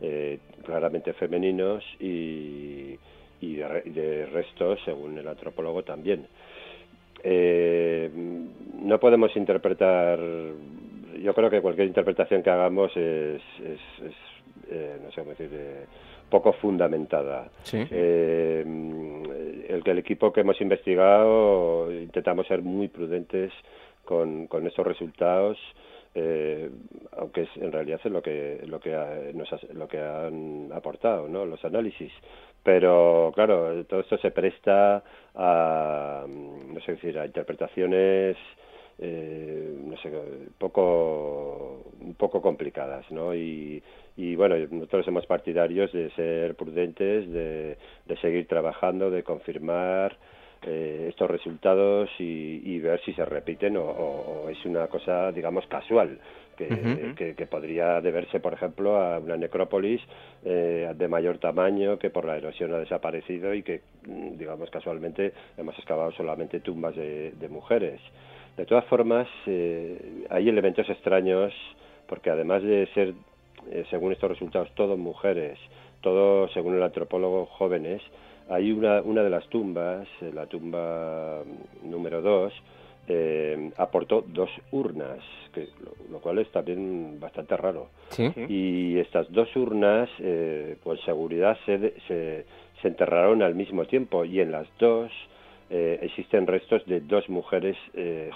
[0.00, 2.96] eh, claramente femeninos y,
[3.40, 6.26] y de, restos, según el antropólogo también.
[7.22, 8.10] Eh,
[8.82, 10.18] no podemos interpretar,
[11.20, 13.80] yo creo que cualquier interpretación que hagamos es, es,
[14.70, 15.50] eh, no sé cómo decir,
[16.30, 17.50] poco fundamentada.
[17.72, 18.64] el
[19.84, 23.52] que el equipo que hemos investigado intentamos ser muy prudentes
[24.04, 25.58] con, con estos resultados
[26.16, 26.70] eh,
[27.16, 31.44] aunque es, en realidad es lo que lo que nos lo que han aportado no
[31.44, 32.12] los análisis.
[32.62, 35.02] Pero claro todo esto se presta
[35.34, 38.36] a no sé decir a interpretaciones
[38.98, 40.12] eh, no sé
[40.56, 43.82] poco un poco complicadas no y,
[44.16, 47.76] y bueno nosotros somos partidarios de ser prudentes de,
[48.06, 50.16] de seguir trabajando de confirmar
[50.66, 56.18] eh, estos resultados y, ver si se repiten o, es una cosa, digamos, casual.
[56.56, 60.00] Que, que, podría deberse, por ejemplo, a una necrópolis
[60.44, 65.32] eh, de mayor tamaño que por la erosión ha desaparecido y que, mm, digamos, casualmente
[65.58, 68.00] hemos excavado solamente tumbas de, mujeres.
[68.56, 71.52] De todas formas, eh, hay elementos extraños
[72.06, 73.14] porque además de ser,
[73.90, 75.58] según estos resultados, todos mujeres,
[76.00, 78.02] todos, según el antropólogo, jóvenes,
[78.48, 81.42] hay una, una de las tumbas, eh, la tumba
[81.82, 82.52] número 2,
[83.06, 85.18] eh, aportó dos urnas,
[85.52, 85.68] que,
[86.10, 87.88] lo, cual es también bastante raro.
[88.48, 92.46] Y estas dos urnas, eh, por seguridad, se, se,
[92.80, 95.10] se, enterraron al mismo tiempo y en las dos
[95.70, 97.76] eh, existen restos de dos mujeres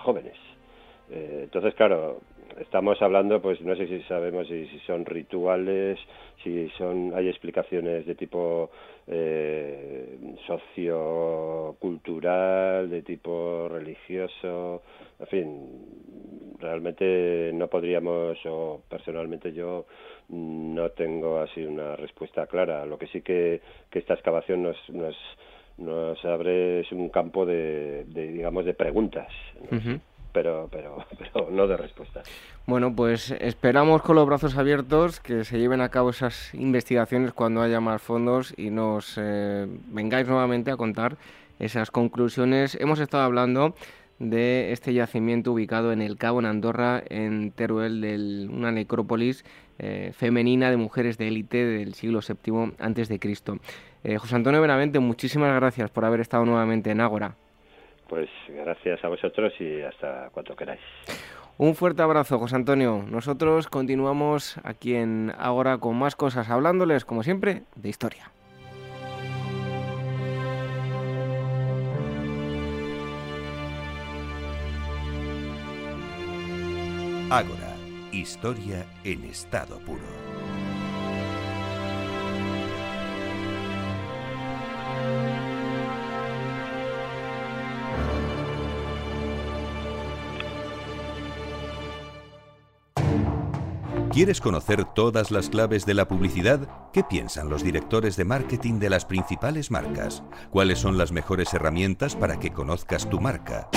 [0.02, 0.36] jóvenes.
[1.10, 2.20] entonces, claro,
[2.60, 5.98] estamos hablando, pues no sé si sabemos si, son rituales,
[6.42, 8.70] si son hay explicaciones de tipo
[9.06, 14.82] eh, sociocultural, de tipo religioso,
[15.20, 15.60] en fin,
[16.58, 19.86] realmente no podríamos, o personalmente yo
[20.28, 22.86] no tengo así una respuesta clara.
[22.86, 23.60] Lo que sí que,
[23.92, 25.16] esta excavación nos, nos,
[25.78, 29.28] nos abre es un campo de, digamos, de preguntas
[30.43, 30.69] pero,
[31.19, 32.23] pero, no de respuesta.
[32.66, 37.62] Bueno, pues esperamos con los brazos abiertos que se lleven a cabo esas investigaciones cuando
[37.62, 41.16] haya más fondos y nos eh, vengáis nuevamente a contar
[41.59, 42.77] esas conclusiones.
[42.81, 43.74] Hemos estado hablando
[44.19, 49.44] de este yacimiento ubicado en el Cabo, en Andorra, en Teruel, de una necrópolis
[49.78, 53.59] eh, femenina de mujeres de élite del siglo VII antes de Cristo.
[54.05, 57.36] Eh, José Antonio Benavente, muchísimas gracias por haber estado nuevamente en Ágora.
[58.09, 60.80] Pues gracias a vosotros y hasta cuando queráis.
[61.59, 63.05] Un fuerte abrazo, José Antonio.
[63.09, 68.30] Nosotros continuamos aquí en Ahora con más cosas, hablándoles, como siempre, de historia.
[77.30, 77.76] Ágora,
[78.10, 80.18] historia en estado puro.
[94.19, 96.90] ¿Quieres conocer todas las claves de la publicidad?
[96.93, 100.24] ¿Qué piensan los directores de marketing de las principales marcas?
[100.51, 103.69] ¿Cuáles son las mejores herramientas para que conozcas tu marca?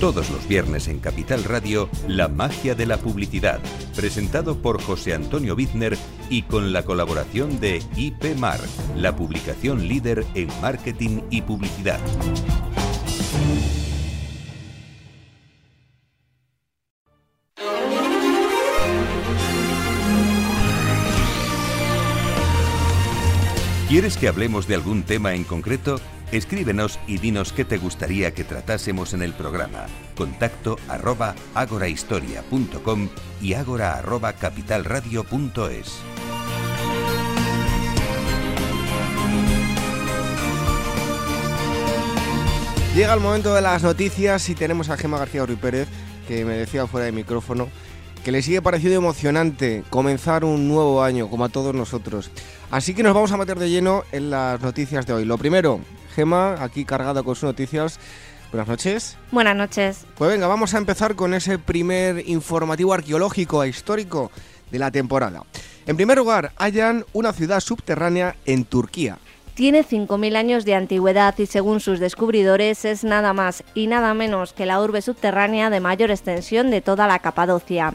[0.00, 3.60] Todos los viernes en Capital Radio, La magia de la publicidad,
[3.94, 5.96] presentado por José Antonio Bizner
[6.28, 8.58] y con la colaboración de IP Mar,
[8.96, 12.00] la publicación líder en marketing y publicidad.
[23.88, 26.00] ¿Quieres que hablemos de algún tema en concreto?
[26.32, 29.86] Escríbenos y dinos qué te gustaría que tratásemos en el programa.
[30.16, 30.78] Contacto
[33.42, 33.98] y agora
[34.32, 35.98] capitalradio.es.
[42.96, 45.88] Llega el momento de las noticias y tenemos a Gema García Ruiz Pérez,
[46.26, 47.68] que me decía fuera de micrófono
[48.24, 52.30] que le sigue pareciendo emocionante comenzar un nuevo año, como a todos nosotros.
[52.70, 55.26] Así que nos vamos a meter de lleno en las noticias de hoy.
[55.26, 55.80] Lo primero,
[56.16, 58.00] Gema, aquí cargada con sus noticias.
[58.50, 59.16] Buenas noches.
[59.30, 60.06] Buenas noches.
[60.16, 64.30] Pues venga, vamos a empezar con ese primer informativo arqueológico e histórico
[64.70, 65.42] de la temporada.
[65.86, 69.18] En primer lugar, hallan una ciudad subterránea en Turquía.
[69.54, 74.54] Tiene 5.000 años de antigüedad y según sus descubridores es nada más y nada menos
[74.54, 77.94] que la urbe subterránea de mayor extensión de toda la Capadocia.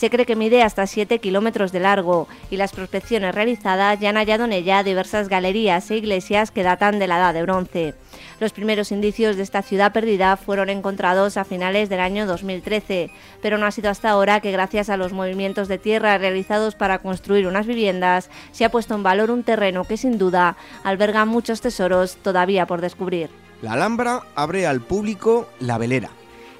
[0.00, 4.16] Se cree que mide hasta 7 kilómetros de largo y las prospecciones realizadas ya han
[4.16, 7.94] hallado en ella diversas galerías e iglesias que datan de la Edad de Bronce.
[8.40, 13.10] Los primeros indicios de esta ciudad perdida fueron encontrados a finales del año 2013,
[13.42, 17.00] pero no ha sido hasta ahora que gracias a los movimientos de tierra realizados para
[17.00, 21.60] construir unas viviendas se ha puesto en valor un terreno que sin duda alberga muchos
[21.60, 23.28] tesoros todavía por descubrir.
[23.60, 26.08] La Alhambra abre al público la velera.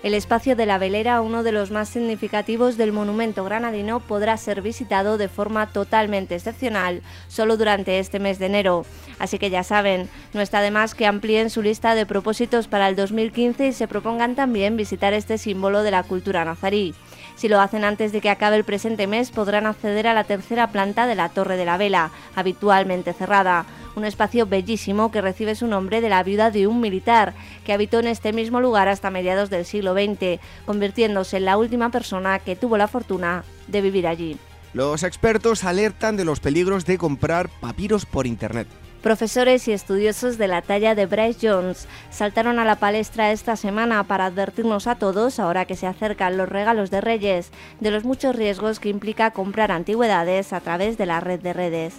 [0.02, 4.62] El espacio de la velera, uno de los más significativos del monumento granadino, podrá ser
[4.62, 8.86] visitado de forma totalmente excepcional solo durante este mes de enero.
[9.18, 12.88] Así que ya saben, no está de más que amplíen su lista de propósitos para
[12.88, 16.94] el 2015 y se propongan también visitar este símbolo de la cultura nazarí.
[17.40, 20.66] Si lo hacen antes de que acabe el presente mes, podrán acceder a la tercera
[20.72, 23.64] planta de la Torre de la Vela, habitualmente cerrada
[23.96, 27.32] un espacio bellísimo que recibe su nombre de la viuda de un militar
[27.64, 31.88] que habitó en este mismo lugar hasta mediados del siglo XX, convirtiéndose en la última
[31.88, 34.36] persona que tuvo la fortuna de vivir allí.
[34.74, 38.68] Los expertos alertan de los peligros de comprar papiros por Internet.
[39.02, 44.04] Profesores y estudiosos de la talla de Bryce Jones saltaron a la palestra esta semana
[44.04, 47.50] para advertirnos a todos, ahora que se acercan los regalos de Reyes,
[47.80, 51.94] de los muchos riesgos que implica comprar antigüedades a través de la red de redes.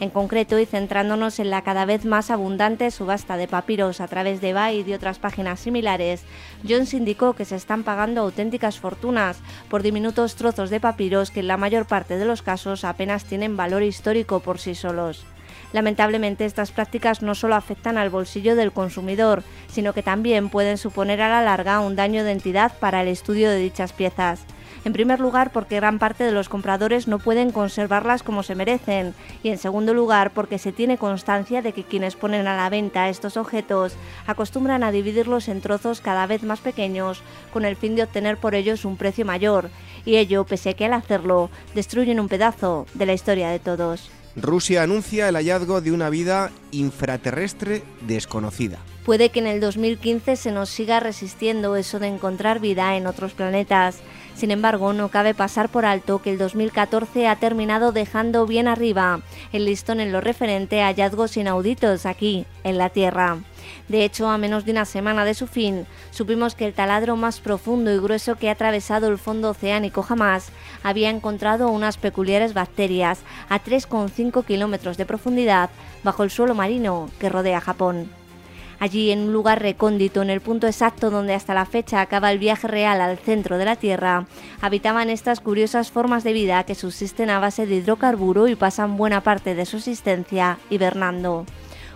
[0.00, 4.40] En concreto, y centrándonos en la cada vez más abundante subasta de papiros a través
[4.40, 6.22] de eBay y otras páginas similares,
[6.66, 11.48] Jones indicó que se están pagando auténticas fortunas por diminutos trozos de papiros que en
[11.48, 15.26] la mayor parte de los casos apenas tienen valor histórico por sí solos.
[15.72, 21.20] Lamentablemente estas prácticas no solo afectan al bolsillo del consumidor, sino que también pueden suponer
[21.20, 24.44] a la larga un daño de entidad para el estudio de dichas piezas.
[24.86, 29.14] En primer lugar, porque gran parte de los compradores no pueden conservarlas como se merecen.
[29.42, 33.08] Y en segundo lugar, porque se tiene constancia de que quienes ponen a la venta
[33.08, 33.96] estos objetos
[34.28, 37.22] acostumbran a dividirlos en trozos cada vez más pequeños
[37.52, 39.70] con el fin de obtener por ellos un precio mayor.
[40.04, 44.08] Y ello, pese a que al hacerlo, destruyen un pedazo de la historia de todos.
[44.36, 48.78] Rusia anuncia el hallazgo de una vida infraterrestre desconocida.
[49.06, 53.32] Puede que en el 2015 se nos siga resistiendo eso de encontrar vida en otros
[53.32, 54.00] planetas.
[54.34, 59.22] Sin embargo, no cabe pasar por alto que el 2014 ha terminado dejando bien arriba
[59.52, 63.38] el listón en lo referente a hallazgos inauditos aquí, en la Tierra.
[63.88, 67.40] De hecho, a menos de una semana de su fin, supimos que el taladro más
[67.40, 70.50] profundo y grueso que ha atravesado el fondo oceánico jamás
[70.82, 75.70] había encontrado unas peculiares bacterias a 3,5 kilómetros de profundidad
[76.02, 78.08] bajo el suelo marino que rodea Japón.
[78.78, 82.38] Allí, en un lugar recóndito, en el punto exacto donde hasta la fecha acaba el
[82.38, 84.26] viaje real al centro de la Tierra,
[84.60, 89.22] habitaban estas curiosas formas de vida que subsisten a base de hidrocarburo y pasan buena
[89.22, 91.46] parte de su existencia hibernando.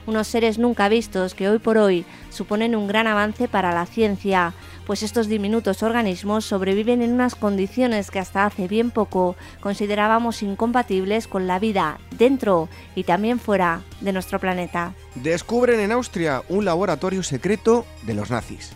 [0.07, 4.55] Unos seres nunca vistos que hoy por hoy suponen un gran avance para la ciencia,
[4.87, 11.29] pues estos diminutos organismos sobreviven en unas condiciones que hasta hace bien poco considerábamos incompatibles
[11.29, 14.95] con la vida dentro y también fuera de nuestro planeta.
[15.15, 18.73] Descubren en Austria un laboratorio secreto de los nazis.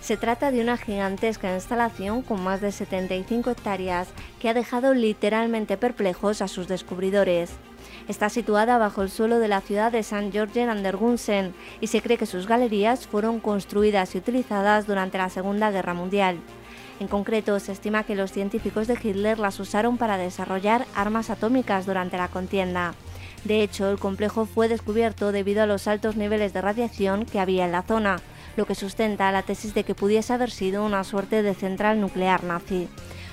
[0.00, 4.08] Se trata de una gigantesca instalación con más de 75 hectáreas
[4.40, 7.50] que ha dejado literalmente perplejos a sus descubridores.
[8.08, 10.30] Está situada bajo el suelo de la ciudad de St.
[10.30, 15.18] Georgen an der Gunsen y se cree que sus galerías fueron construidas y utilizadas durante
[15.18, 16.38] la Segunda Guerra Mundial.
[17.00, 21.84] En concreto, se estima que los científicos de Hitler las usaron para desarrollar armas atómicas
[21.84, 22.94] durante la contienda.
[23.44, 27.64] De hecho, el complejo fue descubierto debido a los altos niveles de radiación que había
[27.64, 28.20] en la zona,
[28.56, 32.44] lo que sustenta la tesis de que pudiese haber sido una suerte de central nuclear
[32.44, 32.88] nazi.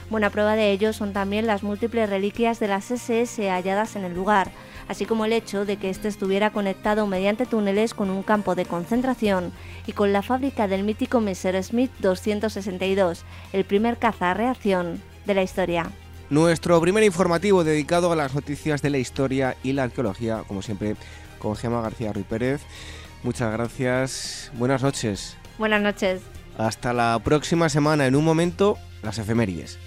[0.10, 4.14] Buena prueba de ello son también las múltiples reliquias de las SS halladas en el
[4.14, 4.52] lugar,
[4.88, 8.66] así como el hecho de que éste estuviera conectado mediante túneles con un campo de
[8.66, 9.52] concentración
[9.88, 13.24] y con la fábrica del mítico Messerschmitt 262,
[13.54, 15.90] el primer caza a reacción de la historia.
[16.30, 20.96] Nuestro primer informativo dedicado a las noticias de la historia y la arqueología, como siempre,
[21.38, 22.62] con Gema García Ruiz Pérez.
[23.24, 24.52] Muchas gracias.
[24.56, 25.38] Buenas noches.
[25.58, 26.22] Buenas noches.
[26.58, 28.08] Hasta la próxima semana.
[28.08, 29.78] En un momento, las efemérides.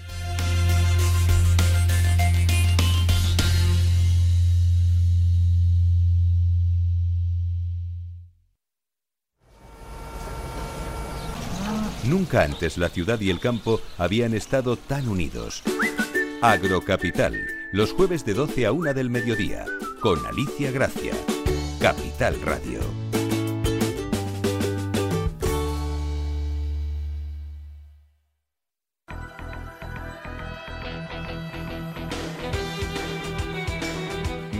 [12.07, 15.61] Nunca antes la ciudad y el campo habían estado tan unidos.
[16.41, 17.35] Agrocapital,
[17.73, 19.65] los jueves de 12 a 1 del mediodía,
[19.99, 21.11] con Alicia Gracia.
[21.81, 22.79] Capital Radio.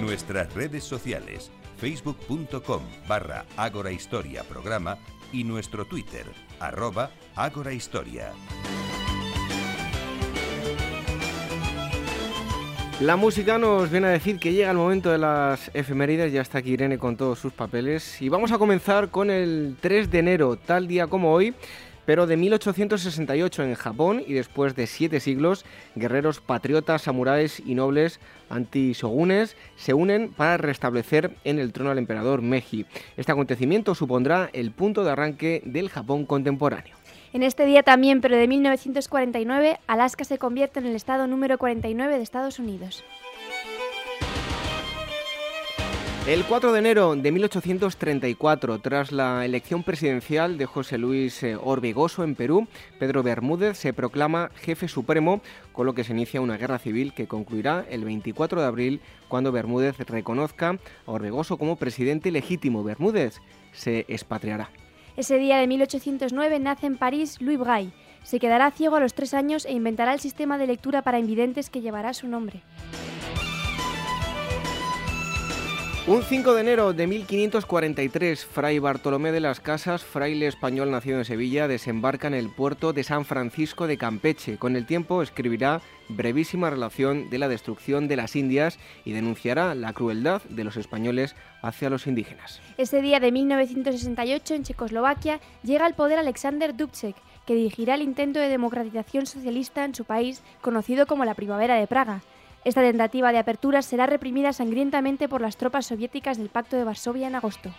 [0.01, 4.97] Nuestras redes sociales, facebook.com barra Ágora Historia Programa
[5.31, 6.25] y nuestro Twitter,
[6.59, 8.31] arroba Ágora Historia.
[12.99, 16.57] La música nos viene a decir que llega el momento de las efemérides, ya está
[16.57, 20.55] aquí Irene con todos sus papeles y vamos a comenzar con el 3 de enero,
[20.55, 21.53] tal día como hoy,
[22.07, 25.65] pero de 1868 en Japón y después de siete siglos,
[25.95, 32.41] guerreros patriotas, samuráis y nobles anti-shogunes se unen para restablecer en el trono al emperador
[32.41, 32.85] Meiji.
[33.17, 36.95] Este acontecimiento supondrá el punto de arranque del Japón contemporáneo.
[37.33, 42.15] En este día también, pero de 1949, Alaska se convierte en el estado número 49
[42.15, 43.03] de Estados Unidos.
[46.27, 52.25] El 4 de enero de 1834, tras la elección presidencial de José Luis eh, Orbegoso
[52.25, 52.67] en Perú,
[52.99, 55.39] Pedro Bermúdez se proclama jefe supremo,
[55.71, 59.53] con lo que se inicia una guerra civil que concluirá el 24 de abril cuando
[59.53, 60.71] Bermúdez reconozca
[61.05, 62.83] a Orbegoso como presidente legítimo.
[62.83, 63.39] Bermúdez
[63.71, 64.69] se expatriará.
[65.15, 67.93] Ese día de 1809 nace en París Louis Braille.
[68.23, 71.69] Se quedará ciego a los tres años e inventará el sistema de lectura para invidentes
[71.69, 72.63] que llevará su nombre.
[76.07, 81.25] Un 5 de enero de 1543, Fray Bartolomé de las Casas, fraile español nacido en
[81.25, 84.57] Sevilla, desembarca en el puerto de San Francisco de Campeche.
[84.57, 89.91] Con el tiempo escribirá brevísima relación de la destrucción de las Indias y denunciará la
[89.91, 92.61] crueldad de los españoles hacia los indígenas.
[92.77, 98.39] Ese día de 1968, en Checoslovaquia, llega al poder Alexander Dubček, que dirigirá el intento
[98.39, 102.21] de democratización socialista en su país, conocido como la Primavera de Praga.
[102.63, 107.27] Esta tentativa de apertura será reprimida sangrientamente por las tropas soviéticas del Pacto de Varsovia
[107.27, 107.71] en agosto.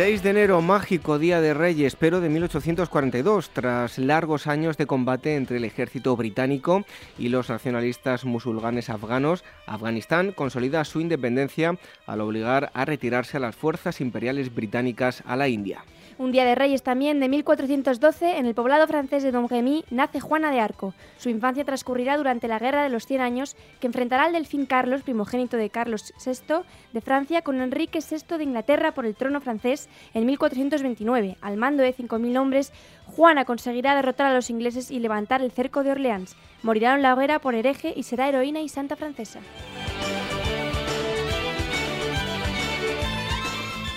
[0.00, 5.34] 6 de enero, mágico Día de Reyes, pero de 1842, tras largos años de combate
[5.34, 6.84] entre el ejército británico
[7.18, 11.76] y los nacionalistas musulmanes afganos, Afganistán consolida su independencia
[12.06, 15.84] al obligar a retirarse a las fuerzas imperiales británicas a la India.
[16.20, 20.50] Un día de Reyes también de 1412, en el poblado francés de Domremy, nace Juana
[20.50, 20.92] de Arco.
[21.16, 25.02] Su infancia transcurrirá durante la Guerra de los Cien Años, que enfrentará al delfín Carlos,
[25.02, 26.56] primogénito de Carlos VI
[26.92, 31.38] de Francia, con Enrique VI de Inglaterra por el trono francés en 1429.
[31.40, 32.74] Al mando de 5.000 hombres,
[33.06, 36.36] Juana conseguirá derrotar a los ingleses y levantar el cerco de Orleans.
[36.62, 39.40] Morirá en la hoguera por hereje y será heroína y santa francesa.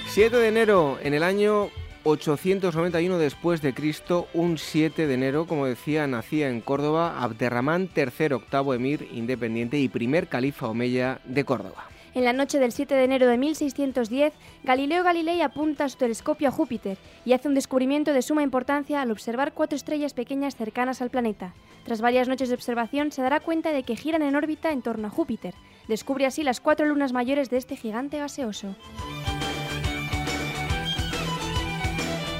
[0.08, 1.70] 7 de enero, en el año
[2.04, 8.34] 891 después de Cristo, un 7 de enero, como decía, nacía en Córdoba Abderramán III,
[8.34, 11.88] octavo emir independiente y primer califa omeya de Córdoba.
[12.14, 16.52] En la noche del 7 de enero de 1610, Galileo Galilei apunta su telescopio a
[16.52, 21.10] Júpiter y hace un descubrimiento de suma importancia al observar cuatro estrellas pequeñas cercanas al
[21.10, 21.54] planeta.
[21.86, 25.08] Tras varias noches de observación, se dará cuenta de que giran en órbita en torno
[25.08, 25.56] a Júpiter.
[25.88, 28.76] Descubre así las cuatro lunas mayores de este gigante gaseoso.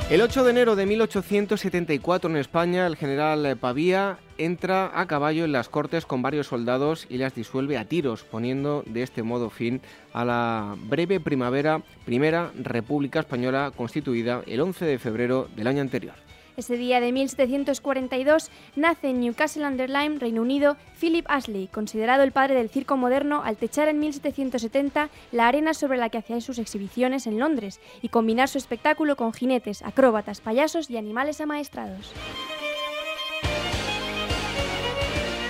[0.10, 5.54] El 8 de enero de 1874 en España, el general Pavía entra a caballo en
[5.54, 9.82] las cortes con varios soldados y las disuelve a tiros, poniendo de este modo fin
[10.12, 16.16] a la breve primavera, primera República Española constituida el 11 de febrero del año anterior.
[16.56, 22.32] Ese día de 1742 nace en Newcastle under Lyme, Reino Unido, Philip Ashley, considerado el
[22.32, 26.60] padre del circo moderno al techar en 1770 la arena sobre la que hacía sus
[26.60, 32.14] exhibiciones en Londres y combinar su espectáculo con jinetes, acróbatas, payasos y animales amaestrados.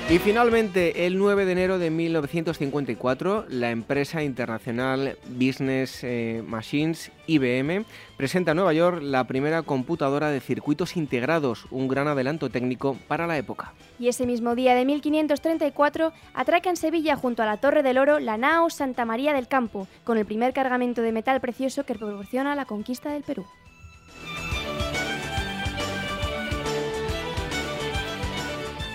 [0.10, 7.86] Y finalmente, el 9 de enero de 1954, la empresa internacional Business eh, Machines IBM
[8.18, 13.28] presenta en Nueva York la primera computadora de circuitos integrados, un gran adelanto técnico para
[13.28, 13.74] la época.
[13.98, 18.20] Y ese mismo día de 1534 atraca en Sevilla junto a la Torre del Oro
[18.20, 22.56] la nao Santa María del Campo, con el primer cargamento de metal precioso que proporciona
[22.56, 23.46] la conquista del Perú.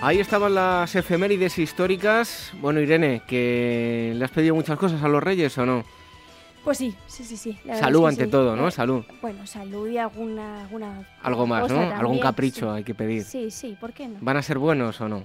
[0.00, 2.52] Ahí estaban las efemérides históricas.
[2.60, 5.84] Bueno, Irene, que le has pedido muchas cosas a los reyes o no?
[6.62, 7.58] Pues sí, sí, sí, sí.
[7.74, 8.68] Salud ante todo, ¿no?
[8.68, 9.04] Eh, salud.
[9.20, 10.62] Bueno, salud y alguna...
[10.62, 11.80] alguna Algo más, cosa ¿no?
[11.80, 12.76] también, Algún capricho sí.
[12.76, 13.24] hay que pedir.
[13.24, 14.18] Sí, sí, ¿por qué no?
[14.20, 15.24] ¿Van a ser buenos o no?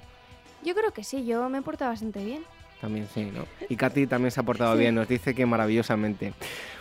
[0.63, 2.43] Yo creo que sí, yo me he portado bastante bien.
[2.81, 3.45] También sí, ¿no?
[3.69, 4.79] Y Katy también se ha portado Sí.
[4.79, 6.33] bien, nos dice que maravillosamente.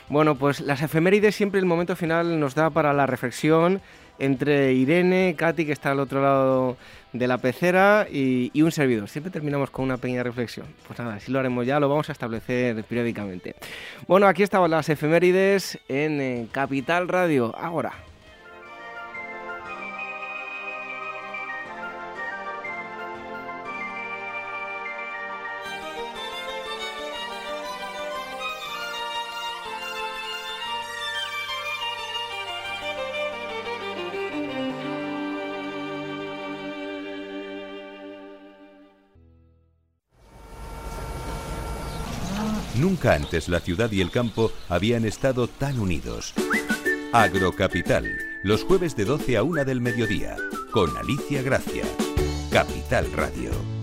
[0.09, 3.81] Bueno, pues las efemérides siempre el momento final nos da para la reflexión
[4.18, 6.76] entre Irene, Katy, que está al otro lado
[7.12, 9.09] de la pecera, y, un servidor.
[9.09, 10.66] Siempre terminamos con una pequeña reflexión.
[10.86, 13.55] Pues nada, así lo haremos ya, lo vamos a establecer periódicamente.
[14.06, 17.55] Bueno, aquí estaban las efemérides en eh, Capital Radio.
[17.56, 17.93] Ahora.
[42.74, 46.32] Nunca antes la ciudad y el campo habían estado tan unidos.
[47.12, 48.07] Agrocapital,
[48.43, 50.36] los jueves de 12 a 1 del mediodía,
[50.70, 51.85] con Alicia Gracia.
[52.51, 53.82] Capital Radio.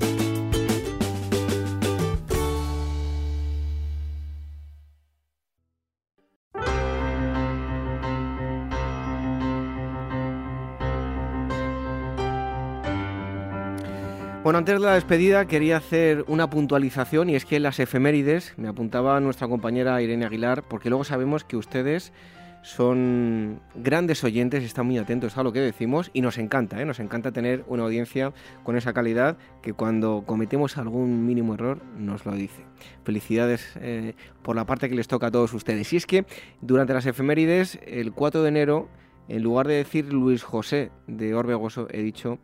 [14.70, 19.20] Antes de la despedida quería hacer una puntualización y es que las efemérides, me apuntaba
[19.20, 22.14] nuestra compañera Irene Aguilar, porque luego sabemos que ustedes
[22.62, 26.86] son grandes oyentes, están muy atentos a lo que decimos y nos encanta, ¿eh?
[26.86, 28.32] nos encanta tener una audiencia
[28.64, 32.64] con esa calidad que cuando cometemos algún mínimo error nos lo dice.
[33.04, 34.14] Felicidades eh,
[34.44, 35.92] por la parte que les toca a todos ustedes.
[35.94, 36.26] Y es que
[36.62, 38.88] durante las efemérides, el 4 de enero,
[39.30, 42.38] en lugar de decir Luis José de Orbegoso, he dicho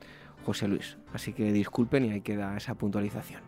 [0.45, 0.97] José Luis.
[1.13, 3.41] Así que disculpen y ahí queda esa puntualización.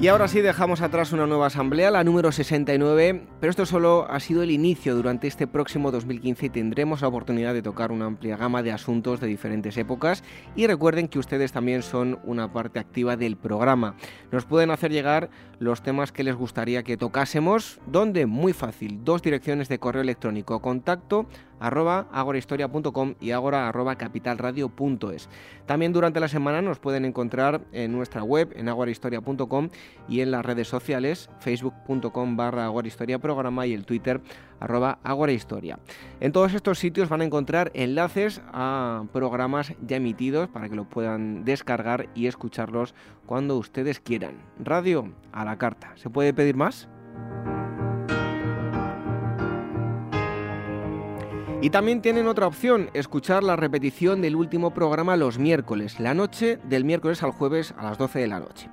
[0.00, 4.18] Y ahora sí dejamos atrás una nueva asamblea, la número 69, pero esto solo ha
[4.18, 4.94] sido el inicio.
[4.94, 9.26] Durante este próximo 2015 tendremos la oportunidad de tocar una amplia gama de asuntos de
[9.26, 10.24] diferentes épocas
[10.56, 13.94] y recuerden que ustedes también son una parte activa del programa.
[14.32, 15.28] Nos pueden hacer llegar
[15.58, 20.62] los temas que les gustaría que tocásemos, donde muy fácil, dos direcciones de correo electrónico,
[20.62, 21.26] contacto
[21.60, 25.28] arroba agorahistoria.com y agora arroba capitalradio.es.
[25.66, 29.68] También durante la semana nos pueden encontrar en nuestra web en agorahistoria.com
[30.08, 34.20] y en las redes sociales facebook.com barra agorahistoria programa y el Twitter
[34.58, 35.78] arroba agorahistoria.
[36.20, 40.88] En todos estos sitios van a encontrar enlaces a programas ya emitidos para que lo
[40.88, 42.94] puedan descargar y escucharlos
[43.26, 44.38] cuando ustedes quieran.
[44.58, 45.92] Radio a la carta.
[45.96, 46.88] ¿Se puede pedir más?
[51.62, 56.58] Y también tienen otra opción, escuchar la repetición del último programa los miércoles, la noche
[56.64, 58.70] del miércoles al jueves a las 12 de la noche.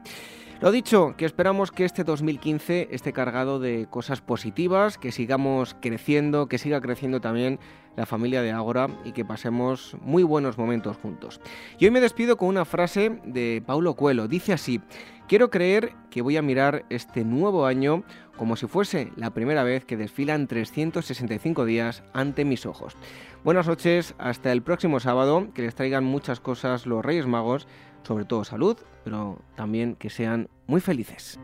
[0.61, 6.47] Lo dicho, que esperamos que este 2015 esté cargado de cosas positivas, que sigamos creciendo,
[6.47, 7.59] que siga creciendo también
[7.97, 11.41] la familia de Ágora y que pasemos muy buenos momentos juntos.
[11.77, 14.29] Y hoy me despido con una frase de Paulo Coelho.
[14.29, 14.79] Dice así,
[15.27, 18.03] quiero creer que voy a mirar este nuevo año
[18.37, 22.95] como si fuese la primera vez que desfilan 365 días ante mis ojos.
[23.43, 27.67] Buenas noches, hasta el próximo sábado, que les traigan muchas cosas los Reyes Magos,
[28.03, 31.39] sobre todo salud, pero también que sean muy felices.